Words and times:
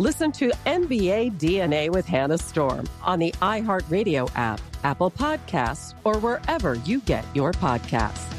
Listen 0.00 0.32
to 0.32 0.48
NBA 0.64 1.38
DNA 1.38 1.90
with 1.90 2.06
Hannah 2.06 2.38
Storm 2.38 2.88
on 3.02 3.18
the 3.18 3.32
iHeartRadio 3.42 4.30
app, 4.34 4.58
Apple 4.82 5.10
Podcasts, 5.10 5.92
or 6.04 6.18
wherever 6.20 6.76
you 6.86 7.00
get 7.00 7.22
your 7.34 7.52
podcasts. 7.52 8.32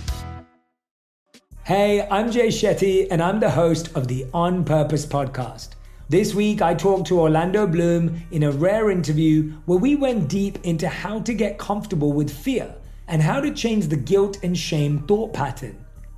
Hey, 1.63 2.07
I'm 2.09 2.31
Jay 2.31 2.47
Shetty, 2.47 3.09
and 3.11 3.21
I'm 3.21 3.39
the 3.39 3.51
host 3.51 3.95
of 3.95 4.07
the 4.07 4.25
On 4.33 4.65
Purpose 4.65 5.05
podcast. 5.05 5.73
This 6.09 6.33
week, 6.33 6.63
I 6.63 6.73
talked 6.73 7.05
to 7.09 7.19
Orlando 7.19 7.67
Bloom 7.67 8.23
in 8.31 8.41
a 8.41 8.51
rare 8.51 8.89
interview 8.89 9.51
where 9.67 9.77
we 9.77 9.95
went 9.95 10.29
deep 10.29 10.57
into 10.65 10.89
how 10.89 11.19
to 11.19 11.31
get 11.31 11.59
comfortable 11.59 12.11
with 12.11 12.35
fear 12.35 12.73
and 13.07 13.21
how 13.21 13.39
to 13.39 13.53
change 13.53 13.89
the 13.89 13.97
guilt 13.97 14.39
and 14.41 14.57
shame 14.57 15.05
thought 15.05 15.33
pattern. 15.33 15.77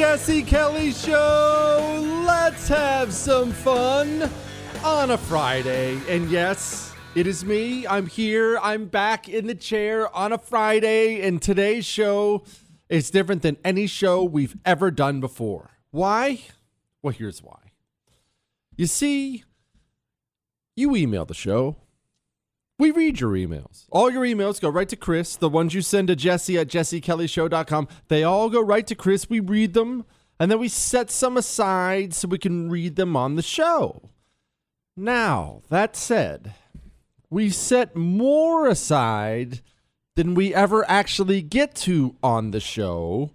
Jesse 0.00 0.42
Kelly 0.42 0.92
Show. 0.92 2.22
Let's 2.26 2.68
have 2.68 3.12
some 3.12 3.52
fun 3.52 4.30
on 4.82 5.10
a 5.10 5.18
Friday. 5.18 6.00
And 6.08 6.30
yes, 6.30 6.94
it 7.14 7.26
is 7.26 7.44
me. 7.44 7.86
I'm 7.86 8.06
here. 8.06 8.58
I'm 8.62 8.86
back 8.86 9.28
in 9.28 9.46
the 9.46 9.54
chair 9.54 10.08
on 10.16 10.32
a 10.32 10.38
Friday. 10.38 11.20
And 11.20 11.42
today's 11.42 11.84
show 11.84 12.44
is 12.88 13.10
different 13.10 13.42
than 13.42 13.58
any 13.62 13.86
show 13.86 14.24
we've 14.24 14.56
ever 14.64 14.90
done 14.90 15.20
before. 15.20 15.72
Why? 15.90 16.44
Well, 17.02 17.12
here's 17.12 17.42
why. 17.42 17.58
You 18.78 18.86
see, 18.86 19.44
you 20.76 20.96
email 20.96 21.26
the 21.26 21.34
show. 21.34 21.76
We 22.80 22.92
read 22.92 23.20
your 23.20 23.32
emails. 23.32 23.84
All 23.90 24.10
your 24.10 24.24
emails 24.24 24.58
go 24.58 24.70
right 24.70 24.88
to 24.88 24.96
Chris. 24.96 25.36
The 25.36 25.50
ones 25.50 25.74
you 25.74 25.82
send 25.82 26.08
to 26.08 26.16
Jesse 26.16 26.56
at 26.56 26.68
jessekellyshow.com, 26.68 27.88
they 28.08 28.24
all 28.24 28.48
go 28.48 28.62
right 28.62 28.86
to 28.86 28.94
Chris. 28.94 29.28
We 29.28 29.38
read 29.38 29.74
them, 29.74 30.06
and 30.38 30.50
then 30.50 30.58
we 30.58 30.68
set 30.68 31.10
some 31.10 31.36
aside 31.36 32.14
so 32.14 32.26
we 32.26 32.38
can 32.38 32.70
read 32.70 32.96
them 32.96 33.16
on 33.16 33.36
the 33.36 33.42
show. 33.42 34.08
Now, 34.96 35.60
that 35.68 35.94
said, 35.94 36.54
we 37.28 37.50
set 37.50 37.96
more 37.96 38.66
aside 38.66 39.60
than 40.16 40.34
we 40.34 40.54
ever 40.54 40.88
actually 40.88 41.42
get 41.42 41.74
to 41.74 42.16
on 42.22 42.50
the 42.50 42.60
show. 42.60 43.30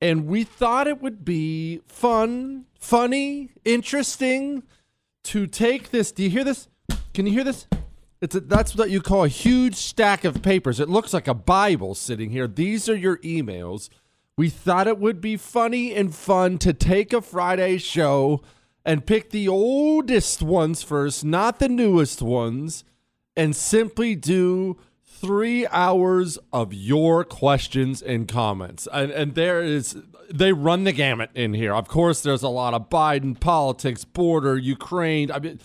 And 0.00 0.26
we 0.26 0.42
thought 0.42 0.86
it 0.86 1.02
would 1.02 1.22
be 1.22 1.82
fun, 1.86 2.64
funny, 2.78 3.50
interesting 3.62 4.62
to 5.24 5.46
take 5.46 5.90
this. 5.90 6.12
Do 6.12 6.22
you 6.22 6.30
hear 6.30 6.44
this? 6.44 6.66
Can 7.12 7.26
you 7.26 7.32
hear 7.32 7.44
this? 7.44 7.66
It's 8.20 8.34
a, 8.34 8.40
that's 8.40 8.76
what 8.76 8.90
you 8.90 9.00
call 9.00 9.24
a 9.24 9.28
huge 9.28 9.76
stack 9.76 10.24
of 10.24 10.42
papers. 10.42 10.78
It 10.78 10.90
looks 10.90 11.14
like 11.14 11.26
a 11.26 11.34
Bible 11.34 11.94
sitting 11.94 12.30
here. 12.30 12.46
These 12.46 12.88
are 12.88 12.96
your 12.96 13.16
emails. 13.18 13.88
We 14.36 14.48
thought 14.50 14.86
it 14.86 14.98
would 14.98 15.20
be 15.20 15.36
funny 15.36 15.94
and 15.94 16.14
fun 16.14 16.58
to 16.58 16.72
take 16.72 17.12
a 17.12 17.22
Friday 17.22 17.78
show 17.78 18.42
and 18.84 19.06
pick 19.06 19.30
the 19.30 19.48
oldest 19.48 20.42
ones 20.42 20.82
first, 20.82 21.24
not 21.24 21.58
the 21.58 21.68
newest 21.68 22.22
ones, 22.22 22.84
and 23.36 23.54
simply 23.54 24.14
do 24.14 24.78
three 25.04 25.66
hours 25.68 26.38
of 26.52 26.72
your 26.72 27.24
questions 27.24 28.00
and 28.00 28.28
comments. 28.28 28.88
And, 28.92 29.10
and 29.10 29.34
there 29.34 29.62
is, 29.62 29.96
they 30.32 30.52
run 30.52 30.84
the 30.84 30.92
gamut 30.92 31.30
in 31.34 31.52
here. 31.52 31.74
Of 31.74 31.88
course, 31.88 32.22
there's 32.22 32.42
a 32.42 32.48
lot 32.48 32.72
of 32.72 32.88
Biden 32.88 33.38
politics, 33.38 34.04
border, 34.04 34.56
Ukraine. 34.56 35.30
I 35.30 35.38
mean, 35.38 35.60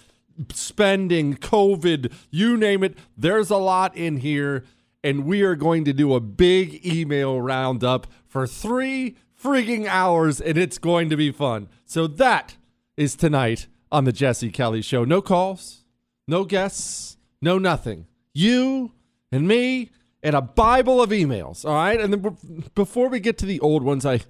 spending, 0.54 1.36
COVID, 1.36 2.12
you 2.30 2.58
name 2.58 2.84
it. 2.84 2.98
There's 3.18 3.50
a 3.50 3.58
lot 3.58 3.96
in 3.96 4.18
here. 4.18 4.64
And 5.04 5.26
we 5.26 5.44
are 5.44 5.56
going 5.56 5.86
to 5.86 5.94
do 5.94 6.16
a 6.16 6.20
big 6.20 6.86
email 6.86 7.40
roundup 7.40 8.08
for 8.28 8.48
three 8.48 9.16
freaking 9.42 9.86
hours, 9.86 10.42
and 10.42 10.58
it's 10.58 10.80
going 10.80 11.10
to 11.10 11.16
be 11.16 11.32
fun. 11.32 11.70
So 11.86 12.08
that 12.08 12.58
is 12.98 13.16
tonight 13.16 13.68
on 13.92 14.06
the 14.06 14.12
Jesse 14.12 14.50
Kelly 14.50 14.82
Show. 14.82 15.06
No 15.06 15.22
calls, 15.22 15.84
no 16.28 16.44
guests, 16.44 17.18
no 17.42 17.60
nothing. 17.60 18.08
You 18.34 18.94
and 19.32 19.48
me 19.48 19.92
and 20.24 20.36
a 20.36 20.42
Bible 20.42 21.02
of 21.02 21.12
emails. 21.12 21.66
All 21.66 21.76
right. 21.76 22.02
And 22.02 22.12
then 22.12 22.64
before 22.74 23.10
we 23.10 23.20
get 23.20 23.38
to 23.40 23.46
the 23.46 23.60
old 23.60 23.84
ones, 23.84 24.06
I 24.06 24.22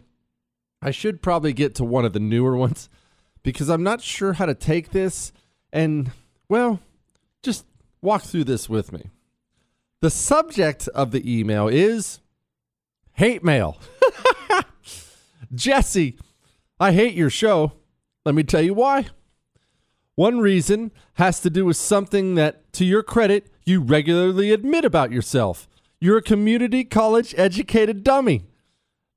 I 0.81 0.91
should 0.91 1.21
probably 1.21 1.53
get 1.53 1.73
to 1.75 1.85
one 1.85 2.05
of 2.05 2.13
the 2.13 2.19
newer 2.19 2.55
ones 2.55 2.89
because 3.43 3.69
I'm 3.69 3.83
not 3.83 4.01
sure 4.01 4.33
how 4.33 4.45
to 4.45 4.53
take 4.53 4.91
this 4.91 5.31
and, 5.75 6.11
well, 6.47 6.79
just 7.43 7.65
walk 8.01 8.23
through 8.23 8.45
this 8.45 8.69
with 8.69 8.93
me. 8.93 9.09
The 9.99 10.09
subject 10.09 10.87
of 10.89 11.11
the 11.11 11.39
email 11.39 11.67
is 11.67 12.21
hate 13.11 13.43
mail. 13.43 13.81
Jesse, 15.53 16.17
I 16.79 16.93
hate 16.93 17.13
your 17.13 17.29
show. 17.29 17.73
Let 18.25 18.35
me 18.35 18.43
tell 18.43 18.61
you 18.61 18.73
why. 18.73 19.07
One 20.15 20.39
reason 20.39 20.91
has 21.15 21.41
to 21.41 21.49
do 21.49 21.65
with 21.65 21.75
something 21.75 22.35
that, 22.35 22.71
to 22.73 22.85
your 22.85 23.03
credit, 23.03 23.51
you 23.65 23.81
regularly 23.81 24.51
admit 24.51 24.85
about 24.85 25.11
yourself. 25.11 25.67
You're 25.99 26.19
a 26.19 26.21
community 26.21 26.85
college 26.85 27.35
educated 27.37 28.01
dummy. 28.01 28.45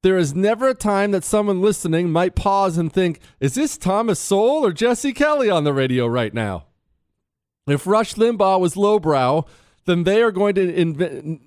There 0.03 0.17
is 0.17 0.35
never 0.35 0.69
a 0.69 0.75
time 0.75 1.11
that 1.11 1.25
someone 1.25 1.61
listening 1.61 2.11
might 2.11 2.37
pause 2.37 2.79
and 2.79 2.93
think, 2.93 3.21
is 3.41 3.55
this 3.55 3.77
Thomas 3.77 4.21
Sowell 4.21 4.65
or 4.65 4.73
Jesse 4.73 5.12
Kelly 5.12 5.50
on 5.50 5.65
the 5.65 5.73
radio 5.73 6.06
right 6.06 6.33
now? 6.33 6.67
If 7.67 7.87
Rush 7.87 8.15
Limbaugh 8.15 8.61
was 8.61 8.77
lowbrow, 8.77 9.45
then 9.87 10.05
they 10.05 10.23
are 10.23 10.31
going 10.31 10.55
to 10.55 10.75
invent 10.75 11.43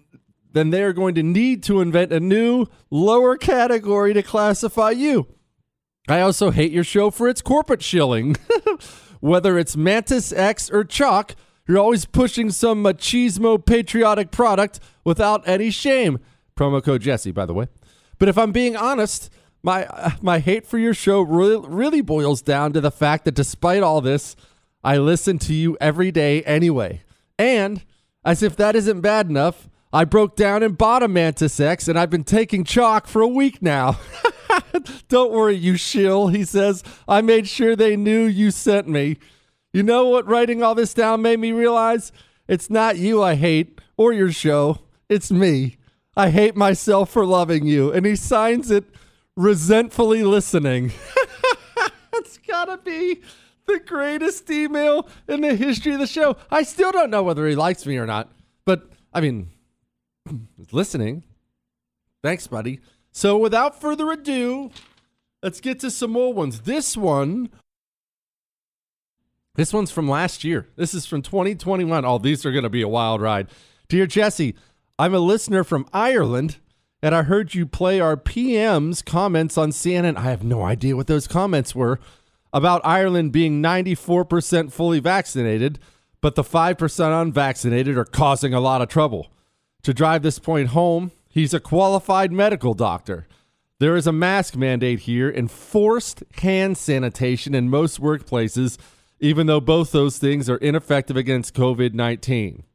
then 0.54 0.70
they 0.70 0.84
are 0.84 0.92
going 0.92 1.16
to 1.16 1.24
need 1.24 1.64
to 1.64 1.80
invent 1.80 2.12
a 2.12 2.20
new 2.20 2.66
lower 2.90 3.38
category 3.38 4.14
to 4.14 4.22
classify 4.22 4.92
you. 4.92 5.28
I 6.10 6.20
also 6.20 6.52
hate 6.52 6.74
your 6.74 6.84
show 6.84 7.10
for 7.10 7.30
its 7.30 7.42
corporate 7.42 7.82
shilling. 7.82 8.36
Whether 9.22 9.58
it's 9.58 9.78
Mantis 9.78 10.34
X 10.34 10.70
or 10.70 10.84
Chalk, 10.84 11.36
You're 11.68 11.78
always 11.78 12.04
pushing 12.04 12.50
some 12.50 12.84
machismo 12.84 13.66
patriotic 13.66 14.32
product 14.32 14.82
without 15.06 15.48
any 15.48 15.70
shame. 15.70 16.20
Promo 16.58 16.84
code 16.84 17.02
Jesse, 17.02 17.32
by 17.32 17.46
the 17.46 17.54
way. 17.54 17.68
But 18.22 18.30
if 18.30 18.38
I'm 18.38 18.52
being 18.52 18.76
honest, 18.76 19.32
my 19.64 19.88
uh, 19.88 20.12
my 20.22 20.38
hate 20.38 20.68
for 20.68 20.78
your 20.78 20.94
show 20.94 21.22
really 21.22 21.68
really 21.68 22.02
boils 22.02 22.44
down 22.44 22.72
to 22.74 22.80
the 22.80 22.92
fact 22.92 23.26
that 23.26 23.34
despite 23.34 23.82
all 23.82 24.00
this, 24.00 24.36
I 24.84 24.98
listen 24.98 25.40
to 25.40 25.56
you 25.56 25.76
every 25.82 26.12
day 26.12 26.44
anyway. 26.44 27.02
And 27.40 27.84
as 28.24 28.44
if 28.44 28.56
that 28.58 28.76
isn't 28.76 29.02
bad 29.02 29.28
enough, 29.28 29.68
I 29.92 30.06
broke 30.06 30.36
down 30.36 30.62
and 30.62 30.78
bought 30.78 31.02
a 31.02 31.08
Mantis 31.08 31.60
X, 31.60 31.88
and 31.88 31.98
I've 31.98 32.12
been 32.12 32.24
taking 32.24 32.64
chalk 32.64 33.08
for 33.08 33.24
a 33.24 33.28
week 33.28 33.60
now. 33.60 33.98
Don't 35.10 35.32
worry, 35.32 35.56
you 35.56 35.76
shill, 35.76 36.28
he 36.28 36.46
says. 36.46 36.84
I 37.08 37.22
made 37.22 37.48
sure 37.48 37.76
they 37.76 37.96
knew 37.96 38.26
you 38.26 38.52
sent 38.52 38.88
me. 38.88 39.18
You 39.74 39.82
know 39.82 40.10
what 40.10 40.28
writing 40.28 40.62
all 40.62 40.76
this 40.76 40.94
down 40.94 41.24
made 41.24 41.40
me 41.40 41.54
realize? 41.54 42.12
It's 42.48 42.70
not 42.70 43.00
you 43.00 43.24
I 43.24 43.34
hate 43.34 43.82
or 43.98 44.14
your 44.14 44.32
show. 44.32 44.78
It's 45.10 45.32
me. 45.32 45.78
I 46.16 46.30
hate 46.30 46.56
myself 46.56 47.10
for 47.10 47.26
loving 47.26 47.66
you. 47.66 47.92
And 47.92 48.06
he 48.06 48.16
signs 48.16 48.70
it 48.70 48.86
resentfully 49.36 50.24
listening. 50.24 50.92
it's 52.14 52.38
gotta 52.40 52.78
be 52.78 53.22
the 53.66 53.80
greatest 53.80 54.50
email 54.50 55.08
in 55.28 55.42
the 55.42 55.56
history 55.56 55.94
of 55.94 56.00
the 56.00 56.08
show. 56.08 56.36
I 56.50 56.64
still 56.64 56.92
don't 56.92 57.10
know 57.10 57.24
whether 57.24 57.48
he 57.48 57.56
likes 57.56 57.86
me 57.86 57.98
or 57.98 58.06
not, 58.06 58.30
but 58.66 58.92
I 59.14 59.22
mean, 59.22 59.50
listening. 60.72 61.24
Thanks, 62.24 62.48
buddy. 62.48 62.80
So 63.12 63.38
without 63.38 63.80
further 63.80 64.12
ado, 64.12 64.72
let's 65.42 65.60
get 65.60 65.80
to 65.80 65.92
some 65.92 66.12
more 66.12 66.34
ones. 66.34 66.62
This 66.62 66.96
one, 66.96 67.50
this 69.56 69.74
one's 69.74 69.92
from 69.92 70.08
last 70.08 70.44
year. 70.44 70.68
This 70.76 70.94
is 70.94 71.06
from 71.06 71.22
2021. 71.22 72.06
Oh, 72.06 72.18
these 72.18 72.46
are 72.46 72.52
going 72.52 72.64
to 72.64 72.70
be 72.70 72.82
a 72.82 72.88
wild 72.88 73.22
ride. 73.22 73.48
Dear 73.90 74.06
Jesse, 74.06 74.56
I'm 75.02 75.16
a 75.16 75.20
listener 75.20 75.64
from 75.64 75.88
Ireland, 75.92 76.58
and 77.02 77.16
I 77.16 77.24
heard 77.24 77.56
you 77.56 77.66
play 77.66 78.00
our 78.00 78.16
PM's 78.16 79.02
comments 79.02 79.58
on 79.58 79.72
CNN. 79.72 80.16
I 80.16 80.30
have 80.30 80.44
no 80.44 80.62
idea 80.62 80.96
what 80.96 81.08
those 81.08 81.28
comments 81.28 81.74
were 81.74 82.00
about 82.54 82.86
Ireland 82.86 83.32
being 83.32 83.64
94% 83.64 84.72
fully 84.72 85.00
vaccinated, 85.00 85.80
but 86.22 86.36
the 86.36 86.44
5% 86.44 87.20
unvaccinated 87.20 87.98
are 87.98 88.06
causing 88.06 88.54
a 88.54 88.60
lot 88.60 88.84
of 88.84 88.90
trouble. 88.90 89.32
To 89.82 89.92
drive 89.92 90.22
this 90.22 90.38
point 90.38 90.68
home, 90.68 91.10
he's 91.28 91.56
a 91.56 91.60
qualified 91.60 92.32
medical 92.32 92.76
doctor. 92.76 93.28
There 93.80 93.96
is 93.96 94.06
a 94.06 94.12
mask 94.12 94.56
mandate 94.56 95.00
here 95.00 95.32
and 95.32 95.50
forced 95.50 96.24
hand 96.44 96.78
sanitation 96.78 97.56
in 97.56 97.72
most 97.72 98.00
workplaces, 98.00 98.78
even 99.20 99.48
though 99.48 99.62
both 99.62 99.92
those 99.92 100.20
things 100.20 100.48
are 100.48 100.58
ineffective 100.58 101.18
against 101.18 101.56
COVID 101.56 101.96
19. 101.96 102.66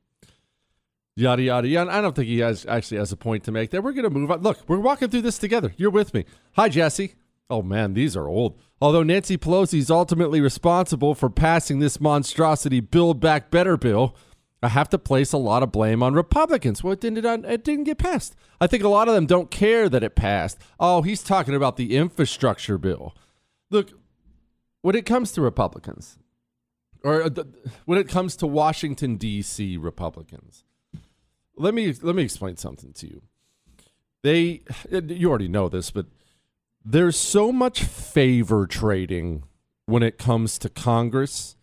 Yada, 1.18 1.42
yada, 1.42 1.66
yada. 1.66 1.90
I 1.90 2.02
don't 2.02 2.14
think 2.14 2.28
he 2.28 2.40
has 2.40 2.66
actually 2.66 2.98
has 2.98 3.10
a 3.10 3.16
point 3.16 3.42
to 3.44 3.52
make 3.52 3.70
there. 3.70 3.80
We're 3.80 3.92
going 3.92 4.04
to 4.04 4.10
move 4.10 4.30
on. 4.30 4.42
Look, 4.42 4.58
we're 4.68 4.78
walking 4.78 5.08
through 5.08 5.22
this 5.22 5.38
together. 5.38 5.72
You're 5.78 5.90
with 5.90 6.12
me. 6.12 6.26
Hi, 6.56 6.68
Jesse. 6.68 7.14
Oh, 7.48 7.62
man, 7.62 7.94
these 7.94 8.16
are 8.16 8.28
old. 8.28 8.60
Although 8.82 9.02
Nancy 9.02 9.38
Pelosi 9.38 9.78
is 9.78 9.90
ultimately 9.90 10.42
responsible 10.42 11.14
for 11.14 11.30
passing 11.30 11.78
this 11.78 12.00
monstrosity 12.00 12.80
Build 12.80 13.18
Back 13.18 13.50
Better 13.50 13.78
bill, 13.78 14.14
I 14.62 14.68
have 14.68 14.90
to 14.90 14.98
place 14.98 15.32
a 15.32 15.38
lot 15.38 15.62
of 15.62 15.72
blame 15.72 16.02
on 16.02 16.12
Republicans. 16.12 16.84
Well, 16.84 16.92
it 16.92 17.00
didn't, 17.00 17.44
it 17.46 17.64
didn't 17.64 17.84
get 17.84 17.96
passed. 17.96 18.36
I 18.60 18.66
think 18.66 18.84
a 18.84 18.88
lot 18.88 19.08
of 19.08 19.14
them 19.14 19.24
don't 19.24 19.50
care 19.50 19.88
that 19.88 20.02
it 20.02 20.16
passed. 20.16 20.58
Oh, 20.78 21.00
he's 21.00 21.22
talking 21.22 21.54
about 21.54 21.76
the 21.78 21.96
infrastructure 21.96 22.76
bill. 22.76 23.14
Look, 23.70 23.92
when 24.82 24.94
it 24.94 25.06
comes 25.06 25.32
to 25.32 25.40
Republicans, 25.40 26.18
or 27.02 27.22
uh, 27.22 27.30
when 27.86 27.98
it 27.98 28.08
comes 28.08 28.36
to 28.36 28.46
Washington 28.46 29.16
D.C. 29.16 29.78
Republicans, 29.78 30.64
let 31.56 31.74
me 31.74 31.92
let 32.02 32.14
me 32.14 32.22
explain 32.22 32.56
something 32.56 32.92
to 32.94 33.06
you. 33.06 33.22
They, 34.22 34.62
you 34.90 35.28
already 35.28 35.48
know 35.48 35.68
this, 35.68 35.90
but 35.90 36.06
there's 36.84 37.16
so 37.16 37.52
much 37.52 37.84
favor 37.84 38.66
trading 38.66 39.44
when 39.86 40.02
it 40.02 40.18
comes 40.18 40.58
to 40.58 40.68
Congress 40.68 41.56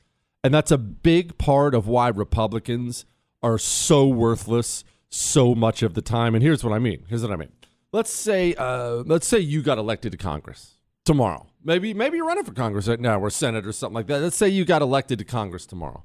and 0.43 0.53
that's 0.53 0.71
a 0.71 0.77
big 0.77 1.37
part 1.37 1.73
of 1.73 1.87
why 1.87 2.09
Republicans 2.09 3.05
are 3.41 3.57
so 3.57 4.07
worthless 4.07 4.83
so 5.09 5.55
much 5.55 5.83
of 5.83 5.93
the 5.93 6.01
time. 6.01 6.35
And 6.35 6.43
here's 6.43 6.63
what 6.63 6.73
I 6.73 6.79
mean. 6.79 7.05
Here's 7.07 7.21
what 7.21 7.31
I 7.31 7.37
mean. 7.37 7.51
Let's 7.91 8.11
say, 8.11 8.53
uh, 8.55 9.03
let's 9.05 9.27
say 9.27 9.39
you 9.39 9.61
got 9.61 9.77
elected 9.77 10.11
to 10.11 10.17
Congress 10.17 10.77
tomorrow. 11.05 11.47
Maybe, 11.63 11.93
maybe 11.93 12.17
you're 12.17 12.25
running 12.25 12.43
for 12.43 12.51
Congress 12.51 12.87
right 12.87 12.99
now, 12.99 13.19
or 13.19 13.29
Senate, 13.29 13.65
or 13.65 13.71
something 13.71 13.93
like 13.93 14.07
that. 14.07 14.21
Let's 14.21 14.35
say 14.35 14.49
you 14.49 14.65
got 14.65 14.81
elected 14.81 15.19
to 15.19 15.25
Congress 15.25 15.65
tomorrow. 15.65 16.03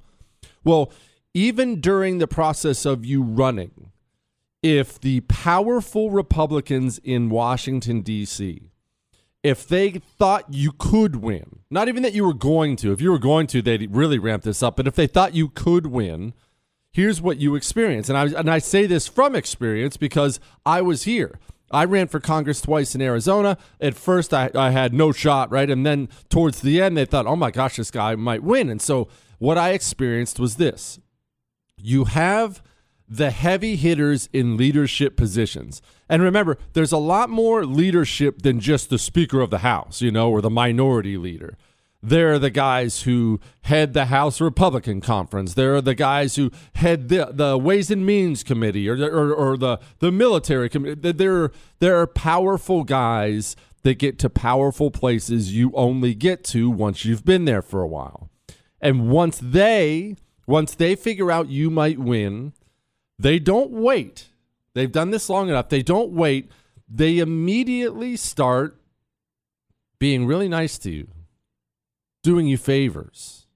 Well, 0.63 0.93
even 1.39 1.81
during 1.81 2.19
the 2.19 2.27
process 2.27 2.85
of 2.85 3.05
you 3.05 3.23
running, 3.23 3.93
if 4.63 5.01
the 5.01 5.21
powerful 5.21 6.11
Republicans 6.11 6.99
in 7.05 7.31
Washington 7.31 8.01
D.C 8.01 8.69
if 9.43 9.69
they 9.69 9.93
thought 10.19 10.53
you 10.53 10.73
could 10.73 11.17
win, 11.17 11.61
not 11.71 11.89
even 11.89 12.03
that 12.03 12.13
you 12.13 12.25
were 12.25 12.35
going 12.35 12.77
to, 12.77 12.93
if 12.93 13.01
you 13.01 13.11
were 13.11 13.19
going 13.19 13.47
to, 13.47 13.63
they'd 13.63 13.95
really 13.95 14.19
ramp 14.19 14.43
this 14.43 14.63
up. 14.63 14.77
But 14.77 14.87
if 14.89 14.95
they 14.95 15.07
thought 15.07 15.35
you 15.35 15.49
could 15.49 15.87
win, 15.87 16.35
here's 16.91 17.23
what 17.23 17.39
you 17.39 17.55
experience. 17.55 18.09
And 18.09 18.19
I, 18.19 18.27
and 18.39 18.51
I 18.51 18.59
say 18.59 18.87
this 18.87 19.07
from 19.07 19.37
experience 19.37 19.97
because 19.97 20.41
I 20.67 20.83
was 20.83 21.05
here. 21.05 21.39
I 21.71 21.85
ran 21.85 22.09
for 22.09 22.19
Congress 22.19 22.61
twice 22.61 22.95
in 22.95 23.01
Arizona. 23.01 23.59
At 23.81 23.95
first, 23.95 24.35
I, 24.35 24.51
I 24.55 24.71
had 24.71 24.93
no 24.93 25.13
shot, 25.13 25.51
right? 25.51 25.71
And 25.71 25.87
then 25.87 26.09
towards 26.29 26.61
the 26.61 26.83
end, 26.83 26.97
they 26.97 27.05
thought, 27.05 27.27
oh 27.27 27.37
my 27.37 27.51
gosh, 27.51 27.77
this 27.77 27.91
guy 27.91 28.17
might 28.17 28.43
win. 28.43 28.69
And 28.69 28.83
so 28.83 29.09
what 29.39 29.57
I 29.57 29.71
experienced 29.71 30.41
was 30.41 30.57
this 30.57 30.99
you 31.81 32.05
have 32.05 32.63
the 33.09 33.31
heavy 33.31 33.77
hitters 33.77 34.29
in 34.33 34.57
leadership 34.57 35.17
positions. 35.17 35.81
And 36.09 36.23
remember, 36.23 36.59
there's 36.75 36.93
a 36.93 36.99
lot 36.99 37.31
more 37.31 37.65
leadership 37.65 38.43
than 38.43 38.61
just 38.61 38.91
the 38.91 38.99
Speaker 38.99 39.41
of 39.41 39.51
the 39.51 39.59
House, 39.59 40.03
you 40.03 40.11
know, 40.11 40.31
or 40.31 40.41
the 40.41 40.51
minority 40.51 41.17
leader. 41.17 41.57
There 42.03 42.33
are 42.35 42.39
the 42.39 42.51
guys 42.51 43.03
who 43.03 43.41
head 43.63 43.93
the 43.93 44.07
House 44.07 44.41
Republican 44.41 45.01
Conference. 45.01 45.55
There 45.55 45.75
are 45.75 45.81
the 45.81 45.97
guys 45.97 46.37
who 46.37 46.53
head 46.75 47.09
the, 47.09 47.31
the 47.33 47.59
Ways 47.59 47.91
and 47.91 48.07
Means 48.07 48.45
Committee 48.45 48.89
or, 48.89 48.97
or, 48.97 49.33
or 49.35 49.57
the, 49.57 49.81
the 49.99 50.13
military 50.13 50.69
committee. 50.69 51.11
There, 51.13 51.51
there 51.81 52.01
are 52.01 52.07
powerful 52.07 52.85
guys 52.85 53.57
that 53.83 53.99
get 53.99 54.19
to 54.21 54.31
powerful 54.31 54.91
places 54.91 55.55
you 55.55 55.73
only 55.75 56.15
get 56.15 56.45
to 56.45 56.71
once 56.71 57.05
you've 57.05 57.25
been 57.25 57.47
there 57.47 57.63
for 57.63 57.83
a 57.83 57.89
while. 57.89 58.31
And 58.81 59.11
once 59.11 59.41
they 59.43 60.17
once 60.49 60.75
they 60.75 60.97
figure 60.97 61.31
out 61.31 61.51
you 61.51 61.71
might 61.71 61.99
win, 61.99 62.55
they 63.19 63.39
don't 63.39 63.71
wait. 63.71 64.29
They've 64.75 64.91
done 64.91 65.11
this 65.11 65.29
long 65.29 65.51
enough. 65.51 65.69
They 65.69 65.83
don't 65.83 66.13
wait. 66.13 66.51
They 66.89 67.19
immediately 67.19 68.17
start 68.17 68.81
being 69.99 70.27
really 70.27 70.49
nice 70.49 70.79
to 70.79 70.91
you, 70.91 71.09
doing 72.23 72.47
you 72.47 72.57
favors, 72.57 73.47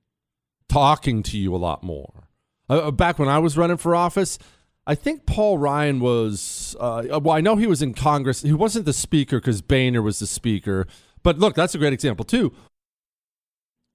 talking 0.68 1.22
to 1.24 1.38
you 1.38 1.54
a 1.54 1.56
lot 1.56 1.82
more. 1.82 2.28
Uh, 2.68 2.88
uh 2.88 2.90
back 2.90 3.18
when 3.18 3.28
I 3.28 3.38
was 3.38 3.56
running 3.56 3.78
for 3.78 3.96
office, 3.96 4.38
I 4.86 4.94
think 4.94 5.24
Paul 5.24 5.56
Ryan 5.56 5.98
was, 5.98 6.76
uh, 6.78 7.20
well, 7.22 7.30
I 7.30 7.40
know 7.40 7.56
he 7.56 7.66
was 7.66 7.80
in 7.80 7.94
Congress. 7.94 8.42
He 8.42 8.52
wasn't 8.52 8.84
the 8.84 8.92
speaker 8.92 9.38
because 9.38 9.62
Boehner 9.62 10.02
was 10.02 10.18
the 10.18 10.26
speaker. 10.26 10.86
But 11.22 11.38
look, 11.38 11.54
that's 11.54 11.74
a 11.74 11.78
great 11.78 11.92
example, 11.94 12.24
too. 12.24 12.52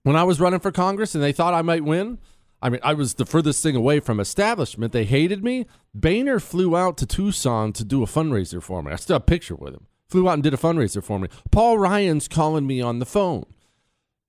When 0.01 0.15
I 0.15 0.23
was 0.23 0.39
running 0.39 0.61
for 0.61 0.71
Congress 0.71 1.13
and 1.13 1.23
they 1.23 1.33
thought 1.33 1.53
I 1.53 1.61
might 1.61 1.83
win, 1.83 2.17
I 2.61 2.69
mean, 2.69 2.79
I 2.83 2.93
was 2.93 3.15
the 3.15 3.25
furthest 3.25 3.61
thing 3.61 3.75
away 3.75 3.99
from 3.99 4.19
establishment. 4.19 4.91
They 4.91 5.05
hated 5.05 5.43
me. 5.43 5.67
Boehner 5.93 6.39
flew 6.39 6.75
out 6.75 6.97
to 6.97 7.05
Tucson 7.05 7.71
to 7.73 7.83
do 7.83 8.01
a 8.01 8.07
fundraiser 8.07 8.61
for 8.61 8.81
me. 8.81 8.91
I 8.91 8.95
still 8.95 9.15
have 9.15 9.23
a 9.23 9.25
picture 9.25 9.55
with 9.55 9.73
him. 9.73 9.85
Flew 10.09 10.27
out 10.27 10.33
and 10.33 10.43
did 10.43 10.53
a 10.53 10.57
fundraiser 10.57 11.03
for 11.03 11.19
me. 11.19 11.27
Paul 11.51 11.77
Ryan's 11.77 12.27
calling 12.27 12.65
me 12.65 12.81
on 12.81 12.99
the 12.99 13.05
phone. 13.05 13.45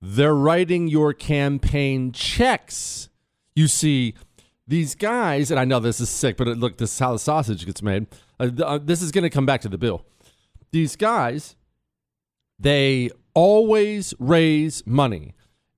They're 0.01 0.35
writing 0.35 0.87
your 0.87 1.13
campaign 1.13 2.11
checks. 2.11 3.09
You 3.55 3.67
see, 3.67 4.13
these 4.67 4.93
guys, 4.93 5.49
and 5.49 5.59
I 5.59 5.65
know 5.65 5.79
this 5.79 5.99
is 5.99 6.09
sick, 6.09 6.37
but 6.37 6.47
look, 6.47 6.77
this 6.77 6.93
is 6.93 6.99
how 6.99 7.13
the 7.13 7.19
sausage 7.19 7.65
gets 7.65 7.81
made. 7.81 8.07
Uh, 8.39 8.51
uh, 8.63 8.77
this 8.77 9.01
is 9.01 9.11
going 9.11 9.23
to 9.23 9.29
come 9.29 9.45
back 9.45 9.61
to 9.61 9.69
the 9.69 9.77
bill. 9.77 10.05
These 10.71 10.95
guys, 10.95 11.55
they 12.59 13.09
always 13.33 14.13
raise 14.19 14.85
money, 14.85 15.33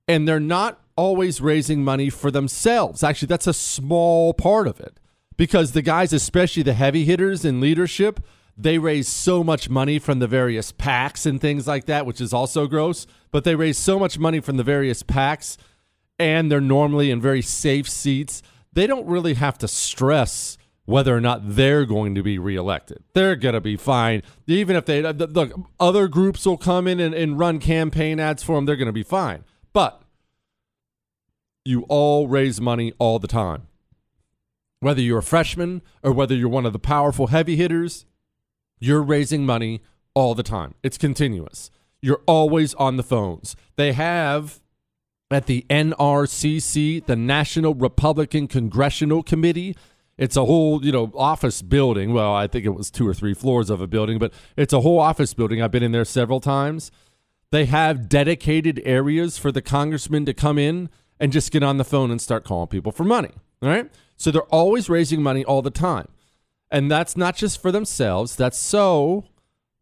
and 0.06 0.28
they're 0.28 0.38
not 0.38 0.81
always 0.96 1.40
raising 1.40 1.84
money 1.84 2.10
for 2.10 2.30
themselves. 2.30 3.02
Actually, 3.02 3.28
that's 3.28 3.46
a 3.46 3.54
small 3.54 4.34
part 4.34 4.66
of 4.66 4.80
it 4.80 4.98
because 5.36 5.72
the 5.72 5.82
guys, 5.82 6.12
especially 6.12 6.62
the 6.62 6.74
heavy 6.74 7.04
hitters 7.04 7.44
in 7.44 7.60
leadership, 7.60 8.20
they 8.56 8.78
raise 8.78 9.08
so 9.08 9.42
much 9.42 9.70
money 9.70 9.98
from 9.98 10.18
the 10.18 10.26
various 10.26 10.72
PACs 10.72 11.24
and 11.26 11.40
things 11.40 11.66
like 11.66 11.86
that, 11.86 12.06
which 12.06 12.20
is 12.20 12.32
also 12.32 12.66
gross. 12.66 13.06
But 13.30 13.44
they 13.44 13.54
raise 13.54 13.78
so 13.78 13.98
much 13.98 14.18
money 14.18 14.40
from 14.40 14.56
the 14.56 14.62
various 14.62 15.02
PACs, 15.02 15.56
and 16.18 16.50
they're 16.50 16.60
normally 16.60 17.10
in 17.10 17.20
very 17.20 17.42
safe 17.42 17.88
seats. 17.88 18.42
They 18.72 18.86
don't 18.86 19.06
really 19.06 19.34
have 19.34 19.58
to 19.58 19.68
stress 19.68 20.58
whether 20.84 21.16
or 21.16 21.20
not 21.20 21.56
they're 21.56 21.86
going 21.86 22.14
to 22.14 22.22
be 22.22 22.38
reelected. 22.38 23.02
They're 23.14 23.36
going 23.36 23.54
to 23.54 23.60
be 23.60 23.76
fine. 23.76 24.22
Even 24.46 24.76
if 24.76 24.84
they, 24.84 25.00
look, 25.00 25.52
other 25.78 26.08
groups 26.08 26.44
will 26.44 26.56
come 26.56 26.86
in 26.86 27.00
and, 27.00 27.14
and 27.14 27.38
run 27.38 27.58
campaign 27.58 28.18
ads 28.18 28.42
for 28.42 28.56
them, 28.56 28.66
they're 28.66 28.76
going 28.76 28.86
to 28.86 28.92
be 28.92 29.04
fine. 29.04 29.44
But 29.72 30.01
you 31.64 31.82
all 31.88 32.28
raise 32.28 32.60
money 32.60 32.92
all 32.98 33.18
the 33.18 33.28
time. 33.28 33.68
Whether 34.80 35.00
you're 35.00 35.18
a 35.18 35.22
freshman 35.22 35.82
or 36.02 36.12
whether 36.12 36.34
you're 36.34 36.48
one 36.48 36.66
of 36.66 36.72
the 36.72 36.78
powerful 36.78 37.28
heavy 37.28 37.56
hitters, 37.56 38.04
you're 38.80 39.02
raising 39.02 39.46
money 39.46 39.80
all 40.14 40.34
the 40.34 40.42
time. 40.42 40.74
It's 40.82 40.98
continuous. 40.98 41.70
You're 42.00 42.22
always 42.26 42.74
on 42.74 42.96
the 42.96 43.04
phones. 43.04 43.54
They 43.76 43.92
have 43.92 44.60
at 45.30 45.46
the 45.46 45.64
NRCC, 45.70 47.06
the 47.06 47.16
National 47.16 47.74
Republican 47.74 48.48
Congressional 48.48 49.22
Committee. 49.22 49.76
It's 50.18 50.36
a 50.36 50.44
whole, 50.44 50.84
you 50.84 50.92
know, 50.92 51.10
office 51.14 51.62
building. 51.62 52.12
Well, 52.12 52.34
I 52.34 52.46
think 52.46 52.66
it 52.66 52.70
was 52.70 52.90
two 52.90 53.08
or 53.08 53.14
three 53.14 53.34
floors 53.34 53.70
of 53.70 53.80
a 53.80 53.86
building, 53.86 54.18
but 54.18 54.32
it's 54.56 54.72
a 54.72 54.80
whole 54.80 54.98
office 54.98 55.32
building. 55.32 55.62
I've 55.62 55.70
been 55.70 55.82
in 55.82 55.92
there 55.92 56.04
several 56.04 56.40
times. 56.40 56.90
They 57.50 57.66
have 57.66 58.08
dedicated 58.08 58.80
areas 58.84 59.38
for 59.38 59.52
the 59.52 59.62
congressmen 59.62 60.26
to 60.26 60.34
come 60.34 60.58
in 60.58 60.90
and 61.22 61.32
just 61.32 61.52
get 61.52 61.62
on 61.62 61.76
the 61.76 61.84
phone 61.84 62.10
and 62.10 62.20
start 62.20 62.42
calling 62.42 62.66
people 62.66 62.90
for 62.90 63.04
money. 63.04 63.30
All 63.62 63.68
right. 63.68 63.88
So 64.16 64.32
they're 64.32 64.42
always 64.42 64.90
raising 64.90 65.22
money 65.22 65.44
all 65.44 65.62
the 65.62 65.70
time. 65.70 66.08
And 66.68 66.90
that's 66.90 67.16
not 67.16 67.36
just 67.36 67.62
for 67.62 67.70
themselves, 67.70 68.34
that's 68.34 68.58
so 68.58 69.26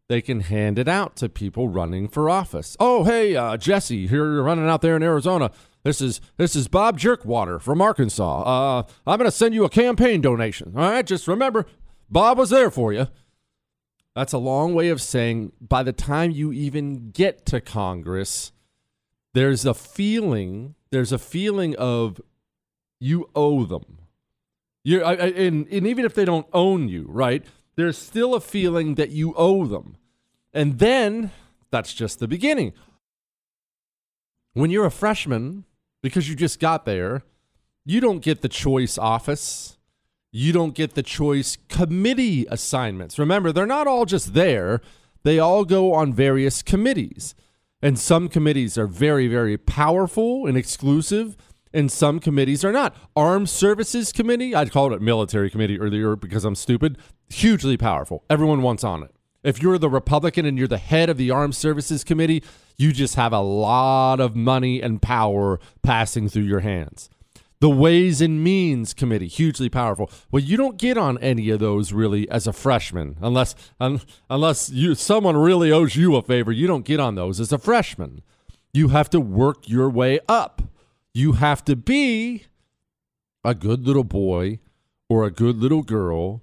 they 0.07 0.21
can 0.21 0.41
hand 0.41 0.77
it 0.77 0.87
out 0.87 1.15
to 1.15 1.29
people 1.29 1.67
running 1.67 2.07
for 2.07 2.29
office. 2.29 2.77
Oh, 2.79 3.05
hey, 3.05 3.35
uh, 3.35 3.57
Jesse, 3.57 4.05
here 4.05 4.31
you're 4.31 4.43
running 4.43 4.69
out 4.69 4.81
there 4.81 4.95
in 4.95 5.01
Arizona. 5.01 5.49
This 5.83 5.99
is 5.99 6.21
this 6.37 6.55
is 6.55 6.67
Bob 6.67 6.99
Jerkwater 6.99 7.59
from 7.59 7.81
Arkansas. 7.81 8.43
Uh, 8.43 8.83
I'm 9.07 9.17
going 9.17 9.27
to 9.27 9.35
send 9.35 9.55
you 9.55 9.63
a 9.63 9.69
campaign 9.69 10.21
donation. 10.21 10.73
All 10.75 10.91
right, 10.91 11.05
just 11.05 11.27
remember, 11.27 11.65
Bob 12.07 12.37
was 12.37 12.51
there 12.51 12.69
for 12.69 12.93
you. 12.93 13.07
That's 14.15 14.33
a 14.33 14.37
long 14.37 14.75
way 14.75 14.89
of 14.89 15.01
saying 15.01 15.53
by 15.59 15.81
the 15.81 15.93
time 15.93 16.29
you 16.29 16.51
even 16.51 17.09
get 17.09 17.47
to 17.47 17.61
Congress, 17.61 18.51
there's 19.33 19.65
a 19.65 19.73
feeling, 19.73 20.75
there's 20.91 21.11
a 21.11 21.17
feeling 21.17 21.75
of 21.77 22.21
you 22.99 23.29
owe 23.35 23.65
them. 23.65 23.97
You 24.83 25.03
and, 25.03 25.67
and 25.67 25.87
even 25.87 26.05
if 26.05 26.13
they 26.13 26.25
don't 26.25 26.47
own 26.53 26.87
you, 26.87 27.05
right? 27.07 27.45
There's 27.75 27.97
still 27.97 28.35
a 28.35 28.41
feeling 28.41 28.95
that 28.95 29.11
you 29.11 29.33
owe 29.35 29.65
them. 29.65 29.97
And 30.53 30.79
then 30.79 31.31
that's 31.69 31.93
just 31.93 32.19
the 32.19 32.27
beginning. 32.27 32.73
When 34.53 34.69
you're 34.69 34.85
a 34.85 34.91
freshman, 34.91 35.65
because 36.01 36.27
you 36.29 36.35
just 36.35 36.59
got 36.59 36.85
there, 36.85 37.23
you 37.85 38.01
don't 38.01 38.19
get 38.19 38.41
the 38.41 38.49
choice 38.49 38.97
office. 38.97 39.77
You 40.31 40.51
don't 40.51 40.75
get 40.75 40.93
the 40.93 41.03
choice 41.03 41.57
committee 41.69 42.45
assignments. 42.49 43.17
Remember, 43.17 43.51
they're 43.51 43.65
not 43.65 43.87
all 43.87 44.05
just 44.05 44.33
there, 44.33 44.81
they 45.23 45.39
all 45.39 45.65
go 45.65 45.93
on 45.93 46.13
various 46.13 46.61
committees. 46.61 47.35
And 47.81 47.97
some 47.97 48.27
committees 48.27 48.77
are 48.77 48.87
very, 48.87 49.27
very 49.27 49.57
powerful 49.57 50.45
and 50.45 50.55
exclusive, 50.55 51.35
and 51.73 51.91
some 51.91 52.19
committees 52.19 52.63
are 52.63 52.71
not. 52.71 52.95
Armed 53.15 53.49
Services 53.49 54.11
Committee, 54.11 54.53
I'd 54.53 54.71
call 54.71 54.93
it 54.93 55.01
military 55.01 55.49
committee 55.49 55.79
earlier 55.79 56.15
because 56.15 56.45
I'm 56.45 56.55
stupid, 56.55 56.97
hugely 57.29 57.77
powerful. 57.77 58.23
Everyone 58.29 58.61
wants 58.61 58.83
on 58.83 59.03
it. 59.03 59.15
If 59.43 59.61
you're 59.61 59.79
the 59.79 59.89
Republican 59.89 60.45
and 60.45 60.57
you're 60.57 60.67
the 60.67 60.77
head 60.77 61.09
of 61.09 61.17
the 61.17 61.31
Armed 61.31 61.55
Services 61.55 62.03
Committee, 62.03 62.43
you 62.77 62.93
just 62.93 63.15
have 63.15 63.33
a 63.33 63.39
lot 63.39 64.19
of 64.19 64.35
money 64.35 64.81
and 64.81 65.01
power 65.01 65.59
passing 65.81 66.29
through 66.29 66.43
your 66.43 66.59
hands. 66.59 67.09
The 67.61 67.69
Ways 67.69 68.21
and 68.21 68.43
Means 68.43 68.93
Committee, 68.93 69.27
hugely 69.27 69.69
powerful. 69.69 70.11
Well, 70.31 70.43
you 70.43 70.57
don't 70.57 70.77
get 70.77 70.97
on 70.97 71.17
any 71.19 71.49
of 71.51 71.59
those 71.59 71.93
really 71.93 72.29
as 72.29 72.47
a 72.47 72.53
freshman, 72.53 73.17
unless 73.21 73.55
un, 73.79 74.01
unless 74.29 74.69
you 74.71 74.95
someone 74.95 75.37
really 75.37 75.71
owes 75.71 75.95
you 75.95 76.15
a 76.15 76.21
favor. 76.21 76.51
You 76.51 76.67
don't 76.67 76.85
get 76.85 76.99
on 76.99 77.15
those 77.15 77.39
as 77.39 77.53
a 77.53 77.57
freshman. 77.57 78.23
You 78.73 78.89
have 78.89 79.09
to 79.11 79.21
work 79.21 79.69
your 79.69 79.89
way 79.89 80.19
up. 80.27 80.63
You 81.13 81.33
have 81.33 81.63
to 81.65 81.75
be 81.75 82.47
a 83.43 83.55
good 83.55 83.85
little 83.87 84.03
boy 84.03 84.59
or 85.07 85.23
a 85.23 85.31
good 85.31 85.57
little 85.57 85.83
girl 85.83 86.41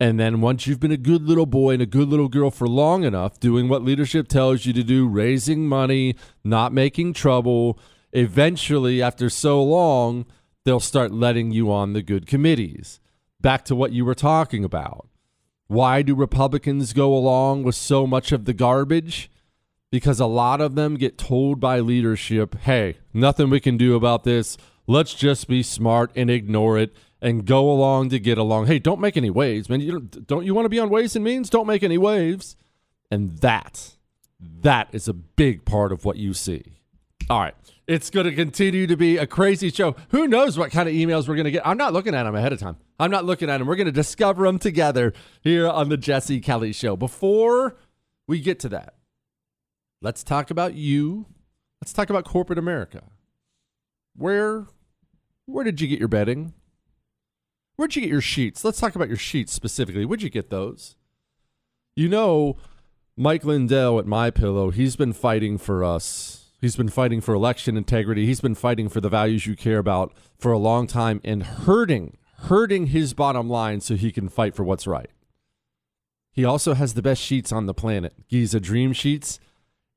and 0.00 0.18
then 0.18 0.40
once 0.40 0.66
you've 0.66 0.80
been 0.80 0.90
a 0.90 0.96
good 0.96 1.22
little 1.22 1.46
boy 1.46 1.74
and 1.74 1.82
a 1.82 1.86
good 1.86 2.08
little 2.08 2.28
girl 2.28 2.50
for 2.50 2.66
long 2.66 3.04
enough, 3.04 3.38
doing 3.38 3.68
what 3.68 3.84
leadership 3.84 4.26
tells 4.26 4.66
you 4.66 4.72
to 4.72 4.82
do, 4.82 5.06
raising 5.06 5.68
money, 5.68 6.16
not 6.42 6.72
making 6.72 7.12
trouble, 7.12 7.78
eventually, 8.12 9.00
after 9.00 9.30
so 9.30 9.62
long, 9.62 10.26
they'll 10.64 10.80
start 10.80 11.12
letting 11.12 11.52
you 11.52 11.70
on 11.72 11.92
the 11.92 12.02
good 12.02 12.26
committees. 12.26 13.00
Back 13.40 13.64
to 13.66 13.76
what 13.76 13.92
you 13.92 14.04
were 14.04 14.14
talking 14.14 14.64
about. 14.64 15.08
Why 15.66 16.02
do 16.02 16.14
Republicans 16.14 16.92
go 16.92 17.14
along 17.14 17.62
with 17.62 17.74
so 17.74 18.06
much 18.06 18.32
of 18.32 18.44
the 18.44 18.54
garbage? 18.54 19.30
Because 19.90 20.20
a 20.20 20.26
lot 20.26 20.60
of 20.60 20.74
them 20.74 20.96
get 20.96 21.18
told 21.18 21.60
by 21.60 21.80
leadership, 21.80 22.58
hey, 22.60 22.98
nothing 23.12 23.50
we 23.50 23.60
can 23.60 23.76
do 23.76 23.94
about 23.94 24.24
this. 24.24 24.56
Let's 24.86 25.14
just 25.14 25.48
be 25.48 25.62
smart 25.62 26.10
and 26.16 26.30
ignore 26.30 26.78
it 26.78 26.94
and 27.22 27.46
go 27.46 27.70
along 27.70 28.10
to 28.10 28.18
get 28.18 28.36
along. 28.36 28.66
Hey, 28.66 28.78
don't 28.78 29.00
make 29.00 29.16
any 29.16 29.30
waves, 29.30 29.68
man. 29.68 29.80
You 29.80 29.92
don't, 29.92 30.26
don't 30.26 30.44
you 30.44 30.54
want 30.54 30.66
to 30.66 30.70
be 30.70 30.78
on 30.78 30.90
Ways 30.90 31.16
and 31.16 31.24
Means? 31.24 31.48
Don't 31.48 31.66
make 31.66 31.82
any 31.82 31.96
waves. 31.96 32.56
And 33.10 33.38
that, 33.38 33.92
that 34.40 34.88
is 34.92 35.08
a 35.08 35.14
big 35.14 35.64
part 35.64 35.92
of 35.92 36.04
what 36.04 36.16
you 36.16 36.34
see. 36.34 36.62
All 37.30 37.40
right. 37.40 37.54
It's 37.86 38.08
going 38.08 38.24
to 38.26 38.34
continue 38.34 38.86
to 38.86 38.96
be 38.96 39.18
a 39.18 39.26
crazy 39.26 39.70
show. 39.70 39.94
Who 40.08 40.26
knows 40.26 40.58
what 40.58 40.70
kind 40.70 40.88
of 40.88 40.94
emails 40.94 41.28
we're 41.28 41.34
going 41.34 41.44
to 41.44 41.50
get? 41.50 41.66
I'm 41.66 41.76
not 41.76 41.92
looking 41.92 42.14
at 42.14 42.22
them 42.22 42.34
ahead 42.34 42.52
of 42.52 42.58
time. 42.58 42.76
I'm 42.98 43.10
not 43.10 43.26
looking 43.26 43.50
at 43.50 43.58
them. 43.58 43.66
We're 43.66 43.76
going 43.76 43.86
to 43.86 43.92
discover 43.92 44.44
them 44.46 44.58
together 44.58 45.12
here 45.42 45.68
on 45.68 45.90
the 45.90 45.98
Jesse 45.98 46.40
Kelly 46.40 46.72
Show. 46.72 46.96
Before 46.96 47.76
we 48.26 48.40
get 48.40 48.58
to 48.60 48.70
that, 48.70 48.94
let's 50.00 50.24
talk 50.24 50.50
about 50.50 50.74
you. 50.74 51.26
Let's 51.82 51.92
talk 51.92 52.08
about 52.08 52.24
corporate 52.24 52.58
America. 52.58 53.02
Where 54.16 54.66
where 55.46 55.64
did 55.64 55.80
you 55.80 55.88
get 55.88 55.98
your 55.98 56.08
bedding? 56.08 56.54
Where'd 57.76 57.94
you 57.96 58.02
get 58.02 58.10
your 58.10 58.20
sheets? 58.20 58.64
Let's 58.64 58.80
talk 58.80 58.94
about 58.94 59.08
your 59.08 59.16
sheets 59.18 59.52
specifically. 59.52 60.04
Where'd 60.06 60.22
you 60.22 60.30
get 60.30 60.48
those? 60.48 60.96
You 61.96 62.08
know, 62.08 62.56
Mike 63.16 63.44
Lindell 63.44 63.98
at 63.98 64.06
My 64.06 64.30
Pillow, 64.30 64.70
he's 64.70 64.96
been 64.96 65.12
fighting 65.12 65.58
for 65.58 65.84
us. 65.84 66.43
He's 66.64 66.76
been 66.76 66.88
fighting 66.88 67.20
for 67.20 67.34
election 67.34 67.76
integrity. 67.76 68.26
He's 68.26 68.40
been 68.40 68.54
fighting 68.54 68.88
for 68.88 69.00
the 69.00 69.08
values 69.08 69.46
you 69.46 69.54
care 69.54 69.78
about 69.78 70.12
for 70.38 70.52
a 70.52 70.58
long 70.58 70.86
time 70.86 71.20
and 71.24 71.42
hurting, 71.42 72.16
hurting 72.38 72.88
his 72.88 73.14
bottom 73.14 73.48
line 73.48 73.80
so 73.80 73.94
he 73.94 74.10
can 74.10 74.28
fight 74.28 74.54
for 74.54 74.64
what's 74.64 74.86
right. 74.86 75.10
He 76.32 76.44
also 76.44 76.74
has 76.74 76.94
the 76.94 77.02
best 77.02 77.22
sheets 77.22 77.52
on 77.52 77.66
the 77.66 77.74
planet, 77.74 78.14
Giza 78.28 78.58
Dream 78.58 78.92
Sheets, 78.92 79.38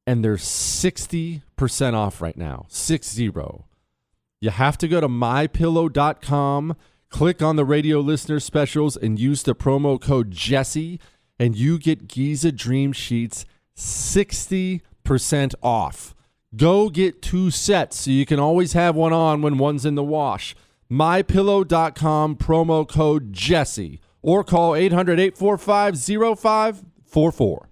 and 0.06 0.24
they're 0.24 0.36
60% 0.36 1.42
off 1.94 2.22
right 2.22 2.38
now. 2.38 2.66
60. 2.70 3.32
You 4.40 4.50
have 4.52 4.78
to 4.78 4.88
go 4.88 5.02
to 5.02 5.08
mypillow.com 5.08 6.76
Click 7.10 7.42
on 7.42 7.56
the 7.56 7.66
radio 7.66 8.00
listener 8.00 8.40
specials 8.40 8.98
and 8.98 9.18
use 9.18 9.44
the 9.44 9.56
promo 9.56 10.00
code 10.00 10.32
Jesse, 10.32 11.00
and 11.40 11.56
you 11.56 11.80
get 11.80 12.08
Giza 12.08 12.52
Dream 12.52 12.92
Sheets 12.92 13.46
60% 13.76 15.56
off. 15.64 16.14
Go 16.58 16.90
get 16.90 17.22
two 17.22 17.52
sets 17.52 18.02
so 18.02 18.12
you 18.12 18.26
can 18.26 18.40
always 18.40 18.74
have 18.74 18.96
one 18.96 19.14
on 19.14 19.42
when 19.44 19.60
one's 19.60 19.86
in 19.86 19.94
the 19.94 20.04
wash. 20.04 20.56
MyPillow.com 20.92 22.36
promo 22.36 22.88
code 22.88 23.32
Jesse 23.32 24.00
or 24.24 24.44
call 24.44 24.74
800 24.76 25.20
845 25.20 25.96
0544. 26.40 27.70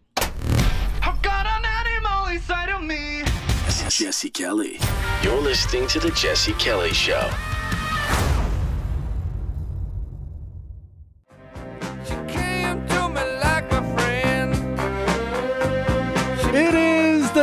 Jesse 3.90 4.30
Kelly. 4.30 4.78
You're 5.24 5.40
listening 5.40 5.88
to 5.88 6.02
The 6.02 6.12
Jesse 6.12 6.52
Kelly 6.54 6.92
Show. 6.92 7.32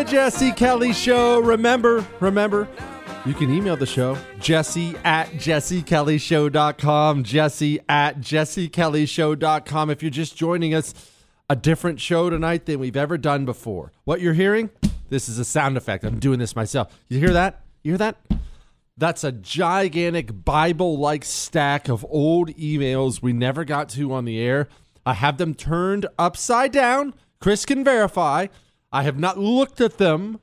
Jesse 0.04 0.52
Kelly 0.52 0.92
Show. 0.92 1.40
Remember, 1.40 2.04
remember, 2.20 2.68
you 3.24 3.34
can 3.34 3.52
email 3.52 3.76
the 3.76 3.86
show, 3.86 4.18
jesse 4.40 4.96
at 5.04 5.28
jessekellyshow.com, 5.32 7.24
jesse 7.24 7.80
at 7.88 8.20
jessekellyshow.com. 8.20 9.90
If 9.90 10.02
you're 10.02 10.10
just 10.10 10.36
joining 10.36 10.74
us, 10.74 10.92
a 11.48 11.56
different 11.56 12.00
show 12.00 12.30
tonight 12.30 12.66
than 12.66 12.78
we've 12.78 12.96
ever 12.96 13.18
done 13.18 13.44
before. 13.44 13.92
What 14.04 14.20
you're 14.20 14.32
hearing, 14.32 14.70
this 15.10 15.28
is 15.28 15.38
a 15.38 15.44
sound 15.44 15.76
effect. 15.76 16.02
I'm 16.02 16.18
doing 16.18 16.38
this 16.38 16.56
myself. 16.56 16.98
You 17.08 17.18
hear 17.18 17.32
that? 17.32 17.62
You 17.82 17.92
hear 17.92 17.98
that? 17.98 18.16
That's 18.96 19.22
a 19.24 19.32
gigantic 19.32 20.44
Bible 20.44 20.98
like 20.98 21.24
stack 21.24 21.88
of 21.88 22.06
old 22.08 22.50
emails 22.56 23.20
we 23.20 23.32
never 23.32 23.64
got 23.64 23.88
to 23.90 24.12
on 24.12 24.24
the 24.24 24.38
air. 24.38 24.68
I 25.04 25.14
have 25.14 25.38
them 25.38 25.54
turned 25.54 26.06
upside 26.18 26.72
down. 26.72 27.14
Chris 27.40 27.66
can 27.66 27.84
verify. 27.84 28.46
I 28.92 29.04
have 29.04 29.18
not 29.18 29.38
looked 29.38 29.80
at 29.80 29.98
them. 29.98 30.38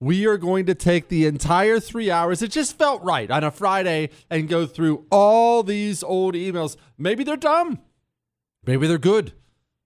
We 0.00 0.26
are 0.26 0.36
going 0.36 0.66
to 0.66 0.74
take 0.74 1.08
the 1.08 1.26
entire 1.26 1.80
three 1.80 2.10
hours. 2.10 2.40
It 2.40 2.52
just 2.52 2.78
felt 2.78 3.02
right 3.02 3.28
on 3.30 3.42
a 3.42 3.50
Friday 3.50 4.10
and 4.30 4.48
go 4.48 4.64
through 4.64 5.04
all 5.10 5.64
these 5.64 6.04
old 6.04 6.34
emails. 6.34 6.76
Maybe 6.96 7.24
they're 7.24 7.36
dumb. 7.36 7.80
Maybe 8.64 8.86
they're 8.86 8.98
good. 8.98 9.32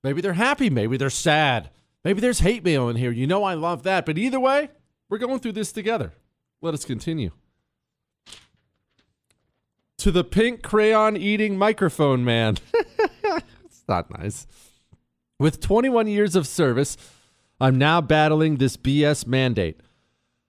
Maybe 0.05 0.21
they're 0.21 0.35
happy. 0.35 0.69
Maybe 0.69 0.99
they're 0.99 1.09
sad. 1.09 1.71
Maybe 2.05 2.21
there's 2.21 2.41
hate 2.41 2.65
mail 2.65 2.89
in 2.91 2.97
here. 2.97 3.13
You 3.13 3.27
know, 3.27 3.45
I 3.45 3.55
love 3.55 3.85
that. 3.85 4.05
But 4.05 4.19
either 4.19 4.41
way, 4.41 4.69
we're 5.09 5.19
going 5.19 5.39
through 5.39 5.53
this 5.53 5.73
together. 5.73 6.13
Let 6.61 6.75
us 6.75 6.85
continue. 6.85 7.31
to 9.99 10.11
the 10.11 10.25
pink 10.25 10.63
crayon 10.63 11.17
eating 11.17 11.57
microphone 11.57 12.25
man. 12.25 12.59
it's 13.65 13.85
not 13.89 14.11
nice. 14.19 14.47
With 15.39 15.61
21 15.61 16.09
years 16.09 16.35
of 16.35 16.47
service, 16.47 16.97
I'm 17.63 17.79
now 17.79 18.01
battling 18.01 18.57
this 18.57 18.77
BS 18.77 19.25
mandate. 19.25 19.79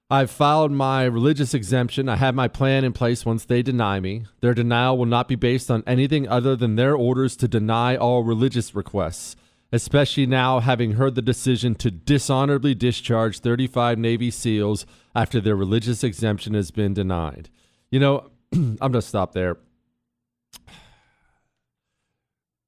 I've 0.09 0.31
filed 0.31 0.71
my 0.71 1.03
religious 1.03 1.53
exemption. 1.53 2.09
I 2.09 2.15
have 2.15 2.33
my 2.33 2.47
plan 2.47 2.83
in 2.83 2.91
place 2.91 3.23
once 3.23 3.45
they 3.45 3.61
deny 3.61 3.99
me. 3.99 4.25
Their 4.41 4.55
denial 4.55 4.97
will 4.97 5.05
not 5.05 5.27
be 5.27 5.35
based 5.35 5.69
on 5.69 5.83
anything 5.85 6.27
other 6.27 6.55
than 6.55 6.75
their 6.75 6.95
orders 6.95 7.35
to 7.37 7.47
deny 7.47 7.95
all 7.95 8.23
religious 8.23 8.73
requests, 8.73 9.35
especially 9.71 10.25
now 10.25 10.59
having 10.59 10.93
heard 10.93 11.13
the 11.13 11.21
decision 11.21 11.75
to 11.75 11.91
dishonorably 11.91 12.73
discharge 12.73 13.41
35 13.41 13.99
Navy 13.99 14.31
SEALs 14.31 14.87
after 15.13 15.39
their 15.39 15.55
religious 15.55 16.03
exemption 16.03 16.55
has 16.55 16.71
been 16.71 16.95
denied. 16.95 17.51
You 17.91 17.99
know, 17.99 18.31
I'm 18.53 18.77
going 18.77 18.93
to 18.93 19.03
stop 19.03 19.33
there. 19.33 19.57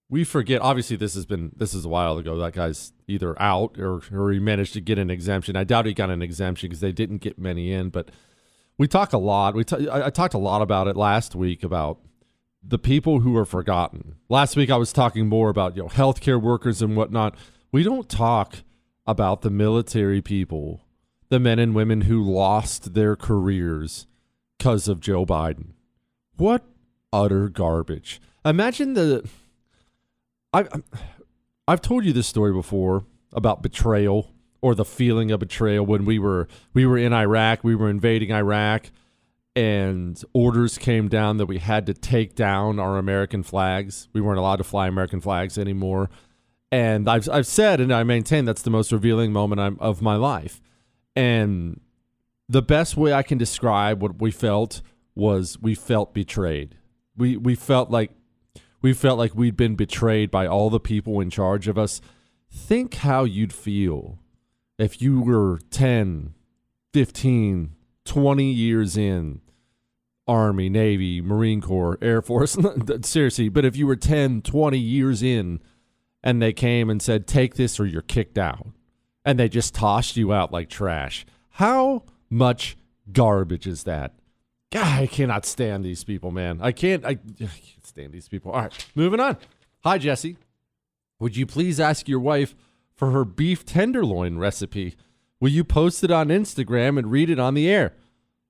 We 0.09 0.23
forget. 0.23 0.61
Obviously, 0.61 0.95
this 0.95 1.15
has 1.15 1.25
been 1.25 1.51
this 1.55 1.73
is 1.73 1.85
a 1.85 1.89
while 1.89 2.17
ago. 2.17 2.37
That 2.37 2.53
guy's 2.53 2.93
either 3.07 3.39
out 3.41 3.79
or 3.79 4.01
or 4.13 4.31
he 4.31 4.39
managed 4.39 4.73
to 4.73 4.81
get 4.81 4.99
an 4.99 5.09
exemption. 5.09 5.55
I 5.55 5.63
doubt 5.63 5.87
he 5.87 5.93
got 5.93 6.09
an 6.09 6.21
exemption 6.21 6.69
because 6.69 6.79
they 6.79 6.91
didn't 6.91 7.17
get 7.17 7.39
many 7.39 7.71
in. 7.71 7.89
But 7.89 8.11
we 8.77 8.87
talk 8.87 9.13
a 9.13 9.17
lot. 9.17 9.55
We 9.55 9.63
t- 9.63 9.89
I, 9.89 10.07
I 10.07 10.09
talked 10.09 10.33
a 10.33 10.39
lot 10.39 10.61
about 10.61 10.87
it 10.87 10.95
last 10.95 11.33
week 11.33 11.63
about 11.63 11.99
the 12.63 12.77
people 12.77 13.21
who 13.21 13.35
are 13.35 13.45
forgotten. 13.45 14.15
Last 14.29 14.55
week 14.55 14.69
I 14.69 14.77
was 14.77 14.93
talking 14.93 15.27
more 15.27 15.49
about 15.49 15.75
you 15.75 15.83
know 15.83 15.89
healthcare 15.89 16.41
workers 16.41 16.81
and 16.81 16.95
whatnot. 16.95 17.35
We 17.71 17.83
don't 17.83 18.07
talk 18.07 18.57
about 19.07 19.41
the 19.41 19.49
military 19.49 20.21
people, 20.21 20.81
the 21.29 21.39
men 21.39 21.59
and 21.59 21.73
women 21.73 22.01
who 22.01 22.23
lost 22.23 22.93
their 22.93 23.15
careers 23.15 24.07
because 24.57 24.87
of 24.87 24.99
Joe 24.99 25.25
Biden. 25.25 25.73
What 26.37 26.63
utter 27.11 27.49
garbage. 27.49 28.21
Imagine 28.43 28.93
the. 28.93 29.27
I, 30.55 30.65
I've 31.67 31.81
told 31.81 32.05
you 32.05 32.13
this 32.13 32.27
story 32.27 32.53
before 32.53 33.05
about 33.33 33.61
betrayal 33.61 34.31
or 34.61 34.73
the 34.73 34.85
feeling 34.85 35.31
of 35.31 35.41
betrayal 35.41 35.85
when 35.85 36.05
we 36.05 36.17
were 36.17 36.47
we 36.73 36.85
were 36.85 36.97
in 36.97 37.11
Iraq, 37.11 37.63
we 37.63 37.75
were 37.75 37.89
invading 37.89 38.31
Iraq, 38.31 38.89
and 39.55 40.21
orders 40.33 40.77
came 40.77 41.09
down 41.09 41.37
that 41.37 41.47
we 41.47 41.57
had 41.57 41.85
to 41.87 41.93
take 41.93 42.35
down 42.35 42.79
our 42.79 42.97
American 42.97 43.43
flags. 43.43 44.07
We 44.13 44.21
weren't 44.21 44.39
allowed 44.39 44.57
to 44.57 44.63
fly 44.63 44.87
American 44.87 45.19
flags 45.19 45.57
anymore. 45.57 46.09
And 46.71 47.09
I've 47.09 47.27
I've 47.29 47.47
said 47.47 47.81
and 47.81 47.93
I 47.93 48.03
maintain 48.03 48.45
that's 48.45 48.61
the 48.61 48.69
most 48.69 48.93
revealing 48.93 49.33
moment 49.33 49.59
I'm, 49.59 49.77
of 49.81 50.01
my 50.01 50.15
life. 50.15 50.61
And 51.17 51.81
the 52.47 52.61
best 52.61 52.95
way 52.95 53.11
I 53.11 53.23
can 53.23 53.37
describe 53.37 54.01
what 54.01 54.21
we 54.21 54.31
felt 54.31 54.81
was 55.15 55.59
we 55.61 55.75
felt 55.75 56.13
betrayed. 56.13 56.77
We 57.17 57.35
we 57.35 57.55
felt 57.55 57.91
like 57.91 58.11
we 58.81 58.93
felt 58.93 59.17
like 59.17 59.35
we'd 59.35 59.57
been 59.57 59.75
betrayed 59.75 60.31
by 60.31 60.47
all 60.47 60.69
the 60.69 60.79
people 60.79 61.19
in 61.19 61.29
charge 61.29 61.67
of 61.67 61.77
us. 61.77 62.01
Think 62.51 62.95
how 62.95 63.23
you'd 63.23 63.53
feel 63.53 64.19
if 64.77 65.01
you 65.01 65.21
were 65.21 65.59
10, 65.71 66.33
15, 66.93 67.71
20 68.05 68.51
years 68.51 68.97
in 68.97 69.41
Army, 70.27 70.69
Navy, 70.69 71.21
Marine 71.21 71.61
Corps, 71.61 71.97
Air 72.01 72.21
Force. 72.21 72.57
Seriously, 73.03 73.49
but 73.49 73.65
if 73.65 73.75
you 73.75 73.87
were 73.87 73.95
10, 73.95 74.41
20 74.41 74.77
years 74.77 75.21
in 75.21 75.59
and 76.23 76.41
they 76.41 76.53
came 76.53 76.89
and 76.89 77.01
said, 77.01 77.27
take 77.27 77.55
this 77.55 77.79
or 77.79 77.85
you're 77.85 78.01
kicked 78.01 78.37
out, 78.37 78.67
and 79.23 79.39
they 79.39 79.49
just 79.49 79.73
tossed 79.73 80.17
you 80.17 80.33
out 80.33 80.51
like 80.51 80.69
trash, 80.69 81.25
how 81.51 82.03
much 82.29 82.77
garbage 83.11 83.67
is 83.67 83.83
that? 83.83 84.13
God, 84.71 85.01
I 85.01 85.07
cannot 85.07 85.45
stand 85.45 85.85
these 85.85 86.03
people, 86.03 86.31
man. 86.31 86.59
I 86.61 86.71
can't. 86.71 87.05
I, 87.05 87.09
I 87.09 87.15
can't 87.37 87.85
stand 87.85 88.13
these 88.13 88.27
people. 88.27 88.51
All 88.51 88.61
right, 88.61 88.85
moving 88.95 89.19
on. 89.19 89.37
Hi, 89.83 89.97
Jesse. 89.97 90.37
Would 91.19 91.37
you 91.37 91.45
please 91.45 91.79
ask 91.79 92.07
your 92.07 92.19
wife 92.19 92.55
for 92.93 93.11
her 93.11 93.23
beef 93.23 93.65
tenderloin 93.65 94.37
recipe? 94.37 94.95
Will 95.39 95.49
you 95.49 95.63
post 95.63 96.03
it 96.03 96.11
on 96.11 96.27
Instagram 96.29 96.97
and 96.97 97.11
read 97.11 97.29
it 97.29 97.39
on 97.39 97.53
the 97.53 97.69
air? 97.69 97.93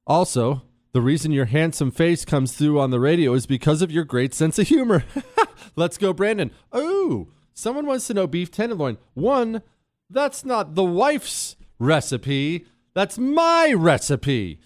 Also, 0.07 0.63
the 0.93 1.01
reason 1.01 1.31
your 1.31 1.45
handsome 1.45 1.91
face 1.91 2.23
comes 2.23 2.53
through 2.53 2.79
on 2.79 2.89
the 2.89 2.99
radio 2.99 3.33
is 3.33 3.45
because 3.45 3.81
of 3.81 3.91
your 3.91 4.05
great 4.05 4.33
sense 4.33 4.57
of 4.57 4.67
humor. 4.67 5.03
Let's 5.75 5.97
go, 5.97 6.13
Brandon. 6.13 6.51
Oh, 6.71 7.27
someone 7.53 7.85
wants 7.85 8.07
to 8.07 8.13
know 8.13 8.27
beef 8.27 8.49
tenderloin. 8.49 8.97
One, 9.13 9.61
that's 10.09 10.45
not 10.45 10.75
the 10.75 10.83
wife's 10.83 11.55
recipe. 11.79 12.65
That's 12.93 13.17
my 13.17 13.73
recipe. 13.73 14.59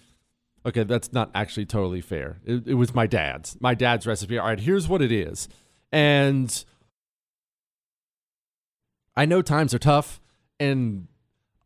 Okay, 0.64 0.84
that's 0.84 1.12
not 1.12 1.30
actually 1.34 1.66
totally 1.66 2.00
fair. 2.00 2.38
It, 2.44 2.68
it, 2.68 2.74
was 2.74 2.94
my 2.94 3.06
dad's. 3.06 3.56
My 3.60 3.74
dad's 3.74 4.06
recipe. 4.06 4.38
All 4.38 4.46
right, 4.46 4.60
here's 4.60 4.88
what 4.88 5.00
it 5.00 5.10
is. 5.10 5.48
And 5.90 6.64
I 9.16 9.24
know 9.24 9.40
times 9.40 9.72
are 9.72 9.78
tough, 9.78 10.20
and 10.58 11.08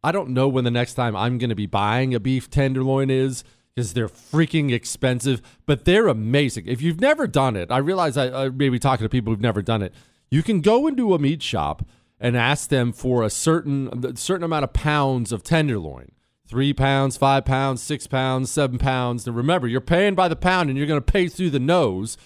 I 0.03 0.13
don't 0.13 0.31
know 0.31 0.49
when 0.49 0.65
the 0.65 0.71
next 0.71 0.95
time 0.95 1.17
I'm 1.17 1.39
going 1.39 1.51
to 1.51 1.57
be 1.57 1.67
buying 1.67 2.15
a 2.15 2.21
beef 2.21 2.49
tenderloin 2.51 3.11
is 3.11 3.43
because 3.75 3.95
they're 3.95 4.09
freaking 4.09 4.73
expensive, 4.73 5.43
but 5.67 5.85
they're 5.85 6.07
amazing. 6.07 6.67
If 6.69 6.81
you've 6.81 7.01
never 7.01 7.27
done 7.27 7.57
it, 7.57 7.73
I 7.73 7.79
realize 7.79 8.17
I, 8.17 8.45
I 8.45 8.49
may 8.49 8.69
be 8.69 8.79
talking 8.79 9.05
to 9.05 9.09
people 9.09 9.33
who've 9.33 9.41
never 9.41 9.63
done 9.63 9.83
it. 9.83 9.93
You 10.31 10.43
can 10.43 10.61
go 10.61 10.87
into 10.87 11.15
a 11.15 11.19
meat 11.19 11.43
shop 11.43 11.85
and 12.21 12.37
ask 12.37 12.69
them 12.69 12.93
for 12.93 13.23
a 13.23 13.31
certain 13.31 14.05
a 14.05 14.17
certain 14.17 14.45
amount 14.45 14.65
of 14.65 14.73
pounds 14.73 15.33
of 15.33 15.43
tenderloin 15.43 16.13
three 16.47 16.73
pounds, 16.73 17.17
five 17.17 17.45
pounds, 17.45 17.83
six 17.83 18.07
pounds, 18.07 18.51
seven 18.51 18.79
pounds. 18.79 19.27
And 19.27 19.37
remember, 19.37 19.67
you're 19.67 19.81
paying 19.81 20.15
by 20.15 20.29
the 20.29 20.37
pound 20.37 20.69
and 20.69 20.79
you're 20.79 20.87
going 20.87 21.01
to 21.01 21.13
pay 21.13 21.29
through 21.29 21.51
the 21.51 21.61
nose, 21.61 22.17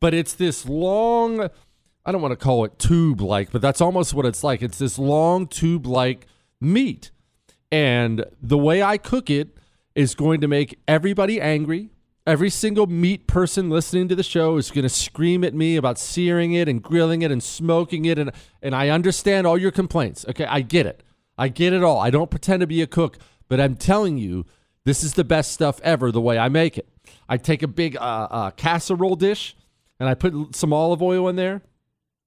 but 0.00 0.14
it's 0.14 0.34
this 0.34 0.66
long, 0.66 1.48
I 2.04 2.12
don't 2.12 2.22
want 2.22 2.32
to 2.32 2.36
call 2.36 2.64
it 2.64 2.78
tube 2.78 3.20
like, 3.20 3.50
but 3.50 3.62
that's 3.62 3.80
almost 3.80 4.14
what 4.14 4.26
it's 4.26 4.42
like. 4.42 4.62
It's 4.62 4.78
this 4.78 4.98
long 4.98 5.46
tube 5.46 5.86
like 5.86 6.26
meat. 6.60 7.10
And 7.70 8.24
the 8.40 8.58
way 8.58 8.82
I 8.82 8.96
cook 8.96 9.28
it 9.28 9.56
is 9.94 10.14
going 10.14 10.40
to 10.40 10.48
make 10.48 10.78
everybody 10.86 11.40
angry. 11.40 11.90
Every 12.26 12.50
single 12.50 12.86
meat 12.86 13.26
person 13.28 13.70
listening 13.70 14.08
to 14.08 14.16
the 14.16 14.22
show 14.22 14.56
is 14.56 14.70
going 14.70 14.82
to 14.82 14.88
scream 14.88 15.44
at 15.44 15.54
me 15.54 15.76
about 15.76 15.96
searing 15.98 16.54
it 16.54 16.68
and 16.68 16.82
grilling 16.82 17.22
it 17.22 17.30
and 17.30 17.42
smoking 17.42 18.04
it. 18.04 18.18
And, 18.18 18.32
and 18.60 18.74
I 18.74 18.88
understand 18.88 19.46
all 19.46 19.56
your 19.56 19.70
complaints. 19.70 20.24
Okay, 20.28 20.44
I 20.44 20.60
get 20.60 20.86
it. 20.86 21.04
I 21.38 21.48
get 21.48 21.72
it 21.72 21.84
all. 21.84 21.98
I 21.98 22.10
don't 22.10 22.30
pretend 22.30 22.60
to 22.62 22.66
be 22.66 22.82
a 22.82 22.86
cook. 22.86 23.18
But 23.48 23.60
I'm 23.60 23.76
telling 23.76 24.18
you, 24.18 24.46
this 24.84 25.02
is 25.02 25.14
the 25.14 25.24
best 25.24 25.52
stuff 25.52 25.80
ever 25.82 26.12
the 26.12 26.20
way 26.20 26.38
I 26.38 26.48
make 26.48 26.78
it. 26.78 26.88
I 27.28 27.36
take 27.36 27.62
a 27.62 27.68
big 27.68 27.96
uh, 27.96 28.00
uh, 28.30 28.50
casserole 28.52 29.16
dish 29.16 29.56
and 29.98 30.08
I 30.08 30.14
put 30.14 30.54
some 30.54 30.72
olive 30.72 31.02
oil 31.02 31.28
in 31.28 31.36
there. 31.36 31.62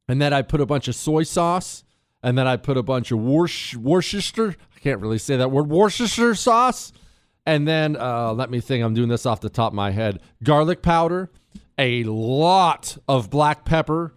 And 0.07 0.21
then 0.21 0.33
I 0.33 0.41
put 0.41 0.59
a 0.59 0.65
bunch 0.65 0.87
of 0.87 0.95
soy 0.95 1.23
sauce. 1.23 1.83
And 2.21 2.37
then 2.37 2.47
I 2.47 2.57
put 2.57 2.75
a 2.75 2.83
bunch 2.83 3.11
of 3.11 3.19
Worcester. 3.19 4.55
I 4.75 4.79
can't 4.79 4.99
really 4.99 5.19
say 5.19 5.37
that 5.37 5.51
word. 5.51 5.69
Worcester 5.69 6.35
sauce. 6.35 6.91
And 7.45 7.67
then 7.67 7.95
uh, 7.95 8.33
let 8.33 8.49
me 8.49 8.59
think. 8.59 8.83
I'm 8.83 8.93
doing 8.93 9.07
this 9.07 9.25
off 9.25 9.39
the 9.39 9.49
top 9.49 9.71
of 9.71 9.75
my 9.75 9.91
head. 9.91 10.19
Garlic 10.43 10.81
powder, 10.81 11.31
a 11.77 12.03
lot 12.03 12.97
of 13.07 13.29
black 13.29 13.63
pepper, 13.63 14.13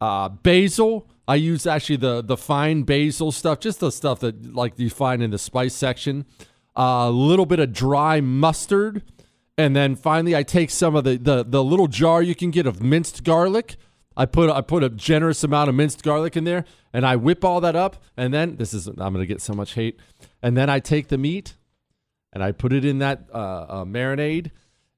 uh, 0.00 0.28
basil. 0.28 1.08
I 1.28 1.36
use 1.36 1.66
actually 1.66 1.96
the 1.96 2.22
the 2.22 2.36
fine 2.36 2.82
basil 2.82 3.32
stuff, 3.32 3.60
just 3.60 3.80
the 3.80 3.90
stuff 3.90 4.20
that 4.20 4.54
like 4.54 4.78
you 4.78 4.90
find 4.90 5.22
in 5.22 5.30
the 5.30 5.38
spice 5.38 5.74
section. 5.74 6.24
A 6.76 7.10
little 7.10 7.46
bit 7.46 7.58
of 7.58 7.72
dry 7.72 8.20
mustard, 8.20 9.02
and 9.56 9.74
then 9.74 9.96
finally 9.96 10.36
I 10.36 10.42
take 10.42 10.70
some 10.70 10.94
of 10.94 11.04
the, 11.04 11.16
the 11.16 11.44
the 11.44 11.64
little 11.64 11.88
jar 11.88 12.22
you 12.22 12.34
can 12.34 12.50
get 12.50 12.66
of 12.66 12.82
minced 12.82 13.24
garlic. 13.24 13.76
I 14.16 14.26
put 14.26 14.50
I 14.50 14.60
put 14.60 14.84
a 14.84 14.88
generous 14.88 15.42
amount 15.42 15.68
of 15.68 15.74
minced 15.74 16.02
garlic 16.02 16.36
in 16.36 16.44
there, 16.44 16.64
and 16.92 17.04
I 17.04 17.16
whip 17.16 17.44
all 17.44 17.60
that 17.62 17.74
up. 17.74 18.02
And 18.16 18.32
then 18.32 18.56
this 18.56 18.72
is 18.72 18.86
I'm 18.86 18.96
gonna 18.96 19.26
get 19.26 19.40
so 19.40 19.52
much 19.52 19.74
hate. 19.74 19.98
And 20.42 20.56
then 20.56 20.70
I 20.70 20.78
take 20.78 21.08
the 21.08 21.18
meat, 21.18 21.56
and 22.32 22.42
I 22.42 22.52
put 22.52 22.72
it 22.72 22.84
in 22.84 22.98
that 22.98 23.24
uh, 23.32 23.36
uh, 23.36 23.84
marinade, 23.84 24.52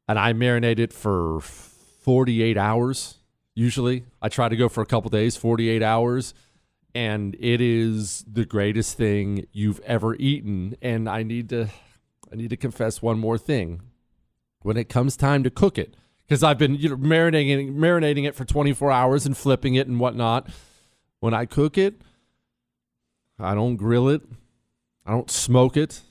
and 0.08 0.18
I 0.18 0.34
marinate 0.34 0.78
it 0.78 0.92
for 0.92 1.40
48 1.40 2.58
hours 2.58 3.18
usually. 3.59 4.05
I 4.23 4.29
try 4.29 4.49
to 4.49 4.57
go 4.57 4.68
for 4.68 4.83
a 4.83 4.87
couple 4.87 5.11
days, 5.11 5.37
48 5.37 5.83
hours, 5.83 6.33
and 6.94 7.37
it 7.40 7.61
is 7.61 8.25
the 8.31 8.47
greatest 8.47 8.97
thing 8.97 9.47
you've 9.53 9.81
ever 9.81 10.14
eaten. 10.14 10.77
And 10.81 11.09
I 11.09 11.25
need 11.25 11.49
to 11.51 11.68
I 12.33 12.37
need 12.37 12.51
to 12.51 12.57
confess 12.57 13.03
one 13.03 13.18
more 13.18 13.37
thing. 13.37 13.83
When 14.62 14.77
it 14.77 14.88
comes 14.88 15.16
time 15.16 15.42
to 15.44 15.51
cook 15.51 15.79
it, 15.79 15.97
because 16.27 16.42
I've 16.42 16.59
been 16.59 16.77
you 16.77 16.90
know 16.90 16.97
marinating 16.97 17.75
marinating 17.75 18.27
it 18.27 18.35
for 18.35 18.44
24 18.44 18.92
hours 18.92 19.27
and 19.27 19.37
flipping 19.37 19.75
it 19.75 19.88
and 19.88 19.99
whatnot. 19.99 20.49
When 21.21 21.35
I 21.35 21.47
cook 21.47 21.77
it, 21.77 22.01
I 23.40 23.55
don't 23.55 23.77
grill 23.77 24.09
it. 24.09 24.23
I 25.05 25.11
don't 25.11 25.31
smoke 25.31 25.77
it. 25.77 26.03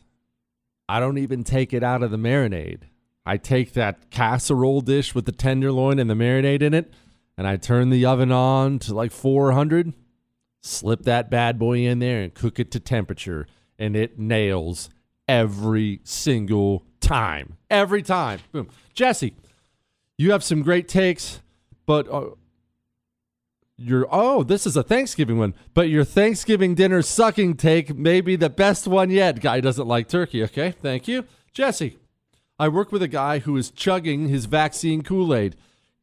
I 0.90 1.00
don't 1.00 1.18
even 1.18 1.44
take 1.44 1.74
it 1.74 1.84
out 1.84 2.04
of 2.04 2.12
the 2.12 2.18
marinade. 2.18 2.82
I 3.26 3.38
take 3.38 3.74
that 3.74 4.10
casserole 4.10 4.82
dish 4.82 5.14
with 5.14 5.26
the 5.26 5.32
tenderloin 5.32 6.00
and 6.00 6.10
the 6.10 6.14
marinade 6.14 6.62
in 6.62 6.74
it 6.74 6.92
and 7.38 7.48
I 7.48 7.58
turn 7.58 7.90
the 7.90 8.06
oven 8.06 8.32
on 8.32 8.80
to 8.80 8.94
like 8.94 9.12
400, 9.12 9.94
slip 10.62 11.04
that 11.04 11.30
bad 11.30 11.60
boy 11.60 11.80
in 11.80 12.00
there 12.00 12.22
and 12.22 12.34
cook 12.34 12.60
it 12.60 12.72
to 12.72 12.80
temperature, 12.80 13.48
and 13.78 13.96
it 13.96 14.18
nails 14.18 14.90
every 15.28 16.02
single 16.04 16.84
time. 17.00 17.58
Every 17.70 18.02
time. 18.02 18.40
Boom. 18.52 18.70
Jesse, 18.94 19.36
You 20.18 20.32
have 20.32 20.44
some 20.44 20.64
great 20.64 20.88
takes, 20.88 21.42
but 21.86 22.10
uh, 22.12 22.30
your 23.78 24.08
oh, 24.10 24.42
this 24.44 24.66
is 24.66 24.76
a 24.76 24.82
Thanksgiving 24.82 25.38
one, 25.38 25.54
but 25.76 25.90
your 25.90 26.04
Thanksgiving 26.04 26.74
dinner 26.74 27.04
sucking 27.04 27.58
take 27.58 27.96
may 27.96 28.22
be 28.22 28.36
the 28.36 28.50
best 28.50 28.88
one 28.88 29.12
yet. 29.12 29.40
Guy 29.40 29.60
doesn't 29.60 29.88
like 29.88 30.08
turkey. 30.08 30.44
Okay, 30.44 30.72
thank 30.72 31.08
you, 31.08 31.26
Jesse. 31.54 31.98
I 32.60 32.70
work 32.70 32.92
with 32.92 33.04
a 33.04 33.08
guy 33.08 33.38
who 33.38 33.56
is 33.56 33.70
chugging 33.70 34.30
his 34.30 34.46
vaccine 34.46 35.04
Kool 35.04 35.36
Aid. 35.36 35.56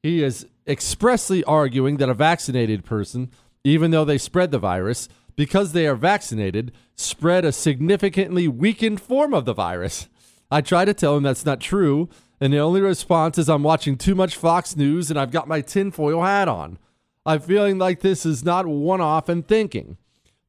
He 0.04 0.22
is 0.22 0.46
expressly 0.66 1.44
arguing 1.44 1.96
that 1.98 2.08
a 2.08 2.14
vaccinated 2.14 2.84
person, 2.84 3.30
even 3.62 3.90
though 3.90 4.04
they 4.04 4.18
spread 4.18 4.50
the 4.50 4.58
virus, 4.58 5.08
because 5.36 5.72
they 5.72 5.86
are 5.86 5.96
vaccinated, 5.96 6.72
spread 6.94 7.44
a 7.44 7.52
significantly 7.52 8.48
weakened 8.48 9.00
form 9.00 9.34
of 9.34 9.44
the 9.44 9.54
virus. 9.54 10.08
I 10.50 10.60
try 10.60 10.84
to 10.84 10.94
tell 10.94 11.16
him 11.16 11.22
that's 11.22 11.46
not 11.46 11.60
true, 11.60 12.08
and 12.40 12.52
the 12.52 12.58
only 12.58 12.80
response 12.80 13.38
is 13.38 13.48
I'm 13.48 13.62
watching 13.62 13.96
too 13.96 14.14
much 14.14 14.36
Fox 14.36 14.76
News 14.76 15.10
and 15.10 15.18
I've 15.18 15.32
got 15.32 15.48
my 15.48 15.60
tinfoil 15.60 16.22
hat 16.22 16.48
on. 16.48 16.78
I'm 17.26 17.40
feeling 17.40 17.78
like 17.78 18.00
this 18.00 18.26
is 18.26 18.44
not 18.44 18.66
one 18.66 19.00
off 19.00 19.28
and 19.28 19.46
thinking. 19.46 19.96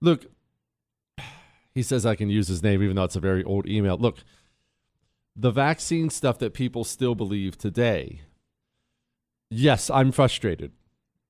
Look, 0.01 0.25
he 1.73 1.81
says 1.81 2.05
I 2.05 2.15
can 2.15 2.29
use 2.29 2.47
his 2.47 2.63
name 2.63 2.83
even 2.83 2.95
though 2.95 3.05
it's 3.05 3.15
a 3.15 3.21
very 3.21 3.43
old 3.43 3.67
email. 3.67 3.97
Look, 3.97 4.23
the 5.35 5.51
vaccine 5.51 6.09
stuff 6.09 6.37
that 6.39 6.53
people 6.53 6.83
still 6.83 7.15
believe 7.15 7.57
today, 7.57 8.21
yes, 9.55 9.89
I'm 9.89 10.11
frustrated. 10.11 10.71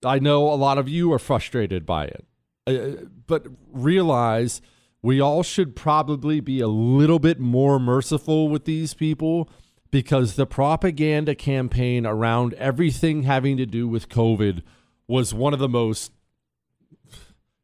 I 0.03 0.19
know 0.19 0.51
a 0.51 0.55
lot 0.55 0.77
of 0.77 0.89
you 0.89 1.11
are 1.13 1.19
frustrated 1.19 1.85
by 1.85 2.05
it. 2.05 2.25
Uh, 2.67 3.05
but 3.27 3.45
realize 3.71 4.61
we 5.01 5.21
all 5.21 5.43
should 5.43 5.75
probably 5.75 6.39
be 6.39 6.59
a 6.59 6.67
little 6.67 7.19
bit 7.19 7.39
more 7.39 7.79
merciful 7.79 8.47
with 8.47 8.65
these 8.65 8.93
people 8.93 9.49
because 9.91 10.35
the 10.35 10.47
propaganda 10.47 11.35
campaign 11.35 12.05
around 12.05 12.53
everything 12.55 13.23
having 13.23 13.55
to 13.57 13.65
do 13.65 13.87
with 13.87 14.09
COVID 14.09 14.63
was 15.07 15.33
one 15.33 15.53
of 15.53 15.59
the 15.59 15.69
most 15.69 16.11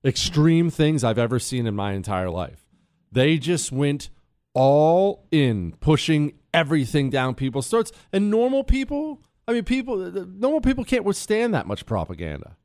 extreme 0.06 0.70
things 0.70 1.04
I've 1.04 1.18
ever 1.18 1.40
seen 1.40 1.66
in 1.66 1.76
my 1.76 1.94
entire 1.94 2.30
life. 2.30 2.66
They 3.12 3.38
just 3.38 3.72
went 3.72 4.10
all 4.54 5.28
in, 5.32 5.74
pushing 5.80 6.34
everything 6.54 7.10
down 7.10 7.36
people's 7.36 7.70
throats. 7.70 7.92
And 8.14 8.30
normal 8.30 8.64
people, 8.64 9.24
I 9.48 9.54
mean, 9.54 9.64
people, 9.64 9.98
normal 9.98 10.62
people 10.62 10.84
can't 10.84 11.04
withstand 11.04 11.54
that 11.54 11.68
much 11.68 11.86
propaganda. 11.86 12.58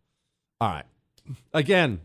All 0.60 0.68
right. 0.68 0.84
Again, 1.52 2.00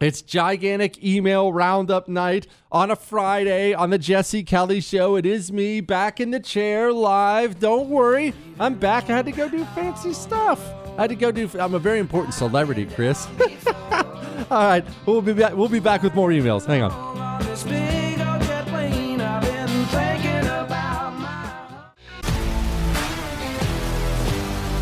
it's 0.00 0.22
gigantic 0.22 1.04
email 1.04 1.52
roundup 1.52 2.08
night 2.08 2.46
on 2.72 2.90
a 2.90 2.96
Friday 2.96 3.74
on 3.74 3.90
the 3.90 3.98
Jesse 3.98 4.42
Kelly 4.42 4.80
Show. 4.80 5.16
It 5.16 5.26
is 5.26 5.52
me 5.52 5.82
back 5.82 6.20
in 6.20 6.30
the 6.30 6.40
chair 6.40 6.90
live. 6.90 7.60
Don't 7.60 7.90
worry, 7.90 8.32
I'm 8.58 8.76
back. 8.76 9.10
I 9.10 9.16
had 9.16 9.26
to 9.26 9.32
go 9.32 9.48
do 9.48 9.62
fancy 9.66 10.14
stuff. 10.14 10.58
I 10.96 11.02
had 11.02 11.10
to 11.10 11.16
go 11.16 11.30
do. 11.30 11.50
I'm 11.58 11.74
a 11.74 11.78
very 11.78 11.98
important 11.98 12.32
celebrity, 12.32 12.86
Chris. 12.86 13.26
All 14.50 14.64
right, 14.64 14.84
we'll 15.04 15.20
be 15.20 15.34
back. 15.34 15.54
We'll 15.54 15.68
be 15.68 15.80
back 15.80 16.02
with 16.02 16.14
more 16.14 16.30
emails. 16.30 16.64
Hang 16.64 16.82
on. 16.82 17.99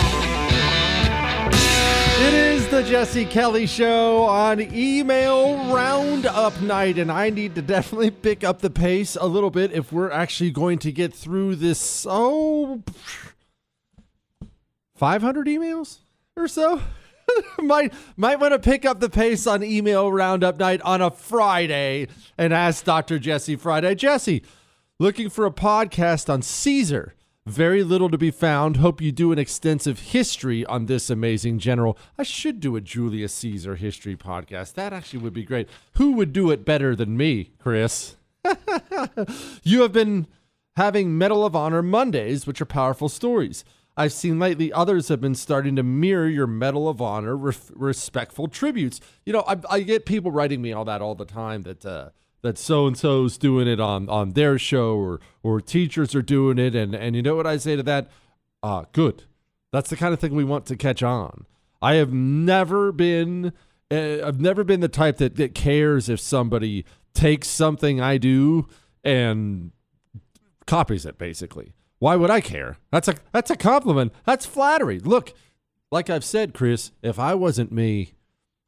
It 2.23 2.35
is 2.35 2.67
the 2.67 2.83
Jesse 2.83 3.25
Kelly 3.25 3.65
Show 3.65 4.25
on 4.25 4.61
email 4.61 5.73
roundup 5.73 6.61
night, 6.61 6.99
and 6.99 7.11
I 7.11 7.31
need 7.31 7.55
to 7.55 7.63
definitely 7.63 8.11
pick 8.11 8.43
up 8.43 8.59
the 8.59 8.69
pace 8.69 9.17
a 9.19 9.25
little 9.25 9.49
bit 9.49 9.71
if 9.71 9.91
we're 9.91 10.11
actually 10.11 10.51
going 10.51 10.77
to 10.79 10.91
get 10.91 11.15
through 11.15 11.55
this. 11.55 12.05
Oh, 12.07 12.83
500 14.93 15.47
emails 15.47 15.97
or 16.35 16.47
so. 16.47 16.79
might 17.59 17.91
might 18.15 18.39
want 18.39 18.53
to 18.53 18.59
pick 18.59 18.85
up 18.85 18.99
the 18.99 19.09
pace 19.09 19.47
on 19.47 19.63
email 19.63 20.11
roundup 20.11 20.59
night 20.59 20.79
on 20.83 21.01
a 21.01 21.09
Friday 21.09 22.07
and 22.37 22.53
ask 22.53 22.85
Dr. 22.85 23.17
Jesse 23.17 23.55
Friday. 23.55 23.95
Jesse, 23.95 24.43
looking 24.99 25.27
for 25.27 25.47
a 25.47 25.51
podcast 25.51 26.31
on 26.31 26.43
Caesar. 26.43 27.15
Very 27.47 27.83
little 27.83 28.09
to 28.09 28.19
be 28.19 28.29
found. 28.29 28.77
Hope 28.77 29.01
you 29.01 29.11
do 29.11 29.31
an 29.31 29.39
extensive 29.39 29.99
history 29.99 30.63
on 30.65 30.85
this 30.85 31.09
amazing 31.09 31.57
general. 31.57 31.97
I 32.15 32.21
should 32.21 32.59
do 32.59 32.75
a 32.75 32.81
Julius 32.81 33.33
Caesar 33.33 33.75
history 33.77 34.15
podcast. 34.15 34.75
That 34.75 34.93
actually 34.93 35.19
would 35.19 35.33
be 35.33 35.43
great. 35.43 35.67
Who 35.97 36.11
would 36.13 36.33
do 36.33 36.51
it 36.51 36.63
better 36.63 36.95
than 36.95 37.17
me, 37.17 37.49
Chris? 37.57 38.15
you 39.63 39.81
have 39.81 39.91
been 39.91 40.27
having 40.75 41.17
Medal 41.17 41.43
of 41.43 41.55
Honor 41.55 41.81
Mondays, 41.81 42.45
which 42.45 42.61
are 42.61 42.65
powerful 42.65 43.09
stories. 43.09 43.65
I've 43.97 44.13
seen 44.13 44.37
lately 44.37 44.71
others 44.71 45.07
have 45.07 45.19
been 45.19 45.35
starting 45.35 45.75
to 45.77 45.83
mirror 45.83 46.27
your 46.27 46.47
Medal 46.47 46.87
of 46.87 47.01
Honor 47.01 47.35
respectful 47.35 48.49
tributes. 48.49 49.01
You 49.25 49.33
know, 49.33 49.43
I, 49.47 49.57
I, 49.69 49.81
get 49.81 50.05
people 50.05 50.31
writing 50.31 50.61
me 50.61 50.73
all 50.73 50.85
that 50.85 51.01
all 51.01 51.15
the 51.15 51.25
time 51.25 51.63
that 51.63 51.85
uh, 51.85 52.09
that 52.41 52.57
so 52.57 52.87
and 52.87 52.97
so's 52.97 53.37
doing 53.37 53.67
it 53.67 53.79
on 53.79 54.09
on 54.09 54.31
their 54.31 54.57
show 54.57 54.95
or 54.95 55.19
or 55.43 55.61
teachers 55.61 56.15
are 56.15 56.21
doing 56.21 56.57
it, 56.57 56.75
and 56.75 56.93
and 56.95 57.15
you 57.15 57.21
know 57.21 57.35
what 57.35 57.47
I 57.47 57.57
say 57.57 57.75
to 57.75 57.83
that? 57.83 58.09
Uh, 58.63 58.85
good. 58.91 59.23
That's 59.71 59.89
the 59.89 59.95
kind 59.95 60.13
of 60.13 60.19
thing 60.19 60.35
we 60.35 60.43
want 60.43 60.65
to 60.67 60.75
catch 60.75 61.01
on. 61.01 61.45
I 61.81 61.95
have 61.95 62.13
never 62.13 62.91
been. 62.91 63.53
Uh, 63.89 64.25
I've 64.25 64.39
never 64.39 64.63
been 64.63 64.79
the 64.79 64.87
type 64.87 65.17
that, 65.17 65.35
that 65.35 65.53
cares 65.53 66.07
if 66.07 66.19
somebody 66.19 66.85
takes 67.13 67.47
something 67.47 67.99
I 67.99 68.17
do 68.17 68.67
and 69.03 69.71
copies 70.65 71.05
it, 71.05 71.17
basically. 71.17 71.73
Why 71.99 72.15
would 72.15 72.29
I 72.29 72.41
care? 72.41 72.77
That's 72.91 73.07
a 73.07 73.15
that's 73.31 73.51
a 73.51 73.55
compliment. 73.55 74.13
That's 74.25 74.45
flattery. 74.45 74.99
Look, 74.99 75.33
like 75.91 76.09
I've 76.09 76.23
said, 76.23 76.53
Chris, 76.53 76.91
if 77.01 77.19
I 77.19 77.35
wasn't 77.35 77.71
me, 77.71 78.13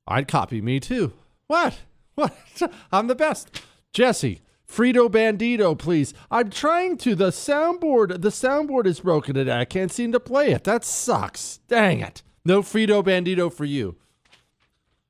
I'd 0.08 0.28
copy 0.28 0.62
me 0.62 0.80
too. 0.80 1.14
What? 1.48 1.80
What? 2.15 2.36
I'm 2.91 3.08
the 3.08 3.15
best. 3.15 3.62
Jesse, 3.91 4.41
Frito 4.67 5.10
Bandito, 5.10 5.78
please. 5.78 6.13
I'm 6.32 6.49
trying 6.49 6.97
to. 6.97 7.15
The 7.15 7.30
soundboard, 7.30 8.21
the 8.21 8.30
soundboard 8.30 8.86
is 8.86 9.02
broken 9.02 9.36
today. 9.36 9.60
I 9.60 9.65
can't 9.65 9.91
seem 9.91 10.12
to 10.12 10.19
play 10.19 10.52
it. 10.52 10.63
That 10.63 10.84
sucks. 10.84 11.60
Dang 11.67 11.99
it. 11.99 12.23
No 12.45 12.62
Frito 12.62 13.04
Bandito 13.04 13.52
for 13.52 13.65
you. 13.65 13.97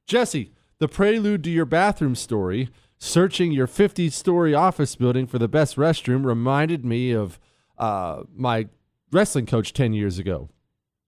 Jesse, 0.05 0.51
the 0.79 0.87
prelude 0.87 1.43
to 1.45 1.49
your 1.49 1.65
bathroom 1.65 2.15
story, 2.15 2.69
searching 2.97 3.51
your 3.51 3.67
50 3.67 4.09
story 4.09 4.53
office 4.53 4.95
building 4.95 5.27
for 5.27 5.39
the 5.39 5.47
best 5.47 5.77
restroom, 5.77 6.25
reminded 6.25 6.83
me 6.83 7.11
of 7.11 7.39
uh, 7.77 8.23
my 8.35 8.67
wrestling 9.11 9.45
coach 9.45 9.71
10 9.73 9.93
years 9.93 10.19
ago. 10.19 10.49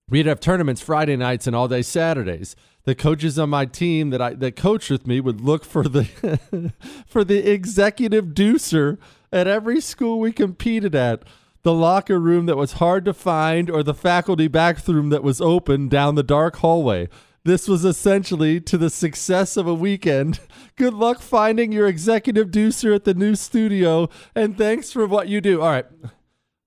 We'd 0.07 0.27
have 0.27 0.39
tournaments 0.39 0.81
Friday 0.81 1.15
nights 1.15 1.47
and 1.47 1.55
all 1.55 1.67
day 1.67 1.81
Saturdays. 1.81 2.55
The 2.85 2.95
coaches 2.95 3.37
on 3.39 3.49
my 3.49 3.65
team 3.65 4.11
that 4.11 4.21
I 4.21 4.33
that 4.35 4.55
coached 4.55 4.91
with 4.91 5.07
me 5.07 5.19
would 5.19 5.41
look 5.41 5.65
for 5.65 5.83
the 5.83 6.71
for 7.07 7.23
the 7.23 7.51
executive 7.51 8.33
deucer 8.33 8.99
at 9.31 9.47
every 9.47 9.81
school 9.81 10.19
we 10.19 10.31
competed 10.31 10.95
at. 10.95 11.23
The 11.63 11.73
locker 11.73 12.19
room 12.19 12.45
that 12.45 12.57
was 12.57 12.73
hard 12.73 13.05
to 13.05 13.13
find 13.13 13.71
or 13.71 13.81
the 13.81 13.95
faculty 13.95 14.47
bathroom 14.47 15.09
that 15.09 15.23
was 15.23 15.41
open 15.41 15.89
down 15.89 16.13
the 16.13 16.21
dark 16.21 16.57
hallway. 16.57 17.09
This 17.43 17.67
was 17.67 17.83
essentially 17.83 18.61
to 18.61 18.77
the 18.77 18.91
success 18.91 19.57
of 19.57 19.65
a 19.65 19.73
weekend. 19.73 20.39
Good 20.75 20.93
luck 20.93 21.21
finding 21.21 21.71
your 21.71 21.87
executive 21.87 22.51
deucer 22.51 22.93
at 22.93 23.03
the 23.03 23.15
new 23.15 23.33
studio 23.33 24.09
and 24.35 24.55
thanks 24.55 24.91
for 24.91 25.07
what 25.07 25.27
you 25.27 25.41
do. 25.41 25.61
All 25.61 25.69
right. 25.69 25.85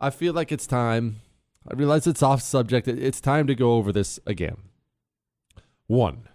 I 0.01 0.11
feel 0.11 0.33
like 0.33 0.51
it's 0.51 0.67
time. 0.67 1.21
I 1.69 1.75
realize 1.75 2.09
it's 2.09 2.23
off 2.23 2.43
subject. 2.43 2.89
It's 2.89 3.21
time 3.21 3.47
to 3.47 3.55
go 3.55 3.75
over 3.75 3.93
this 3.93 4.19
again. 4.27 4.68
One, 5.89 6.29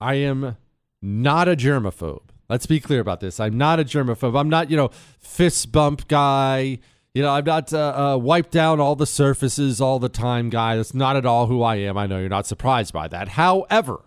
I 0.00 0.14
am 0.14 0.56
not 1.02 1.48
a 1.48 1.56
germaphobe. 1.56 2.22
Let's 2.48 2.66
be 2.66 2.80
clear 2.80 3.00
about 3.00 3.20
this. 3.20 3.38
I'm 3.40 3.58
not 3.58 3.78
a 3.78 3.84
germaphobe. 3.84 4.38
I'm 4.38 4.48
not, 4.48 4.70
you 4.70 4.76
know, 4.76 4.90
fist 5.18 5.70
bump 5.70 6.08
guy. 6.08 6.78
You 7.12 7.22
know, 7.22 7.30
I'm 7.30 7.44
not 7.44 7.72
uh, 7.72 8.14
uh, 8.14 8.16
wipe 8.16 8.50
down 8.50 8.80
all 8.80 8.94
the 8.94 9.06
surfaces 9.06 9.80
all 9.80 9.98
the 9.98 10.08
time 10.08 10.48
guy. 10.48 10.76
That's 10.76 10.94
not 10.94 11.16
at 11.16 11.26
all 11.26 11.46
who 11.46 11.62
I 11.62 11.76
am. 11.76 11.98
I 11.98 12.06
know 12.06 12.20
you're 12.20 12.28
not 12.28 12.46
surprised 12.46 12.92
by 12.92 13.08
that. 13.08 13.30
However, 13.30 14.00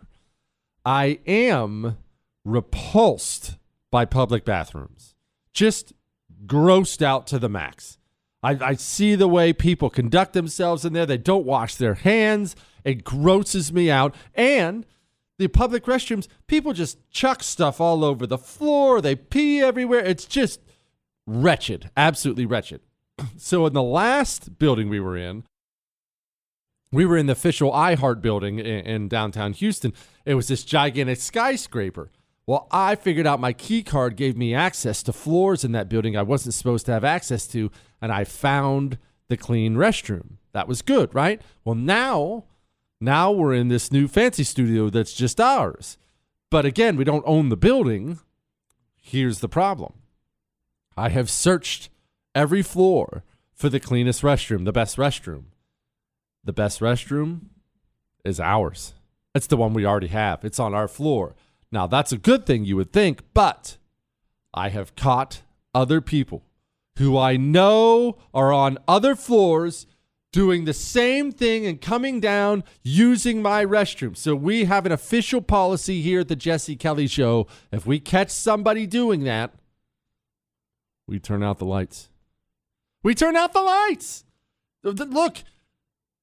I 0.85 1.19
am 1.27 1.97
repulsed 2.45 3.57
by 3.91 4.05
public 4.05 4.45
bathrooms. 4.45 5.15
Just 5.53 5.93
grossed 6.45 7.01
out 7.01 7.27
to 7.27 7.37
the 7.37 7.49
max. 7.49 7.97
I, 8.41 8.57
I 8.61 8.73
see 8.73 9.15
the 9.15 9.27
way 9.27 9.53
people 9.53 9.89
conduct 9.89 10.33
themselves 10.33 10.85
in 10.85 10.93
there. 10.93 11.05
They 11.05 11.17
don't 11.17 11.45
wash 11.45 11.75
their 11.75 11.95
hands. 11.95 12.55
It 12.83 13.03
grosses 13.03 13.71
me 13.71 13.89
out. 13.89 14.15
And 14.35 14.85
the 15.37 15.47
public 15.47 15.85
restrooms, 15.85 16.27
people 16.47 16.73
just 16.73 16.97
chuck 17.09 17.43
stuff 17.43 17.81
all 17.81 18.03
over 18.03 18.27
the 18.27 18.37
floor. 18.37 19.01
They 19.01 19.15
pee 19.15 19.61
everywhere. 19.61 19.99
It's 20.05 20.25
just 20.25 20.59
wretched, 21.25 21.89
absolutely 21.97 22.45
wretched. 22.45 22.81
So, 23.37 23.65
in 23.67 23.73
the 23.73 23.83
last 23.83 24.57
building 24.57 24.89
we 24.89 24.99
were 24.99 25.17
in, 25.17 25.43
we 26.91 27.05
were 27.05 27.17
in 27.17 27.27
the 27.27 27.33
official 27.33 27.71
iHeart 27.71 28.21
building 28.21 28.59
in, 28.59 28.65
in 28.65 29.07
downtown 29.07 29.53
Houston. 29.53 29.93
It 30.25 30.35
was 30.35 30.47
this 30.47 30.63
gigantic 30.63 31.19
skyscraper. 31.19 32.11
Well, 32.47 32.67
I 32.71 32.95
figured 32.95 33.27
out 33.27 33.39
my 33.39 33.53
key 33.53 33.83
card 33.83 34.15
gave 34.15 34.35
me 34.35 34.53
access 34.53 35.03
to 35.03 35.13
floors 35.13 35.63
in 35.63 35.71
that 35.71 35.87
building 35.87 36.17
I 36.17 36.23
wasn't 36.23 36.53
supposed 36.53 36.85
to 36.87 36.91
have 36.91 37.03
access 37.03 37.47
to, 37.47 37.71
and 38.01 38.11
I 38.11 38.23
found 38.23 38.97
the 39.29 39.37
clean 39.37 39.75
restroom. 39.75 40.37
That 40.51 40.67
was 40.67 40.81
good, 40.81 41.13
right? 41.15 41.41
Well, 41.63 41.75
now, 41.75 42.45
now 43.01 43.31
we're 43.31 43.53
in 43.53 43.67
this 43.67 43.91
new 43.91 44.07
fancy 44.07 44.43
studio 44.43 44.89
that's 44.89 45.13
just 45.13 45.41
ours. 45.41 45.97
But 46.51 46.65
again, 46.65 46.95
we 46.95 47.03
don't 47.03 47.23
own 47.25 47.49
the 47.49 47.57
building. 47.57 48.19
Here's 48.95 49.39
the 49.39 49.49
problem. 49.49 49.93
I 50.95 51.09
have 51.09 51.29
searched 51.29 51.89
every 52.35 52.61
floor 52.61 53.23
for 53.53 53.69
the 53.69 53.79
cleanest 53.79 54.21
restroom, 54.21 54.65
the 54.65 54.71
best 54.71 54.97
restroom. 54.97 55.45
The 56.43 56.53
best 56.53 56.79
restroom 56.79 57.47
is 58.23 58.39
ours. 58.39 58.93
It's 59.33 59.47
the 59.47 59.57
one 59.57 59.73
we 59.73 59.85
already 59.85 60.07
have. 60.07 60.43
It's 60.43 60.59
on 60.59 60.73
our 60.73 60.87
floor. 60.87 61.35
Now, 61.71 61.87
that's 61.87 62.11
a 62.11 62.17
good 62.17 62.45
thing, 62.45 62.65
you 62.65 62.75
would 62.75 62.91
think, 62.91 63.21
but 63.33 63.77
I 64.53 64.69
have 64.69 64.95
caught 64.95 65.41
other 65.73 66.01
people 66.01 66.43
who 66.97 67.17
I 67.17 67.37
know 67.37 68.17
are 68.33 68.51
on 68.51 68.77
other 68.87 69.15
floors 69.15 69.87
doing 70.31 70.65
the 70.65 70.73
same 70.73 71.31
thing 71.31 71.65
and 71.65 71.81
coming 71.81 72.19
down 72.19 72.63
using 72.83 73.41
my 73.41 73.65
restroom. 73.65 74.15
So 74.15 74.35
we 74.35 74.65
have 74.65 74.85
an 74.85 74.91
official 74.91 75.41
policy 75.41 76.01
here 76.01 76.21
at 76.21 76.27
the 76.27 76.35
Jesse 76.35 76.75
Kelly 76.75 77.07
Show. 77.07 77.47
If 77.71 77.85
we 77.85 77.99
catch 77.99 78.29
somebody 78.29 78.87
doing 78.87 79.23
that, 79.25 79.53
we 81.07 81.19
turn 81.19 81.43
out 81.43 81.57
the 81.59 81.65
lights. 81.65 82.09
We 83.03 83.13
turn 83.13 83.35
out 83.35 83.51
the 83.51 83.61
lights. 83.61 84.23
Look, 84.83 85.37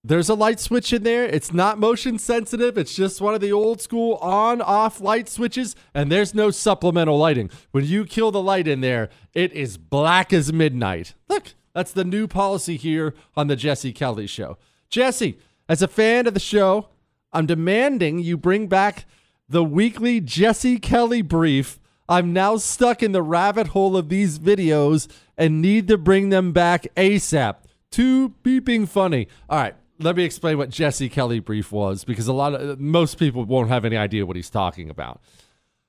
there's 0.03 0.29
a 0.29 0.35
light 0.35 0.61
switch 0.61 0.93
in 0.93 1.03
there. 1.03 1.25
It's 1.25 1.53
not 1.53 1.79
motion 1.79 2.19
sensitive. 2.19 2.79
It's 2.79 2.95
just 2.95 3.21
one 3.21 3.35
of 3.35 3.41
the 3.41 3.53
old 3.53 3.83
school 3.83 4.15
on 4.17 4.63
off 4.63 5.01
light 5.01 5.29
switches, 5.29 5.77
and 5.93 6.11
there's 6.11 6.35
no 6.35 6.51
supplemental 6.51 7.19
lighting. 7.19 7.51
When 7.73 7.85
you 7.85 8.05
kill 8.05 8.31
the 8.31 8.41
light 8.41 8.67
in 8.67 8.81
there, 8.81 9.11
it 9.35 9.53
is 9.53 9.77
black 9.77 10.33
as 10.33 10.53
midnight. 10.53 11.15
Look, 11.29 11.55
that's 11.75 11.93
the 11.93 12.05
new 12.05 12.27
policy 12.27 12.77
here 12.77 13.15
on 13.37 13.47
the 13.47 13.57
Jesse 13.57 13.93
Kelly 13.93 14.27
Show. 14.27 14.59
Jesse, 14.89 15.39
as 15.69 15.83
a 15.83 15.89
fan 15.89 16.27
of 16.27 16.35
the 16.35 16.41
show, 16.41 16.89
I'm 17.33 17.47
demanding 17.47 18.19
you 18.19 18.37
bring 18.37 18.67
back 18.69 19.05
the 19.49 19.65
weekly 19.65 20.21
Jesse 20.21 20.79
Kelly 20.79 21.23
brief. 21.23 21.79
I'm 22.09 22.33
now 22.33 22.57
stuck 22.57 23.03
in 23.03 23.13
the 23.13 23.23
rabbit 23.23 23.69
hole 23.69 23.97
of 23.97 24.09
these 24.09 24.39
videos 24.39 25.09
and 25.37 25.61
need 25.61 25.89
to 25.89 25.99
bring 25.99 26.31
them 26.31 26.53
back 26.53 26.87
ASAP. 26.97 27.57
too 27.91 28.35
beeping 28.43 28.89
funny. 28.89 29.29
All 29.49 29.59
right, 29.59 29.75
let 29.99 30.17
me 30.17 30.25
explain 30.25 30.59
what 30.59 30.71
Jesse 30.71 31.09
Kelly 31.09 31.41
brief 31.41 31.73
was 31.73 32.05
because 32.05 32.29
a 32.29 32.33
lot 32.33 32.55
of 32.55 32.81
most 32.81 33.19
people 33.19 33.45
won't 33.45 33.69
have 33.69 33.85
any 33.85 33.97
idea 33.97 34.27
what 34.27 34.37
he's 34.37 34.51
talking 34.51 34.91
about. 34.91 35.21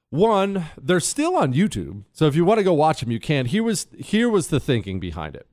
One, 0.09 0.65
they're 0.81 0.99
still 0.99 1.35
on 1.35 1.53
YouTube, 1.53 2.03
so 2.13 2.25
if 2.25 2.35
you 2.35 2.43
want 2.43 2.57
to 2.57 2.63
go 2.63 2.73
watch 2.73 3.01
them, 3.01 3.11
you 3.11 3.19
can. 3.19 3.45
Here 3.45 3.63
was 3.63 3.87
here 3.97 4.29
was 4.29 4.47
the 4.47 4.59
thinking 4.59 4.99
behind 4.99 5.35
it. 5.35 5.47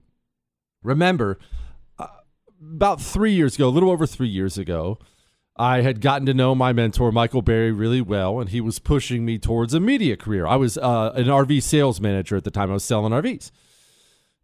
Remember, 0.87 1.39
uh, 1.99 2.07
about 2.61 3.01
three 3.01 3.33
years 3.33 3.57
ago, 3.57 3.69
a 3.69 3.71
little 3.71 3.91
over 3.91 4.07
three 4.07 4.29
years 4.29 4.57
ago, 4.57 4.99
I 5.59 5.81
had 5.81 6.01
gotten 6.01 6.27
to 6.27 6.35
know 6.35 6.55
my 6.55 6.73
mentor, 6.73 7.11
Michael 7.11 7.43
Berry, 7.43 7.73
really 7.73 8.01
well, 8.01 8.41
and 8.41 8.51
he 8.51 8.61
was 8.61 8.79
pushing 8.79 9.25
me 9.25 9.39
towards 9.39 9.75
a 9.75 9.81
media 9.81 10.17
career. 10.17 10.47
I 10.47 10.57
was 10.57 10.79
uh, 10.79 11.13
an 11.15 11.27
RV 11.27 11.63
sales 11.63 12.01
manager 12.01 12.37
at 12.37 12.45
the 12.45 12.51
time. 12.51 12.71
I 12.71 12.75
was 12.75 12.85
selling 12.85 13.13
RVs. 13.13 13.51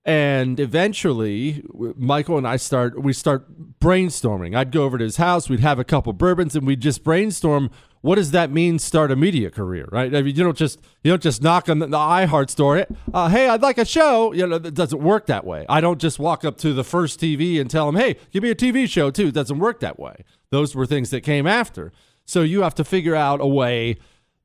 And 0.05 0.59
eventually, 0.59 1.65
Michael 1.73 2.37
and 2.37 2.47
I 2.47 2.57
start 2.57 3.01
we 3.01 3.13
start 3.13 3.79
brainstorming. 3.79 4.57
I'd 4.57 4.73
go 4.73 4.83
over 4.83 4.99
to 4.99 5.05
his 5.05 5.17
house, 5.17 5.49
we'd 5.49 5.61
have 5.61 5.79
a 5.79 5.85
couple 5.85 6.13
bourbons, 6.13 6.57
and 6.57 6.67
we'd 6.67 6.81
just 6.81 7.05
brainstorm 7.05 7.71
what 8.03 8.17
does 8.17 8.33
that 8.33 8.51
mean 8.51 8.79
start 8.81 9.11
a 9.13 9.17
media 9.17 9.49
career, 9.49 9.89
right? 9.91 10.15
I 10.15 10.23
mean, 10.23 10.37
you 10.37 10.43
don't 10.43 10.57
just 10.57 10.81
you 11.03 11.11
don't 11.11 11.23
just 11.23 11.41
knock 11.41 11.69
on 11.69 11.79
the, 11.79 11.87
the 11.87 11.97
iHeart 11.97 12.51
store. 12.51 12.85
Uh, 13.15 13.29
hey, 13.29 13.49
I'd 13.49 13.63
like 13.63 13.79
a 13.79 13.85
show. 13.85 14.33
You 14.33 14.47
know, 14.47 14.57
it 14.57 14.75
doesn't 14.75 15.01
work 15.01 15.27
that 15.27 15.45
way. 15.47 15.65
I 15.69 15.81
don't 15.81 16.01
just 16.01 16.19
walk 16.19 16.45
up 16.45 16.59
to 16.59 16.73
the 16.73 16.85
first 16.85 17.21
TV 17.21 17.61
and 17.61 17.71
tell 17.71 17.87
them, 17.87 18.01
hey, 18.01 18.17
give 18.33 18.43
me 18.43 18.51
a 18.51 18.55
TV 18.55 18.89
show 18.89 19.11
too. 19.11 19.29
It 19.29 19.35
doesn't 19.35 19.59
work 19.59 19.81
that 19.81 19.99
way. 19.99 20.25
Those 20.51 20.75
were 20.75 20.85
things 20.85 21.11
that 21.11 21.23
came 21.23 21.47
after. 21.47 21.93
So 22.25 22.43
you 22.43 22.63
have 22.63 22.75
to 22.75 22.85
figure 22.85 23.15
out 23.15 23.41
a 23.41 23.47
way 23.47 23.97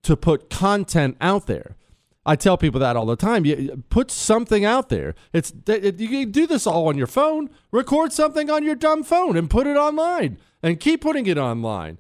to 0.04 0.16
put 0.16 0.50
content 0.50 1.18
out 1.20 1.48
there. 1.48 1.76
I 2.28 2.36
tell 2.36 2.58
people 2.58 2.82
that 2.82 2.98
all 2.98 3.06
the 3.06 3.16
time. 3.16 3.46
You 3.46 3.84
put 3.90 4.12
something 4.12 4.66
out 4.66 4.90
there. 4.90 5.16
It's 5.32 5.54
you 5.66 6.10
can 6.10 6.32
do 6.32 6.46
this 6.46 6.68
all 6.68 6.90
on 6.90 6.98
your 6.98 7.08
phone. 7.08 7.50
Record 7.72 8.12
something 8.12 8.50
on 8.50 8.66
your 8.66 8.76
dumb 8.76 9.04
phone 9.04 9.38
and 9.38 9.50
put 9.50 9.66
it 9.66 9.78
online, 9.78 10.38
and 10.62 10.78
keep 10.78 11.02
putting 11.02 11.26
it 11.26 11.38
online. 11.38 12.00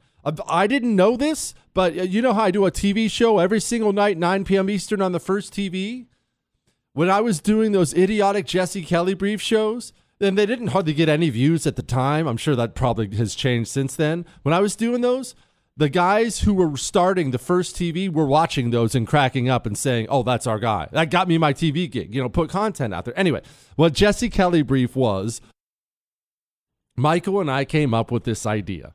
I 0.49 0.67
didn't 0.67 0.97
know 0.97 1.15
this, 1.15 1.53
but 1.73 1.97
uh, 1.97 2.01
you 2.01 2.21
know 2.21 2.33
how 2.33 2.43
I 2.43 2.51
do 2.51 2.65
a 2.65 2.71
TV 2.71 3.09
show 3.09 3.39
every 3.39 3.61
single 3.61 3.93
night, 3.93 4.17
9 4.17 4.43
p.m. 4.43 4.69
Eastern 4.69 5.01
on 5.01 5.13
the 5.13 5.21
first 5.21 5.53
TV. 5.53 6.07
When 6.91 7.09
I 7.09 7.21
was 7.21 7.39
doing 7.39 7.71
those 7.71 7.93
idiotic 7.93 8.45
Jesse 8.45 8.83
Kelly 8.83 9.13
brief 9.13 9.41
shows, 9.41 9.93
then 10.19 10.35
they 10.35 10.45
didn't 10.45 10.69
hardly 10.69 10.93
get 10.93 11.07
any 11.07 11.29
views 11.29 11.65
at 11.65 11.77
the 11.77 11.83
time. 11.83 12.27
I'm 12.27 12.35
sure 12.35 12.55
that 12.57 12.75
probably 12.75 13.15
has 13.15 13.35
changed 13.35 13.69
since 13.69 13.95
then. 13.95 14.25
When 14.41 14.53
I 14.53 14.59
was 14.59 14.75
doing 14.75 14.99
those, 14.99 15.35
the 15.77 15.89
guys 15.89 16.39
who 16.39 16.55
were 16.55 16.75
starting 16.75 17.29
the 17.29 17.37
first 17.37 17.75
TV 17.75 18.11
were 18.11 18.25
watching 18.25 18.71
those 18.71 18.95
and 18.95 19.07
cracking 19.07 19.47
up 19.47 19.67
and 19.67 19.77
saying, 19.77 20.07
"Oh, 20.09 20.23
that's 20.23 20.47
our 20.47 20.57
guy." 20.57 20.89
That 20.91 21.11
got 21.11 21.27
me 21.27 21.37
my 21.37 21.53
TV 21.53 21.89
gig. 21.89 22.13
You 22.13 22.21
know, 22.21 22.29
put 22.29 22.49
content 22.49 22.93
out 22.93 23.05
there. 23.05 23.17
Anyway, 23.17 23.41
what 23.75 23.93
Jesse 23.93 24.29
Kelly 24.29 24.63
brief 24.63 24.95
was, 24.95 25.39
Michael 26.95 27.39
and 27.39 27.49
I 27.49 27.63
came 27.63 27.93
up 27.93 28.11
with 28.11 28.23
this 28.23 28.47
idea, 28.47 28.93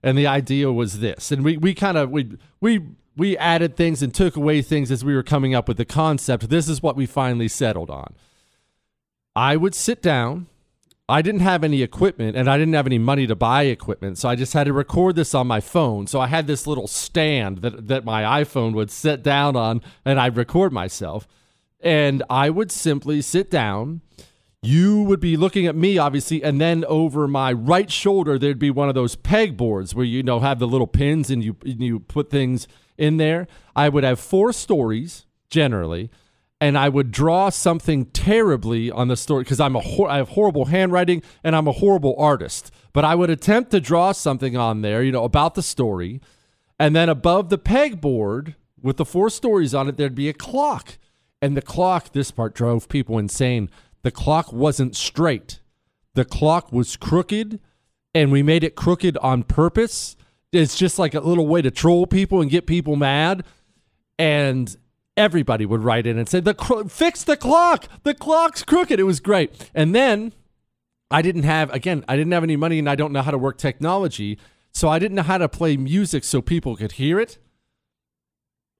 and 0.00 0.16
the 0.16 0.28
idea 0.28 0.72
was 0.72 1.00
this, 1.00 1.32
and 1.32 1.44
we 1.44 1.56
we 1.56 1.74
kind 1.74 1.98
of 1.98 2.10
we 2.10 2.38
we 2.60 2.80
we 3.16 3.36
added 3.36 3.76
things 3.76 4.00
and 4.00 4.14
took 4.14 4.36
away 4.36 4.62
things 4.62 4.92
as 4.92 5.04
we 5.04 5.14
were 5.14 5.24
coming 5.24 5.56
up 5.56 5.66
with 5.66 5.76
the 5.76 5.84
concept. 5.84 6.48
This 6.48 6.68
is 6.68 6.82
what 6.82 6.96
we 6.96 7.04
finally 7.04 7.48
settled 7.48 7.90
on. 7.90 8.14
I 9.34 9.56
would 9.56 9.74
sit 9.74 10.00
down 10.00 10.46
I 11.12 11.20
didn't 11.20 11.42
have 11.42 11.62
any 11.62 11.82
equipment 11.82 12.38
and 12.38 12.48
I 12.48 12.56
didn't 12.56 12.72
have 12.72 12.86
any 12.86 12.98
money 12.98 13.26
to 13.26 13.36
buy 13.36 13.64
equipment. 13.64 14.16
So 14.16 14.30
I 14.30 14.34
just 14.34 14.54
had 14.54 14.64
to 14.64 14.72
record 14.72 15.14
this 15.14 15.34
on 15.34 15.46
my 15.46 15.60
phone. 15.60 16.06
So 16.06 16.20
I 16.20 16.26
had 16.26 16.46
this 16.46 16.66
little 16.66 16.86
stand 16.86 17.58
that, 17.58 17.88
that 17.88 18.06
my 18.06 18.42
iPhone 18.42 18.72
would 18.72 18.90
sit 18.90 19.22
down 19.22 19.54
on 19.54 19.82
and 20.06 20.18
I'd 20.18 20.38
record 20.38 20.72
myself. 20.72 21.28
And 21.80 22.22
I 22.30 22.48
would 22.48 22.72
simply 22.72 23.20
sit 23.20 23.50
down. 23.50 24.00
You 24.62 25.02
would 25.02 25.20
be 25.20 25.36
looking 25.36 25.66
at 25.66 25.76
me, 25.76 25.98
obviously, 25.98 26.42
and 26.42 26.58
then 26.58 26.82
over 26.86 27.28
my 27.28 27.52
right 27.52 27.90
shoulder, 27.90 28.38
there'd 28.38 28.58
be 28.58 28.70
one 28.70 28.88
of 28.88 28.94
those 28.94 29.14
peg 29.14 29.54
boards 29.54 29.94
where 29.94 30.06
you 30.06 30.22
know 30.22 30.40
have 30.40 30.60
the 30.60 30.68
little 30.68 30.86
pins 30.86 31.28
and 31.30 31.44
you 31.44 31.56
you 31.64 32.00
put 32.00 32.30
things 32.30 32.68
in 32.96 33.18
there. 33.18 33.48
I 33.76 33.90
would 33.90 34.04
have 34.04 34.18
four 34.18 34.52
stories 34.52 35.26
generally 35.50 36.10
and 36.62 36.78
I 36.78 36.88
would 36.88 37.10
draw 37.10 37.48
something 37.48 38.04
terribly 38.06 38.88
on 38.88 39.08
the 39.08 39.16
story 39.16 39.42
because 39.42 39.58
I'm 39.58 39.74
a 39.74 39.80
hor- 39.80 40.08
I 40.08 40.18
have 40.18 40.28
horrible 40.28 40.66
handwriting 40.66 41.20
and 41.42 41.56
I'm 41.56 41.66
a 41.66 41.72
horrible 41.72 42.14
artist. 42.16 42.70
But 42.92 43.04
I 43.04 43.16
would 43.16 43.30
attempt 43.30 43.72
to 43.72 43.80
draw 43.80 44.12
something 44.12 44.56
on 44.56 44.80
there, 44.80 45.02
you 45.02 45.10
know, 45.10 45.24
about 45.24 45.56
the 45.56 45.62
story, 45.62 46.20
and 46.78 46.94
then 46.94 47.08
above 47.08 47.48
the 47.48 47.58
pegboard 47.58 48.54
with 48.80 48.96
the 48.96 49.04
four 49.04 49.28
stories 49.28 49.74
on 49.74 49.88
it, 49.88 49.96
there'd 49.96 50.14
be 50.14 50.28
a 50.28 50.32
clock, 50.32 50.98
and 51.40 51.56
the 51.56 51.62
clock. 51.62 52.12
This 52.12 52.30
part 52.30 52.54
drove 52.54 52.88
people 52.88 53.18
insane. 53.18 53.68
The 54.02 54.12
clock 54.12 54.52
wasn't 54.52 54.94
straight. 54.94 55.58
The 56.14 56.24
clock 56.24 56.70
was 56.70 56.96
crooked, 56.96 57.58
and 58.14 58.30
we 58.30 58.44
made 58.44 58.62
it 58.62 58.76
crooked 58.76 59.16
on 59.16 59.42
purpose. 59.42 60.16
It's 60.52 60.76
just 60.76 60.96
like 60.96 61.14
a 61.14 61.20
little 61.20 61.48
way 61.48 61.60
to 61.60 61.72
troll 61.72 62.06
people 62.06 62.40
and 62.40 62.48
get 62.48 62.68
people 62.68 62.94
mad. 62.94 63.44
And 64.16 64.76
everybody 65.16 65.66
would 65.66 65.84
write 65.84 66.06
in 66.06 66.18
and 66.18 66.28
say 66.28 66.40
the 66.40 66.54
fix 66.88 67.24
the 67.24 67.36
clock. 67.36 67.86
The 68.02 68.14
clock's 68.14 68.62
crooked. 68.62 68.98
It 68.98 69.04
was 69.04 69.20
great. 69.20 69.70
And 69.74 69.94
then 69.94 70.32
i 71.10 71.20
didn't 71.20 71.42
have 71.42 71.70
again 71.74 72.02
i 72.08 72.16
didn't 72.16 72.32
have 72.32 72.42
any 72.42 72.56
money 72.56 72.78
and 72.78 72.88
i 72.88 72.94
don't 72.94 73.12
know 73.12 73.20
how 73.20 73.30
to 73.30 73.36
work 73.36 73.58
technology 73.58 74.38
so 74.72 74.88
i 74.88 74.98
didn't 74.98 75.14
know 75.14 75.22
how 75.22 75.36
to 75.36 75.46
play 75.46 75.76
music 75.76 76.24
so 76.24 76.40
people 76.40 76.76
could 76.76 76.92
hear 76.92 77.20
it. 77.20 77.38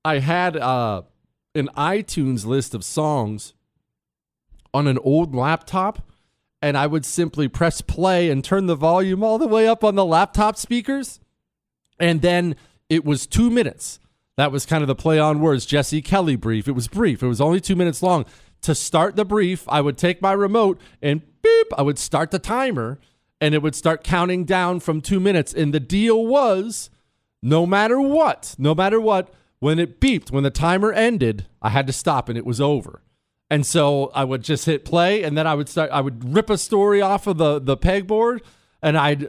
I 0.05 0.19
had 0.19 0.57
uh, 0.57 1.03
an 1.55 1.69
itunes 1.77 2.45
list 2.45 2.75
of 2.75 2.85
songs 2.85 3.55
on 4.75 4.89
an 4.89 4.99
old 4.99 5.35
laptop 5.35 6.11
and 6.63 6.77
i 6.79 6.87
would 6.87 7.05
simply 7.05 7.49
press 7.49 7.83
play 7.83 8.31
and 8.31 8.43
turn 8.43 8.67
the 8.67 8.75
volume 8.75 9.23
all 9.23 9.39
the 9.39 9.47
way 9.47 9.69
up 9.69 9.85
on 9.85 9.95
the 9.95 10.05
laptop 10.05 10.57
speakers. 10.57 11.21
And 12.01 12.21
then 12.23 12.57
it 12.89 13.05
was 13.05 13.27
two 13.27 13.51
minutes 13.51 14.01
that 14.37 14.53
was 14.53 14.67
kind 14.67 14.83
of 14.83 14.89
the 14.89 14.95
play 14.95 15.19
on 15.19 15.41
words. 15.41 15.67
Jesse 15.67 16.03
Kelly 16.03 16.37
brief. 16.37 16.67
It 16.67 16.73
was 16.73 16.89
brief. 16.89 17.23
It 17.23 17.29
was 17.29 17.41
only 17.41 17.61
two 17.61 17.77
minutes 17.77 18.03
long. 18.03 18.25
To 18.63 18.75
start 18.75 19.17
the 19.17 19.25
brief, 19.25 19.65
I 19.69 19.81
would 19.81 19.99
take 19.99 20.23
my 20.23 20.33
remote 20.33 20.81
and 21.03 21.23
beep, 21.43 21.67
I 21.77 21.83
would 21.83 21.99
start 21.99 22.31
the 22.31 22.39
timer 22.39 22.99
and 23.41 23.55
it 23.55 23.63
would 23.63 23.75
start 23.75 24.05
counting 24.05 24.45
down 24.45 24.81
from 24.81 25.01
two 25.01 25.19
minutes. 25.19 25.53
And 25.53 25.75
the 25.75 25.81
deal 25.81 26.25
was 26.25 26.89
no 27.43 27.67
matter 27.67 28.01
what, 28.01 28.55
no 28.59 28.75
matter 28.75 29.01
what, 29.01 29.35
when 29.59 29.79
it 29.79 30.01
beeped, 30.01 30.31
when 30.31 30.45
the 30.45 30.51
timer 30.51 30.93
ended, 30.93 31.47
I 31.61 31.71
had 31.71 31.87
to 31.89 31.93
stop 31.93 32.29
and 32.29 32.39
it 32.39 32.47
was 32.47 32.61
over. 32.61 33.03
And 33.51 33.67
so 33.67 34.11
I 34.15 34.25
would 34.25 34.43
just 34.43 34.65
hit 34.65 34.85
play 34.85 35.25
and 35.25 35.37
then 35.37 35.47
I 35.47 35.55
would 35.55 35.69
start, 35.69 35.91
I 35.91 36.01
would 36.01 36.35
rip 36.35 36.49
a 36.49 36.57
story 36.57 37.03
off 37.03 37.27
of 37.27 37.37
the, 37.37 37.59
the 37.59 37.77
pegboard 37.77 38.41
and 38.81 38.97
I'd 38.97 39.29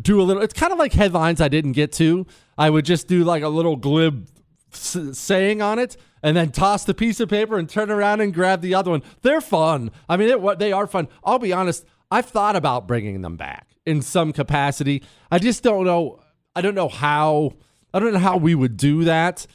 do 0.00 0.20
a 0.20 0.24
little, 0.24 0.42
it's 0.42 0.52
kind 0.52 0.72
of 0.72 0.78
like 0.78 0.92
headlines 0.92 1.40
I 1.40 1.48
didn't 1.48 1.72
get 1.72 1.92
to. 1.92 2.26
I 2.58 2.70
would 2.70 2.84
just 2.84 3.08
do 3.08 3.24
like 3.24 3.42
a 3.42 3.48
little 3.48 3.76
glib 3.76 4.28
saying 4.70 5.62
on 5.62 5.78
it 5.78 5.96
and 6.22 6.36
then 6.36 6.50
toss 6.50 6.84
the 6.84 6.94
piece 6.94 7.20
of 7.20 7.28
paper 7.28 7.58
and 7.58 7.68
turn 7.68 7.90
around 7.90 8.20
and 8.20 8.34
grab 8.34 8.60
the 8.60 8.74
other 8.74 8.90
one. 8.90 9.02
They're 9.22 9.40
fun. 9.40 9.90
I 10.08 10.16
mean, 10.16 10.28
it, 10.28 10.58
they 10.58 10.72
are 10.72 10.86
fun. 10.86 11.08
I'll 11.24 11.38
be 11.38 11.52
honest, 11.52 11.84
I've 12.10 12.26
thought 12.26 12.56
about 12.56 12.88
bringing 12.88 13.22
them 13.22 13.36
back 13.36 13.68
in 13.84 14.02
some 14.02 14.32
capacity. 14.32 15.02
I 15.30 15.38
just 15.38 15.62
don't 15.62 15.84
know. 15.84 16.20
I 16.54 16.60
don't 16.60 16.74
know 16.74 16.88
how. 16.88 17.52
I 17.92 17.98
don't 17.98 18.12
know 18.12 18.18
how 18.18 18.36
we 18.36 18.54
would 18.54 18.76
do 18.76 19.04
that. 19.04 19.46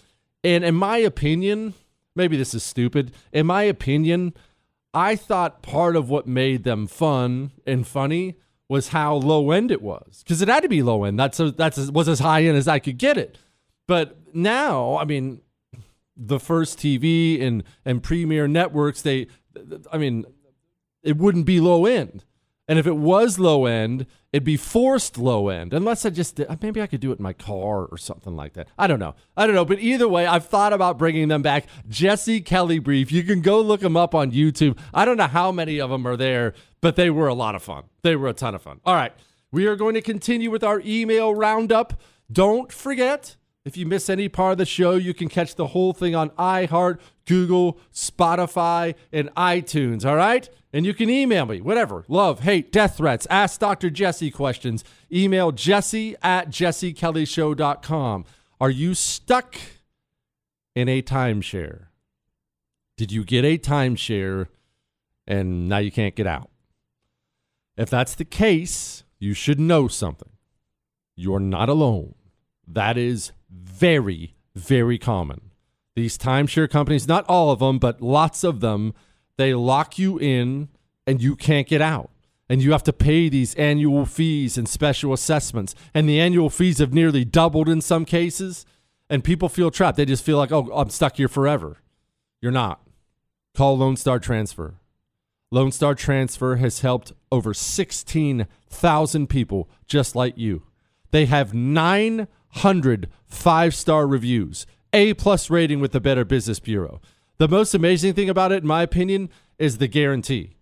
And 0.44 0.64
in 0.64 0.76
my 0.76 0.98
opinion, 0.98 1.76
maybe 2.16 2.38
this 2.38 2.54
is 2.54 2.64
stupid. 2.64 3.14
In 3.32 3.46
my 3.46 3.64
opinion, 3.64 4.34
I 4.94 5.16
thought 5.16 5.62
part 5.62 5.96
of 5.96 6.10
what 6.10 6.28
made 6.28 6.64
them 6.64 6.88
fun 6.88 7.52
and 7.68 7.86
funny 7.86 8.36
was 8.72 8.88
how 8.88 9.16
low 9.16 9.52
end 9.52 9.70
it 9.70 9.82
was 9.82 10.24
because 10.24 10.42
it 10.42 10.48
had 10.48 10.64
to 10.64 10.70
be 10.70 10.82
low 10.82 11.04
end. 11.04 11.20
That's 11.20 11.42
a, 11.42 11.52
that's 11.52 11.78
a, 11.78 11.92
was 11.92 12.08
as 12.08 12.20
high 12.20 12.44
end 12.46 12.56
as 12.56 12.70
I 12.70 12.80
could 12.80 12.98
get 12.98 13.18
it. 13.18 13.38
But 13.86 14.16
now, 14.34 14.98
I 14.98 15.04
mean, 15.04 15.42
the 16.16 16.40
first 16.40 16.80
TV 16.80 17.44
and 17.44 17.66
and 17.84 18.02
premier 18.02 18.48
networks, 18.48 19.02
they, 19.02 19.28
I 19.92 19.98
mean, 19.98 20.24
it 21.04 21.18
wouldn't 21.18 21.46
be 21.46 21.60
low 21.60 21.86
end. 21.86 22.24
And 22.68 22.80
if 22.80 22.88
it 22.88 22.96
was 22.96 23.40
low 23.40 23.66
end, 23.66 24.06
it'd 24.32 24.44
be 24.44 24.56
forced 24.56 25.18
low 25.18 25.50
end. 25.50 25.74
Unless 25.74 26.06
I 26.06 26.10
just 26.10 26.40
maybe 26.62 26.82
I 26.82 26.88
could 26.88 27.02
do 27.02 27.12
it 27.12 27.20
in 27.20 27.24
my 27.24 27.34
car 27.34 27.86
or 27.86 27.98
something 27.98 28.36
like 28.36 28.54
that. 28.54 28.68
I 28.78 28.88
don't 28.88 29.00
know. 29.00 29.16
I 29.36 29.46
don't 29.46 29.56
know. 29.56 29.66
But 29.66 29.80
either 29.80 30.08
way, 30.08 30.26
I've 30.26 30.46
thought 30.46 30.72
about 30.72 30.98
bringing 30.98 31.28
them 31.28 31.42
back. 31.42 31.66
Jesse 31.90 32.40
Kelly 32.40 32.80
brief. 32.80 33.12
You 33.12 33.24
can 33.24 33.42
go 33.42 33.60
look 33.60 33.82
them 33.82 33.98
up 33.98 34.16
on 34.16 34.32
YouTube. 34.32 34.78
I 34.94 35.06
don't 35.06 35.18
know 35.18 35.28
how 35.28 35.52
many 35.52 35.80
of 35.80 35.90
them 35.90 36.06
are 36.08 36.16
there, 36.16 36.54
but 36.80 36.96
they 36.96 37.10
were 37.10 37.28
a 37.28 37.34
lot 37.34 37.56
of 37.56 37.64
fun. 37.64 37.86
They 38.04 38.16
were 38.16 38.30
a 38.30 38.34
ton 38.34 38.56
of 38.56 38.62
fun. 38.62 38.80
All 38.86 38.96
right, 38.96 39.14
we 39.52 39.66
are 39.66 39.76
going 39.76 39.96
to 39.96 40.02
continue 40.02 40.50
with 40.50 40.64
our 40.64 40.82
email 40.86 41.36
roundup. 41.36 42.00
Don't 42.32 42.72
forget 42.72 43.36
if 43.64 43.78
you 43.78 43.86
miss 43.86 44.10
any 44.10 44.28
part 44.28 44.54
of 44.54 44.58
the 44.58 44.66
show, 44.66 44.96
you 44.96 45.14
can 45.14 45.28
catch 45.28 45.56
the 45.56 45.68
whole 45.68 45.94
thing 45.94 46.16
on 46.16 46.32
iHeart, 46.32 47.00
Google, 47.32 47.80
Spotify, 47.94 48.94
and 49.14 49.34
iTunes. 49.36 50.06
All 50.06 50.18
right? 50.18 50.50
And 50.74 50.86
you 50.86 50.94
can 50.94 51.10
email 51.10 51.46
me, 51.46 51.62
whatever, 51.62 52.04
love, 52.10 52.42
hate, 52.42 52.74
death 52.74 52.98
threats, 52.98 53.26
ask 53.30 53.58
Dr. 53.58 53.90
Jesse 53.90 54.32
questions. 54.32 54.84
Email 55.10 55.54
jesse 55.54 56.18
at 56.22 56.50
jessekellyshow.com. 56.50 58.26
Are 58.60 58.70
you 58.70 58.94
stuck 58.94 59.56
in 60.76 60.90
a 60.90 61.02
timeshare? 61.02 61.86
Did 62.98 63.14
you 63.14 63.24
get 63.24 63.46
a 63.46 63.58
timeshare 63.58 64.48
and 65.26 65.70
now 65.70 65.78
you 65.78 65.92
can't 65.92 66.16
get 66.16 66.28
out? 66.28 66.50
If 67.78 67.90
that's 67.90 68.14
the 68.14 68.26
case, 68.26 69.06
you 69.20 69.34
should 69.34 69.60
know 69.60 69.88
something. 69.88 70.34
You're 71.16 71.40
not 71.40 71.70
alone. 71.70 72.16
That 72.68 72.98
is 72.98 73.32
very, 73.50 74.36
very 74.54 74.98
common. 74.98 75.51
These 75.96 76.18
timeshare 76.18 76.70
companies, 76.70 77.08
not 77.08 77.26
all 77.28 77.52
of 77.52 77.60
them, 77.60 77.80
but 77.80 78.02
lots 78.02 78.44
of 78.44 78.60
them, 78.62 78.94
they 79.38 79.54
lock 79.54 79.98
you 79.98 80.18
in 80.18 80.70
and 81.06 81.22
you 81.22 81.36
can't 81.36 81.68
get 81.68 81.82
out. 81.82 82.10
And 82.50 82.62
you 82.62 82.74
have 82.74 82.84
to 82.84 82.94
pay 82.94 83.30
these 83.30 83.56
annual 83.56 84.06
fees 84.06 84.58
and 84.58 84.68
special 84.68 85.14
assessments. 85.14 85.74
And 85.94 86.08
the 86.08 86.20
annual 86.20 86.50
fees 86.50 86.80
have 86.80 86.94
nearly 86.94 87.24
doubled 87.24 87.70
in 87.70 87.80
some 87.80 88.04
cases. 88.04 88.66
And 89.10 89.24
people 89.24 89.48
feel 89.48 89.72
trapped. 89.72 89.98
They 89.98 90.06
just 90.06 90.24
feel 90.24 90.38
like, 90.38 90.52
oh, 90.52 90.70
I'm 90.74 90.90
stuck 90.90 91.18
here 91.18 91.30
forever. 91.30 91.78
You're 92.42 92.52
not. 92.52 92.82
Call 93.56 93.78
Lone 93.78 93.96
Star 93.96 94.20
Transfer. 94.20 94.76
Lone 95.50 95.72
Star 95.72 95.96
Transfer 95.96 96.58
has 96.58 96.80
helped 96.80 97.12
over 97.32 97.54
16,000 97.54 99.28
people 99.28 99.70
just 99.86 100.16
like 100.16 100.38
you. 100.38 100.64
They 101.12 101.26
have 101.26 101.54
900 101.54 103.10
five 103.26 103.74
star 103.74 104.08
reviews, 104.08 104.66
A 104.94 105.14
plus 105.14 105.50
rating 105.50 105.80
with 105.80 105.94
the 105.94 106.02
Better 106.02 106.26
Business 106.26 106.60
Bureau. 106.60 107.02
The 107.38 107.48
most 107.48 107.74
amazing 107.74 108.14
thing 108.14 108.30
about 108.30 108.52
it, 108.52 108.64
in 108.64 108.68
my 108.68 108.84
opinion, 108.84 109.30
is 109.58 109.78
the 109.78 109.88
guarantee. 109.88 110.58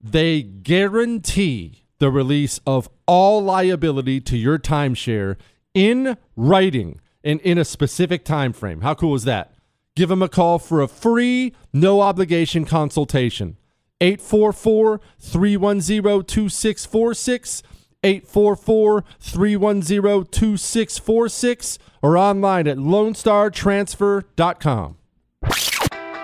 They 0.00 0.42
guarantee 0.42 1.84
the 1.98 2.10
release 2.10 2.60
of 2.66 2.88
all 3.06 3.42
liability 3.42 4.20
to 4.22 4.36
your 4.36 4.58
timeshare 4.58 5.36
in 5.74 6.16
writing 6.36 7.00
and 7.22 7.40
in 7.40 7.58
a 7.58 7.64
specific 7.64 8.24
time 8.24 8.52
frame. 8.52 8.80
How 8.82 8.94
cool 8.94 9.14
is 9.14 9.24
that? 9.24 9.54
Give 9.96 10.08
them 10.08 10.22
a 10.22 10.28
call 10.28 10.58
for 10.58 10.80
a 10.80 10.88
free, 10.88 11.54
no 11.72 12.00
obligation 12.00 12.64
consultation. 12.64 13.56
844 14.00 15.00
310 15.18 16.24
2646. 16.24 17.62
844 18.02 19.04
310 19.18 20.24
2646 20.30 21.78
or 22.02 22.16
online 22.16 22.66
at 22.66 22.78
lonestartransfer.com. 22.78 24.96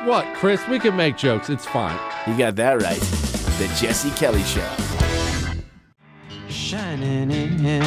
What, 0.07 0.35
Chris? 0.37 0.67
We 0.69 0.79
can 0.79 0.97
make 0.97 1.17
jokes. 1.17 1.51
It's 1.51 1.67
fine. 1.67 1.99
You 2.27 2.39
got 2.39 2.57
that 2.57 2.81
right. 2.81 3.01
The 3.59 3.67
Jesse 3.79 4.11
Kelly 4.11 4.43
Show. 4.45 4.67
Shining 6.49 7.33
in. 7.33 7.83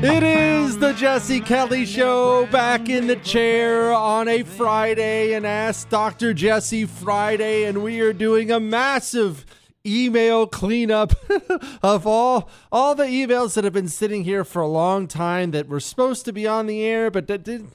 It 0.00 0.22
is 0.22 0.78
the 0.78 0.92
Jesse 0.92 1.40
Kelly 1.40 1.84
Show 1.84 2.46
back 2.46 2.88
in 2.88 3.08
the 3.08 3.16
chair 3.16 3.92
on 3.92 4.28
a 4.28 4.44
Friday 4.44 5.34
and 5.34 5.44
Ask 5.44 5.88
Dr. 5.88 6.32
Jesse 6.32 6.84
Friday, 6.84 7.64
and 7.64 7.82
we 7.82 7.98
are 8.00 8.12
doing 8.12 8.52
a 8.52 8.60
massive 8.60 9.44
email 9.88 10.46
cleanup 10.46 11.14
of 11.82 12.06
all 12.06 12.48
all 12.70 12.94
the 12.94 13.04
emails 13.04 13.54
that 13.54 13.64
have 13.64 13.72
been 13.72 13.88
sitting 13.88 14.24
here 14.24 14.44
for 14.44 14.60
a 14.60 14.68
long 14.68 15.06
time 15.06 15.50
that 15.52 15.68
were 15.68 15.80
supposed 15.80 16.24
to 16.26 16.32
be 16.32 16.46
on 16.46 16.66
the 16.66 16.82
air, 16.82 17.10
but 17.10 17.26
that 17.28 17.42
did 17.44 17.66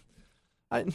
I 0.69 0.85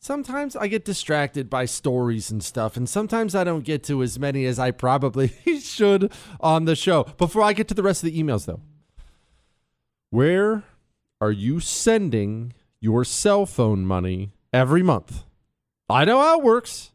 sometimes 0.00 0.56
I 0.56 0.66
get 0.66 0.84
distracted 0.84 1.48
by 1.48 1.66
stories 1.66 2.30
and 2.30 2.42
stuff, 2.42 2.76
and 2.76 2.88
sometimes 2.88 3.34
I 3.34 3.44
don't 3.44 3.64
get 3.64 3.84
to 3.84 4.02
as 4.02 4.18
many 4.18 4.46
as 4.46 4.58
I 4.58 4.70
probably 4.70 5.28
should 5.60 6.12
on 6.40 6.64
the 6.64 6.76
show. 6.76 7.04
Before 7.18 7.42
I 7.42 7.52
get 7.52 7.68
to 7.68 7.74
the 7.74 7.82
rest 7.82 8.02
of 8.02 8.10
the 8.10 8.22
emails 8.22 8.46
though. 8.46 8.60
Where 10.10 10.64
are 11.20 11.30
you 11.30 11.60
sending 11.60 12.54
your 12.80 13.04
cell 13.04 13.46
phone 13.46 13.86
money 13.86 14.32
every 14.52 14.82
month? 14.82 15.24
I 15.88 16.04
know 16.04 16.20
how 16.20 16.38
it 16.38 16.44
works. 16.44 16.90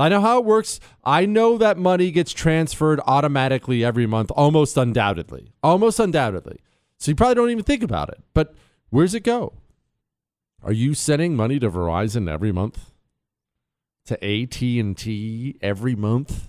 I 0.00 0.08
know 0.08 0.20
how 0.20 0.38
it 0.38 0.44
works. 0.44 0.80
I 1.04 1.26
know 1.26 1.58
that 1.58 1.78
money 1.78 2.10
gets 2.10 2.32
transferred 2.32 3.00
automatically 3.06 3.84
every 3.84 4.06
month, 4.06 4.30
almost 4.32 4.76
undoubtedly. 4.76 5.52
Almost 5.62 6.00
undoubtedly. 6.00 6.58
So 6.98 7.10
you 7.10 7.16
probably 7.16 7.34
don't 7.36 7.50
even 7.50 7.64
think 7.64 7.82
about 7.82 8.08
it. 8.10 8.20
But 8.34 8.54
where's 8.90 9.14
it 9.14 9.20
go? 9.20 9.54
Are 10.62 10.72
you 10.72 10.94
sending 10.94 11.36
money 11.36 11.58
to 11.60 11.70
Verizon 11.70 12.30
every 12.30 12.52
month? 12.52 12.90
To 14.06 14.14
AT&T 14.24 15.58
every 15.60 15.94
month? 15.94 16.48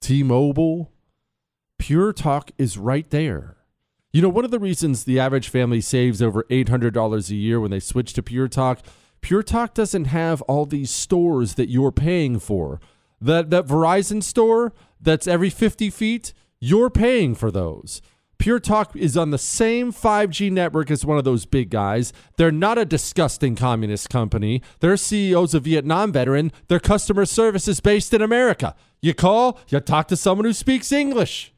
T-Mobile? 0.00 0.92
Pure 1.78 2.12
Talk 2.12 2.52
is 2.58 2.78
right 2.78 3.08
there. 3.10 3.56
You 4.12 4.22
know, 4.22 4.28
one 4.28 4.44
of 4.44 4.50
the 4.50 4.58
reasons 4.58 5.04
the 5.04 5.18
average 5.18 5.48
family 5.48 5.80
saves 5.80 6.20
over 6.20 6.44
$800 6.44 7.30
a 7.30 7.34
year 7.34 7.58
when 7.58 7.70
they 7.70 7.80
switch 7.80 8.12
to 8.12 8.22
Pure 8.22 8.48
Talk, 8.48 8.80
Pure 9.22 9.44
Talk 9.44 9.72
doesn't 9.72 10.06
have 10.06 10.42
all 10.42 10.66
these 10.66 10.90
stores 10.90 11.54
that 11.54 11.70
you're 11.70 11.92
paying 11.92 12.38
for. 12.38 12.80
That 13.20 13.50
that 13.50 13.66
Verizon 13.66 14.22
store 14.22 14.72
that's 15.00 15.26
every 15.26 15.50
50 15.50 15.90
feet, 15.90 16.34
you're 16.60 16.90
paying 16.90 17.34
for 17.34 17.50
those. 17.50 18.02
Pure 18.38 18.60
Talk 18.60 18.96
is 18.96 19.16
on 19.16 19.30
the 19.30 19.38
same 19.38 19.92
5G 19.92 20.50
network 20.50 20.90
as 20.90 21.06
one 21.06 21.16
of 21.16 21.22
those 21.22 21.46
big 21.46 21.70
guys. 21.70 22.12
They're 22.36 22.50
not 22.50 22.76
a 22.76 22.84
disgusting 22.84 23.54
communist 23.54 24.10
company. 24.10 24.62
Their 24.80 24.94
CEO's 24.94 25.54
a 25.54 25.60
Vietnam 25.60 26.10
veteran. 26.10 26.50
Their 26.66 26.80
customer 26.80 27.24
service 27.24 27.68
is 27.68 27.78
based 27.78 28.12
in 28.12 28.20
America. 28.20 28.74
You 29.00 29.14
call, 29.14 29.60
you 29.68 29.78
talk 29.78 30.08
to 30.08 30.16
someone 30.16 30.44
who 30.44 30.52
speaks 30.52 30.90
English. 30.90 31.54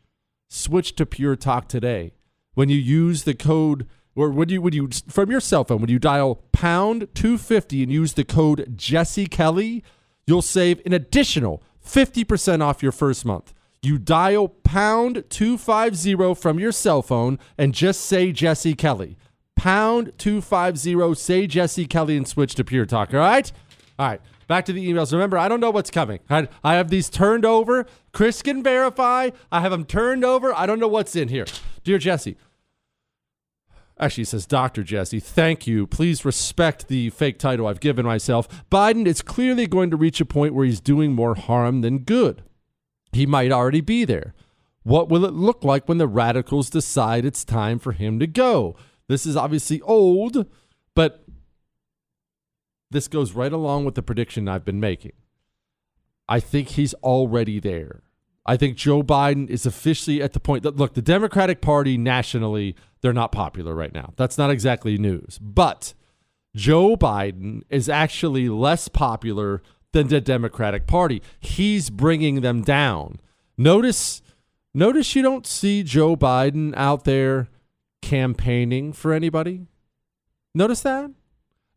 Switch 0.51 0.95
to 0.97 1.07
Pure 1.07 1.37
Talk 1.37 1.69
today 1.69 2.13
when 2.53 2.69
you 2.69 2.77
use 2.77 3.25
the 3.25 3.35
code 3.35 3.87
or 4.17 4.31
when 4.31 4.49
you 4.49 4.63
when 4.63 4.73
you 4.73 4.89
from 5.09 5.31
your 5.31 5.41
cell 5.41 5.65
phone 5.65 5.81
when 5.81 5.91
you 5.91 5.99
dial 5.99 6.43
pound 6.53 7.09
250 7.15 7.83
and 7.83 7.93
use 7.93 8.15
the 8.15 8.25
code 8.25 8.75
Jesse 8.77 9.27
Kelly, 9.27 9.83
you'll 10.27 10.43
save 10.43 10.81
an 10.87 10.93
additional 10.93 11.63
50% 11.85 12.63
off 12.63 12.83
your 12.83 12.93
first 12.93 13.25
month. 13.25 13.53
You 13.83 13.99
dial 13.99 14.49
pound 14.49 15.25
250 15.29 16.35
from 16.35 16.59
your 16.59 16.73
cell 16.73 17.03
phone 17.03 17.39
and 17.59 17.75
just 17.75 18.01
say 18.01 18.33
Jesse 18.33 18.75
Kelly. 18.75 19.19
Pound 19.57 20.13
250 20.19 21.15
say 21.15 21.47
Jesse 21.47 21.87
Kelly 21.87 22.17
and 22.17 22.27
switch 22.27 22.55
to 22.55 22.65
Pure 22.65 22.87
Talk, 22.87 23.13
all 23.13 23.21
right? 23.21 23.53
All 23.99 24.07
right. 24.07 24.21
Back 24.47 24.65
to 24.67 24.73
the 24.73 24.87
emails. 24.91 25.13
Remember, 25.13 25.39
I 25.39 25.49
don't 25.49 25.61
know 25.61 25.71
what's 25.71 25.91
coming. 25.91 26.21
I, 26.29 26.49
I 26.63 26.75
have 26.75 26.91
these 26.91 27.09
turned 27.09 27.45
over. 27.45 27.87
Chris 28.13 28.43
can 28.43 28.63
verify. 28.63 29.31
I 29.51 29.61
have 29.61 29.71
them 29.71 29.85
turned 29.85 30.25
over. 30.25 30.53
I 30.55 30.67
don't 30.67 30.79
know 30.79 30.89
what's 30.89 31.17
in 31.17 31.29
here. 31.29 31.47
Dear 31.83 31.99
Jesse, 31.99 32.37
Actually, 33.99 34.25
says 34.25 34.47
Dr. 34.47 34.83
Jesse, 34.83 35.21
thank 35.21 35.67
you. 35.67 35.87
Please 35.87 36.25
respect 36.25 36.89
the 36.89 37.11
fake 37.11 37.39
title 37.39 37.67
I've 37.67 37.81
given 37.81 38.05
myself. 38.05 38.49
Biden 38.71 39.07
is 39.07 39.23
clearly 39.23 39.67
going 39.69 39.91
to 39.91 39.97
reach 39.97 40.21
a 40.21 40.25
point 40.25 40.53
where 40.55 40.67
he's 40.67 40.81
doing 40.81 41.13
more 41.13 41.37
harm 41.37 41.81
than 41.81 41.99
good. 41.99 42.43
He 43.13 43.25
might 43.25 43.53
already 43.53 43.81
be 43.81 44.05
there. 44.05 44.35
What 44.83 45.09
will 45.09 45.25
it 45.25 45.33
look 45.33 45.63
like 45.63 45.89
when 45.89 45.99
the 45.99 46.09
radicals 46.09 46.69
decide 46.69 47.25
it's 47.25 47.45
time 47.45 47.79
for 47.79 47.93
him 47.93 48.19
to 48.19 48.27
go? 48.27 48.77
This 49.09 49.27
is 49.27 49.37
obviously 49.37 49.81
old, 49.83 50.47
but 50.95 51.25
this 52.91 53.07
goes 53.07 53.33
right 53.33 53.53
along 53.53 53.85
with 53.85 53.95
the 53.95 54.03
prediction 54.03 54.49
I've 54.49 54.65
been 54.65 54.81
making. 54.81 55.13
I 56.29 56.41
think 56.41 56.71
he's 56.71 56.95
already 56.95 57.61
there. 57.61 58.03
I 58.47 58.57
think 58.57 58.77
Joe 58.77 59.03
Biden 59.03 59.49
is 59.49 59.65
officially 59.65 60.23
at 60.23 60.35
the 60.35 60.41
point 60.41 60.63
that, 60.65 60.77
look, 60.77 60.95
the 60.95 61.03
Democratic 61.03 61.61
Party 61.61 61.97
nationally 61.97 62.77
they're 63.01 63.13
not 63.13 63.33
popular 63.33 63.75
right 63.75 63.93
now. 63.93 64.15
That's 64.17 64.39
not 64.39 64.51
exactly 64.51 64.97
news. 64.97 65.39
But 65.39 65.93
Joe 66.57 66.97
Biden 66.97 67.61
is 67.69 67.87
actually 67.87 68.49
less 68.49 68.89
popular 68.89 69.63
than 69.93 70.09
the 70.09 70.23
Democratic 70.23 70.87
Party. 70.87 71.21
He's 71.39 71.91
bringing 71.91 72.41
them 72.41 72.63
down. 72.63 73.21
Notice 73.59 74.23
notice 74.73 75.15
you 75.15 75.23
don't 75.23 75.47
see 75.47 75.83
Joe 75.83 76.17
Biden 76.17 76.75
out 76.77 77.05
there 77.05 77.49
campaigning 78.01 78.95
for 78.95 79.13
anybody. 79.13 79.67
Notice 80.55 80.81
that? 80.81 81.11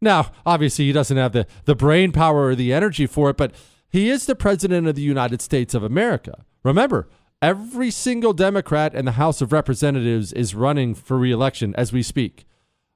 Now, 0.01 0.31
obviously 0.45 0.85
he 0.85 0.93
doesn't 0.93 1.17
have 1.17 1.33
the 1.33 1.45
the 1.65 1.75
brain 1.75 2.13
power 2.13 2.47
or 2.47 2.55
the 2.55 2.71
energy 2.71 3.05
for 3.05 3.31
it, 3.31 3.37
but 3.37 3.53
he 3.89 4.09
is 4.09 4.25
the 4.25 4.35
president 4.35 4.87
of 4.87 4.95
the 4.95 5.01
United 5.01 5.41
States 5.41 5.73
of 5.73 5.83
America. 5.83 6.45
Remember, 6.63 7.07
Every 7.41 7.91
single 7.91 8.33
Democrat 8.33 8.95
in 8.95 9.05
the 9.05 9.11
House 9.11 9.41
of 9.41 9.51
Representatives 9.51 10.33
is 10.33 10.55
running 10.55 10.95
for 10.95 11.19
reelection 11.19 11.75
as 11.75 11.93
we 11.93 12.01
speak. 12.01 12.45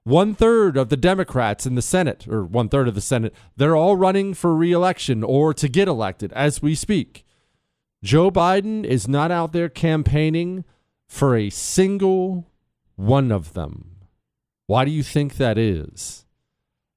One 0.03 0.33
third 0.33 0.77
of 0.77 0.89
the 0.89 0.97
Democrats 0.97 1.67
in 1.67 1.75
the 1.75 1.81
Senate, 1.83 2.27
or 2.27 2.43
one 2.43 2.67
third 2.67 2.87
of 2.87 2.95
the 2.95 3.01
Senate, 3.01 3.35
they're 3.55 3.75
all 3.75 3.95
running 3.95 4.33
for 4.33 4.55
reelection 4.55 5.23
or 5.23 5.53
to 5.53 5.67
get 5.67 5.87
elected 5.87 6.33
as 6.33 6.59
we 6.59 6.73
speak. 6.73 7.23
Joe 8.03 8.31
Biden 8.31 8.83
is 8.83 9.07
not 9.07 9.29
out 9.29 9.53
there 9.53 9.69
campaigning 9.69 10.65
for 11.07 11.35
a 11.35 11.51
single 11.51 12.49
one 12.95 13.31
of 13.31 13.53
them. 13.53 13.97
Why 14.65 14.85
do 14.85 14.91
you 14.91 15.03
think 15.03 15.35
that 15.35 15.59
is? 15.59 16.25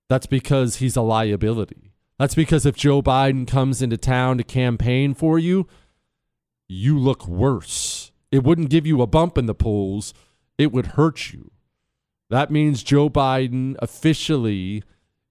That's 0.09 0.27
because 0.27 0.77
he's 0.77 0.97
a 0.97 1.03
liability. 1.03 1.93
That's 2.19 2.35
because 2.35 2.65
if 2.65 2.75
Joe 2.75 3.03
Biden 3.03 3.47
comes 3.47 3.83
into 3.83 3.99
town 3.99 4.39
to 4.39 4.45
campaign 4.45 5.13
for 5.13 5.39
you, 5.39 5.67
you 6.69 6.99
look 6.99 7.27
worse. 7.27 8.13
It 8.31 8.43
wouldn't 8.43 8.71
give 8.71 8.87
you 8.87 9.03
a 9.03 9.07
bump 9.07 9.39
in 9.39 9.47
the 9.47 9.55
polls, 9.55 10.15
it 10.59 10.73
would 10.73 10.87
hurt 10.89 11.33
you. 11.33 11.51
That 12.31 12.51
means 12.51 12.83
Joe 12.83 13.09
Biden 13.09 13.77
officially 13.81 14.83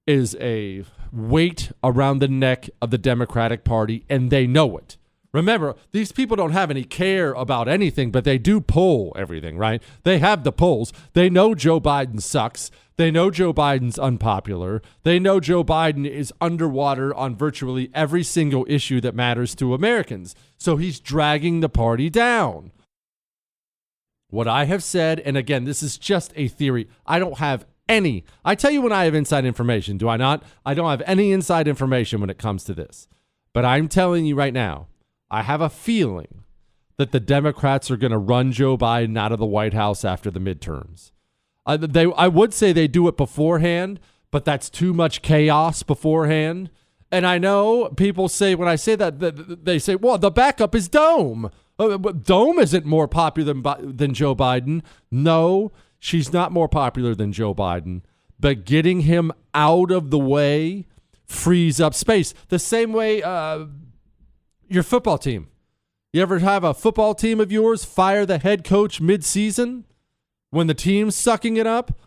is 0.05 0.35
a 0.39 0.85
weight 1.11 1.71
around 1.83 2.19
the 2.19 2.27
neck 2.27 2.69
of 2.81 2.91
the 2.91 2.97
Democratic 2.97 3.63
Party, 3.63 4.05
and 4.09 4.29
they 4.29 4.47
know 4.47 4.77
it. 4.77 4.97
Remember, 5.33 5.75
these 5.91 6.11
people 6.11 6.37
don't 6.37 6.51
have 6.51 6.69
any 6.69 6.83
care 6.83 7.33
about 7.33 7.67
anything, 7.67 8.11
but 8.11 8.23
they 8.23 8.37
do 8.37 8.61
poll 8.61 9.11
everything, 9.15 9.57
right? 9.57 9.81
They 10.03 10.19
have 10.19 10.43
the 10.43 10.51
polls. 10.51 10.93
They 11.13 11.29
know 11.29 11.55
Joe 11.55 11.81
Biden 11.81 12.21
sucks. 12.21 12.69
They 12.97 13.09
know 13.09 13.31
Joe 13.31 13.51
Biden's 13.51 13.97
unpopular. 13.97 14.83
They 15.01 15.17
know 15.17 15.39
Joe 15.39 15.63
Biden 15.63 16.07
is 16.07 16.31
underwater 16.39 17.13
on 17.15 17.35
virtually 17.35 17.89
every 17.95 18.23
single 18.23 18.67
issue 18.69 19.01
that 19.01 19.15
matters 19.15 19.55
to 19.55 19.73
Americans. 19.73 20.35
So 20.57 20.77
he's 20.77 20.99
dragging 20.99 21.61
the 21.61 21.69
party 21.69 22.11
down. 22.11 22.71
What 24.29 24.47
I 24.47 24.65
have 24.65 24.83
said, 24.83 25.19
and 25.21 25.35
again, 25.35 25.63
this 25.63 25.81
is 25.81 25.97
just 25.97 26.31
a 26.35 26.47
theory, 26.47 26.87
I 27.07 27.17
don't 27.17 27.39
have 27.39 27.65
any. 27.89 28.23
I 28.45 28.53
tell 28.53 28.71
you 28.71 28.83
when 28.83 28.91
I 28.91 29.05
have 29.05 29.15
inside 29.15 29.45
information, 29.45 29.97
do 29.97 30.07
I 30.07 30.17
not? 30.17 30.43
I 30.63 30.75
don't 30.75 30.89
have 30.89 31.03
any 31.07 31.31
inside 31.31 31.67
information 31.67 32.21
when 32.21 32.29
it 32.29 32.37
comes 32.37 32.63
to 32.65 32.75
this. 32.75 33.07
But 33.51 33.65
I'm 33.65 33.87
telling 33.87 34.25
you 34.25 34.35
right 34.35 34.53
now, 34.53 34.87
I 35.33 35.41
have 35.41 35.61
a 35.61 35.69
feeling 35.69 36.43
that 36.97 37.11
the 37.11 37.19
Democrats 37.19 37.89
are 37.89 37.97
going 37.97 38.11
to 38.11 38.19
run 38.19 38.51
Joe 38.51 38.77
Biden 38.77 39.17
out 39.17 39.31
of 39.31 39.39
the 39.39 39.47
White 39.47 39.73
House 39.73 40.05
after 40.05 40.29
the 40.29 40.39
midterms. 40.39 41.11
Uh, 41.65 41.75
they, 41.75 42.05
I 42.13 42.27
would 42.27 42.53
say 42.53 42.71
they 42.71 42.87
do 42.87 43.07
it 43.07 43.17
beforehand, 43.17 43.99
but 44.29 44.45
that's 44.45 44.69
too 44.69 44.93
much 44.93 45.23
chaos 45.23 45.81
beforehand. 45.81 46.69
And 47.11 47.25
I 47.25 47.39
know 47.39 47.89
people 47.89 48.29
say 48.29 48.53
when 48.53 48.67
I 48.67 48.75
say 48.75 48.95
that, 48.95 49.65
they 49.65 49.79
say, 49.79 49.95
"Well, 49.95 50.19
the 50.19 50.29
backup 50.29 50.75
is 50.75 50.87
Dome. 50.87 51.49
Uh, 51.79 51.97
Dome 51.97 52.59
isn't 52.59 52.85
more 52.85 53.07
popular 53.07 53.53
than, 53.53 53.95
than 53.97 54.13
Joe 54.13 54.35
Biden." 54.35 54.83
No, 55.09 55.71
she's 55.97 56.31
not 56.31 56.51
more 56.51 56.69
popular 56.69 57.15
than 57.15 57.33
Joe 57.33 57.55
Biden, 57.55 58.01
but 58.39 58.65
getting 58.65 59.01
him 59.01 59.31
out 59.55 59.89
of 59.89 60.11
the 60.11 60.19
way 60.19 60.85
frees 61.25 61.79
up 61.79 61.95
space. 61.95 62.35
The 62.49 62.59
same 62.59 62.93
way 62.93 63.23
uh, 63.23 63.65
your 64.73 64.83
football 64.83 65.17
team. 65.17 65.47
You 66.11 66.21
ever 66.21 66.39
have 66.39 66.63
a 66.63 66.73
football 66.73 67.15
team 67.15 67.39
of 67.39 67.51
yours 67.51 67.85
fire 67.85 68.25
the 68.25 68.37
head 68.37 68.63
coach 68.63 69.01
mid-season 69.01 69.85
when 70.51 70.67
the 70.67 70.73
team's 70.73 71.15
sucking 71.15 71.57
it 71.57 71.65
up? 71.65 71.99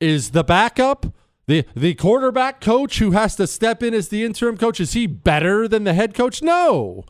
Is 0.00 0.30
the 0.30 0.44
backup 0.44 1.14
the 1.46 1.66
the 1.74 1.94
quarterback 1.94 2.60
coach 2.60 3.00
who 3.00 3.10
has 3.10 3.36
to 3.36 3.46
step 3.46 3.82
in 3.82 3.92
as 3.92 4.08
the 4.08 4.24
interim 4.24 4.56
coach 4.56 4.80
is 4.80 4.94
he 4.94 5.06
better 5.06 5.68
than 5.68 5.84
the 5.84 5.92
head 5.92 6.14
coach? 6.14 6.42
No. 6.42 7.04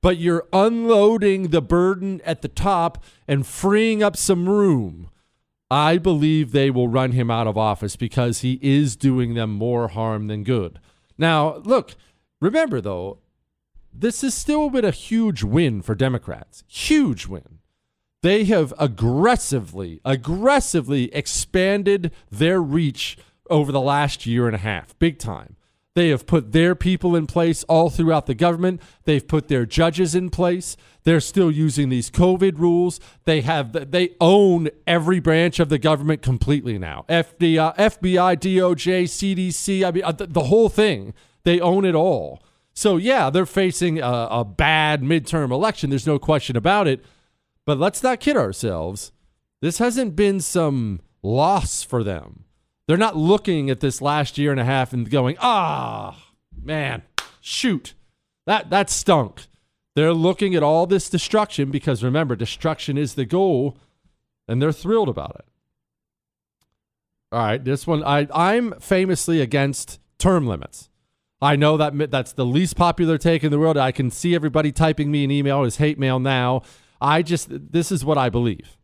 But 0.00 0.18
you're 0.18 0.48
unloading 0.52 1.48
the 1.48 1.62
burden 1.62 2.20
at 2.24 2.42
the 2.42 2.48
top 2.48 3.04
and 3.28 3.46
freeing 3.46 4.02
up 4.02 4.16
some 4.16 4.48
room. 4.48 5.08
I 5.70 5.98
believe 5.98 6.50
they 6.50 6.70
will 6.70 6.88
run 6.88 7.12
him 7.12 7.30
out 7.30 7.46
of 7.46 7.56
office 7.56 7.94
because 7.94 8.40
he 8.40 8.58
is 8.60 8.96
doing 8.96 9.34
them 9.34 9.50
more 9.50 9.88
harm 9.88 10.26
than 10.26 10.42
good. 10.42 10.80
Now, 11.16 11.58
look, 11.58 11.94
remember 12.40 12.80
though, 12.80 13.18
this 13.92 14.22
has 14.22 14.34
still 14.34 14.70
been 14.70 14.84
a 14.84 14.90
huge 14.90 15.42
win 15.42 15.82
for 15.82 15.94
Democrats. 15.94 16.64
Huge 16.66 17.26
win. 17.26 17.58
They 18.22 18.44
have 18.44 18.72
aggressively, 18.78 20.00
aggressively 20.04 21.12
expanded 21.14 22.12
their 22.30 22.60
reach 22.60 23.18
over 23.50 23.72
the 23.72 23.80
last 23.80 24.26
year 24.26 24.46
and 24.46 24.54
a 24.54 24.60
half, 24.60 24.96
big 24.98 25.18
time. 25.18 25.56
They 25.94 26.08
have 26.08 26.26
put 26.26 26.52
their 26.52 26.74
people 26.74 27.14
in 27.14 27.26
place 27.26 27.64
all 27.64 27.90
throughout 27.90 28.26
the 28.26 28.34
government. 28.34 28.80
They've 29.04 29.26
put 29.26 29.48
their 29.48 29.66
judges 29.66 30.14
in 30.14 30.30
place. 30.30 30.76
They're 31.04 31.20
still 31.20 31.50
using 31.50 31.90
these 31.90 32.10
COVID 32.10 32.58
rules. 32.58 32.98
They 33.24 33.42
have 33.42 33.90
they 33.90 34.10
own 34.20 34.70
every 34.86 35.20
branch 35.20 35.60
of 35.60 35.68
the 35.68 35.78
government 35.78 36.22
completely 36.22 36.78
now. 36.78 37.04
FBI, 37.08 37.76
FBI 37.76 38.36
DOJ, 38.38 39.04
CDC, 39.04 39.86
I 39.86 39.90
mean 39.90 40.04
uh, 40.04 40.12
the, 40.12 40.26
the 40.26 40.44
whole 40.44 40.68
thing. 40.68 41.12
They 41.44 41.60
own 41.60 41.84
it 41.84 41.94
all. 41.94 42.42
So, 42.74 42.96
yeah, 42.96 43.30
they're 43.30 43.46
facing 43.46 43.98
a, 44.00 44.28
a 44.30 44.44
bad 44.44 45.02
midterm 45.02 45.50
election. 45.50 45.90
There's 45.90 46.06
no 46.06 46.18
question 46.18 46.56
about 46.56 46.88
it. 46.88 47.04
But 47.64 47.78
let's 47.78 48.02
not 48.02 48.20
kid 48.20 48.36
ourselves. 48.36 49.12
This 49.60 49.78
hasn't 49.78 50.16
been 50.16 50.40
some 50.40 51.00
loss 51.22 51.82
for 51.82 52.02
them. 52.02 52.44
They're 52.88 52.96
not 52.96 53.16
looking 53.16 53.70
at 53.70 53.80
this 53.80 54.02
last 54.02 54.36
year 54.38 54.50
and 54.50 54.60
a 54.60 54.64
half 54.64 54.92
and 54.92 55.08
going, 55.08 55.36
ah, 55.40 56.18
man, 56.60 57.02
shoot, 57.40 57.94
that, 58.46 58.70
that 58.70 58.90
stunk. 58.90 59.46
They're 59.94 60.12
looking 60.12 60.54
at 60.54 60.62
all 60.62 60.86
this 60.86 61.08
destruction 61.08 61.70
because 61.70 62.02
remember, 62.02 62.34
destruction 62.34 62.98
is 62.98 63.14
the 63.14 63.24
goal, 63.24 63.76
and 64.48 64.60
they're 64.60 64.72
thrilled 64.72 65.08
about 65.08 65.36
it. 65.38 65.44
All 67.30 67.38
right, 67.38 67.62
this 67.62 67.86
one, 67.86 68.02
I, 68.02 68.26
I'm 68.34 68.78
famously 68.80 69.40
against 69.40 70.00
term 70.18 70.46
limits. 70.46 70.90
I 71.42 71.56
know 71.56 71.76
that 71.76 72.10
that's 72.10 72.32
the 72.32 72.46
least 72.46 72.76
popular 72.76 73.18
take 73.18 73.42
in 73.42 73.50
the 73.50 73.58
world. 73.58 73.76
I 73.76 73.90
can 73.90 74.12
see 74.12 74.34
everybody 74.34 74.70
typing 74.70 75.10
me 75.10 75.24
an 75.24 75.32
email 75.32 75.64
as 75.64 75.76
hate 75.76 75.98
mail 75.98 76.20
now. 76.20 76.62
I 77.00 77.22
just, 77.22 77.48
this 77.50 77.90
is 77.90 78.04
what 78.04 78.16
I 78.16 78.30
believe. 78.30 78.78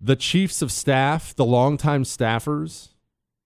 The 0.00 0.16
chiefs 0.16 0.62
of 0.62 0.72
staff, 0.72 1.34
the 1.36 1.44
longtime 1.44 2.02
staffers, 2.02 2.88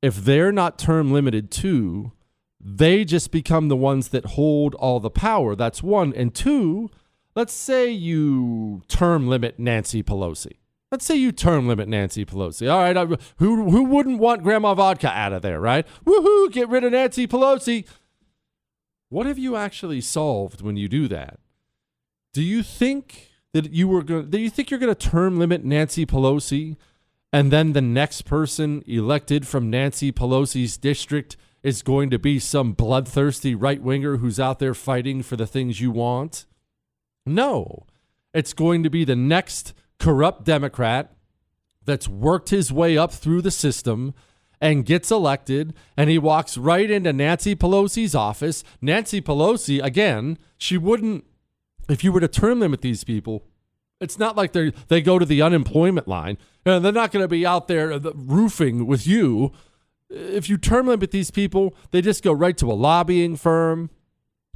if 0.00 0.16
they're 0.16 0.52
not 0.52 0.78
term 0.78 1.12
limited 1.12 1.50
too, 1.50 2.12
they 2.58 3.04
just 3.04 3.30
become 3.30 3.68
the 3.68 3.76
ones 3.76 4.08
that 4.08 4.24
hold 4.24 4.74
all 4.76 4.98
the 4.98 5.10
power. 5.10 5.54
That's 5.54 5.82
one. 5.82 6.14
And 6.14 6.34
two, 6.34 6.90
let's 7.34 7.52
say 7.52 7.90
you 7.90 8.82
term 8.88 9.28
limit 9.28 9.58
Nancy 9.58 10.02
Pelosi. 10.02 10.52
Let's 10.94 11.06
say 11.06 11.16
you 11.16 11.32
term 11.32 11.66
limit 11.66 11.88
Nancy 11.88 12.24
Pelosi. 12.24 12.72
All 12.72 12.78
right, 12.78 12.96
I, 12.96 13.04
who 13.38 13.68
who 13.68 13.82
wouldn't 13.82 14.20
want 14.20 14.44
Grandma 14.44 14.74
Vodka 14.74 15.08
out 15.08 15.32
of 15.32 15.42
there, 15.42 15.58
right? 15.60 15.84
Woohoo! 16.06 16.52
Get 16.52 16.68
rid 16.68 16.84
of 16.84 16.92
Nancy 16.92 17.26
Pelosi. 17.26 17.84
What 19.08 19.26
have 19.26 19.36
you 19.36 19.56
actually 19.56 20.00
solved 20.00 20.62
when 20.62 20.76
you 20.76 20.86
do 20.86 21.08
that? 21.08 21.40
Do 22.32 22.42
you 22.42 22.62
think 22.62 23.32
that 23.52 23.72
you 23.72 23.88
were 23.88 24.04
going? 24.04 24.30
Do 24.30 24.38
you 24.38 24.48
think 24.48 24.70
you're 24.70 24.78
going 24.78 24.94
to 24.94 25.08
term 25.08 25.36
limit 25.36 25.64
Nancy 25.64 26.06
Pelosi, 26.06 26.76
and 27.32 27.50
then 27.50 27.72
the 27.72 27.82
next 27.82 28.22
person 28.22 28.84
elected 28.86 29.48
from 29.48 29.68
Nancy 29.68 30.12
Pelosi's 30.12 30.76
district 30.76 31.36
is 31.64 31.82
going 31.82 32.08
to 32.10 32.20
be 32.20 32.38
some 32.38 32.72
bloodthirsty 32.72 33.56
right 33.56 33.82
winger 33.82 34.18
who's 34.18 34.38
out 34.38 34.60
there 34.60 34.74
fighting 34.74 35.24
for 35.24 35.34
the 35.34 35.48
things 35.48 35.80
you 35.80 35.90
want? 35.90 36.46
No, 37.26 37.84
it's 38.32 38.52
going 38.52 38.84
to 38.84 38.90
be 38.90 39.04
the 39.04 39.16
next 39.16 39.74
corrupt 39.98 40.44
Democrat 40.44 41.12
that's 41.84 42.08
worked 42.08 42.50
his 42.50 42.72
way 42.72 42.96
up 42.96 43.12
through 43.12 43.42
the 43.42 43.50
system 43.50 44.14
and 44.60 44.86
gets 44.86 45.10
elected 45.10 45.74
and 45.96 46.08
he 46.08 46.18
walks 46.18 46.56
right 46.56 46.90
into 46.90 47.12
Nancy 47.12 47.54
Pelosi's 47.54 48.14
office. 48.14 48.64
Nancy 48.80 49.20
Pelosi, 49.20 49.82
again, 49.82 50.38
she 50.56 50.78
wouldn't 50.78 51.24
if 51.88 52.02
you 52.02 52.12
were 52.12 52.20
to 52.20 52.28
term 52.28 52.60
limit 52.60 52.80
these 52.80 53.04
people, 53.04 53.46
it's 54.00 54.18
not 54.18 54.36
like 54.36 54.52
they 54.52 54.72
they 54.88 55.00
go 55.00 55.18
to 55.18 55.26
the 55.26 55.42
unemployment 55.42 56.08
line. 56.08 56.38
and 56.64 56.84
they're 56.84 56.92
not 56.92 57.12
going 57.12 57.24
to 57.24 57.28
be 57.28 57.46
out 57.46 57.68
there 57.68 57.92
uh, 57.92 58.00
roofing 58.14 58.86
with 58.86 59.06
you. 59.06 59.52
If 60.10 60.48
you 60.48 60.56
term 60.58 60.86
limit 60.86 61.10
these 61.10 61.30
people, 61.30 61.74
they 61.90 62.00
just 62.00 62.22
go 62.22 62.32
right 62.32 62.56
to 62.58 62.70
a 62.70 62.74
lobbying 62.74 63.36
firm. 63.36 63.90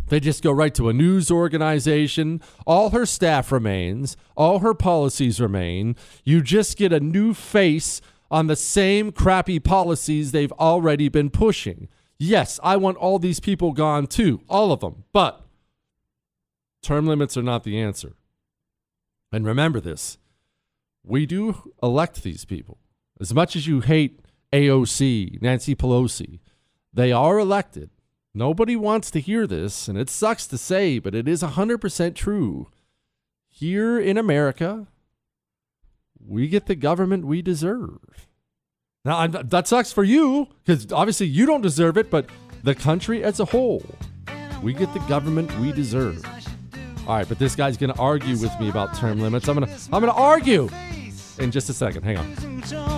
They 0.08 0.20
just 0.20 0.42
go 0.42 0.52
right 0.52 0.74
to 0.74 0.88
a 0.88 0.92
news 0.92 1.30
organization. 1.30 2.40
All 2.66 2.90
her 2.90 3.06
staff 3.06 3.52
remains, 3.52 4.16
all 4.36 4.60
her 4.60 4.74
policies 4.74 5.40
remain. 5.40 5.96
You 6.24 6.42
just 6.42 6.76
get 6.76 6.92
a 6.92 7.00
new 7.00 7.34
face 7.34 8.00
on 8.30 8.46
the 8.46 8.56
same 8.56 9.12
crappy 9.12 9.58
policies 9.58 10.32
they've 10.32 10.52
already 10.52 11.08
been 11.08 11.30
pushing. 11.30 11.88
Yes, 12.18 12.58
I 12.62 12.76
want 12.76 12.96
all 12.96 13.18
these 13.18 13.40
people 13.40 13.72
gone 13.72 14.06
too, 14.06 14.40
all 14.48 14.72
of 14.72 14.80
them. 14.80 15.04
But 15.12 15.44
term 16.82 17.06
limits 17.06 17.36
are 17.36 17.42
not 17.42 17.64
the 17.64 17.78
answer. 17.78 18.14
And 19.32 19.46
remember 19.46 19.80
this 19.80 20.18
we 21.04 21.26
do 21.26 21.72
elect 21.82 22.22
these 22.22 22.44
people. 22.44 22.78
As 23.20 23.34
much 23.34 23.56
as 23.56 23.66
you 23.66 23.80
hate 23.80 24.20
AOC, 24.52 25.40
Nancy 25.40 25.74
Pelosi, 25.74 26.40
they 26.92 27.12
are 27.12 27.38
elected. 27.38 27.90
Nobody 28.38 28.76
wants 28.76 29.10
to 29.10 29.20
hear 29.20 29.48
this, 29.48 29.88
and 29.88 29.98
it 29.98 30.08
sucks 30.08 30.46
to 30.46 30.56
say, 30.56 31.00
but 31.00 31.12
it 31.12 31.26
is 31.26 31.42
100% 31.42 32.14
true. 32.14 32.68
Here 33.48 33.98
in 33.98 34.16
America, 34.16 34.86
we 36.24 36.46
get 36.46 36.66
the 36.66 36.76
government 36.76 37.24
we 37.24 37.42
deserve. 37.42 38.28
Now, 39.04 39.26
that 39.26 39.66
sucks 39.66 39.90
for 39.90 40.04
you 40.04 40.46
because 40.64 40.92
obviously 40.92 41.26
you 41.26 41.46
don't 41.46 41.62
deserve 41.62 41.96
it, 41.98 42.12
but 42.12 42.26
the 42.62 42.76
country 42.76 43.24
as 43.24 43.40
a 43.40 43.44
whole, 43.44 43.84
we 44.62 44.72
get 44.72 44.94
the 44.94 45.00
government 45.00 45.52
we 45.58 45.72
deserve. 45.72 46.24
All 47.08 47.16
right, 47.16 47.28
but 47.28 47.40
this 47.40 47.56
guy's 47.56 47.76
going 47.76 47.92
to 47.92 47.98
argue 47.98 48.36
with 48.36 48.52
me 48.60 48.68
about 48.68 48.94
term 48.94 49.18
limits. 49.18 49.48
I'm 49.48 49.58
going 49.58 49.66
to 49.66 49.74
I'm 49.92 50.00
going 50.00 50.12
to 50.14 50.20
argue 50.20 50.68
in 51.40 51.50
just 51.50 51.70
a 51.70 51.74
second. 51.74 52.04
Hang 52.04 52.18
on. 52.18 52.97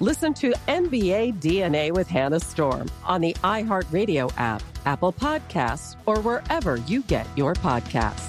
Listen 0.00 0.34
to 0.34 0.52
NBA 0.66 1.40
DNA 1.40 1.92
with 1.92 2.08
Hannah 2.08 2.40
Storm 2.40 2.90
on 3.04 3.20
the 3.20 3.32
iHeartRadio 3.44 4.32
app, 4.36 4.60
Apple 4.86 5.12
Podcasts, 5.12 5.94
or 6.04 6.18
wherever 6.18 6.78
you 6.88 7.02
get 7.02 7.28
your 7.36 7.54
podcasts. 7.54 8.26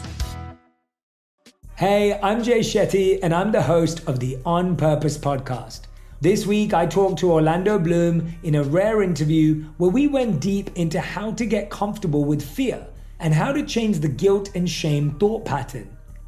Hey, 1.76 2.20
I'm 2.22 2.44
Jay 2.44 2.60
Shetty, 2.60 3.18
and 3.24 3.34
I'm 3.34 3.52
the 3.52 3.64
host 3.64 4.08
of 4.08 4.20
the 4.20 4.38
On 4.46 4.78
Purpose 4.78 5.18
podcast. 5.18 5.82
This 6.22 6.46
week, 6.46 6.76
I 6.76 6.86
talked 6.86 7.18
to 7.20 7.32
Orlando 7.32 7.80
Bloom 7.80 8.36
in 8.44 8.54
a 8.54 8.64
rare 8.64 9.02
interview 9.02 9.64
where 9.78 9.90
we 9.90 10.08
went 10.08 10.40
deep 10.40 10.70
into 10.76 11.00
how 11.02 11.32
to 11.32 11.48
get 11.48 11.72
comfortable 11.72 12.26
with 12.26 12.48
fear 12.48 12.86
and 13.20 13.34
how 13.34 13.52
to 13.52 13.66
change 13.66 14.02
the 14.02 14.08
guilt 14.08 14.52
and 14.54 14.70
shame 14.70 15.18
thought 15.18 15.46
pattern. 15.46 15.95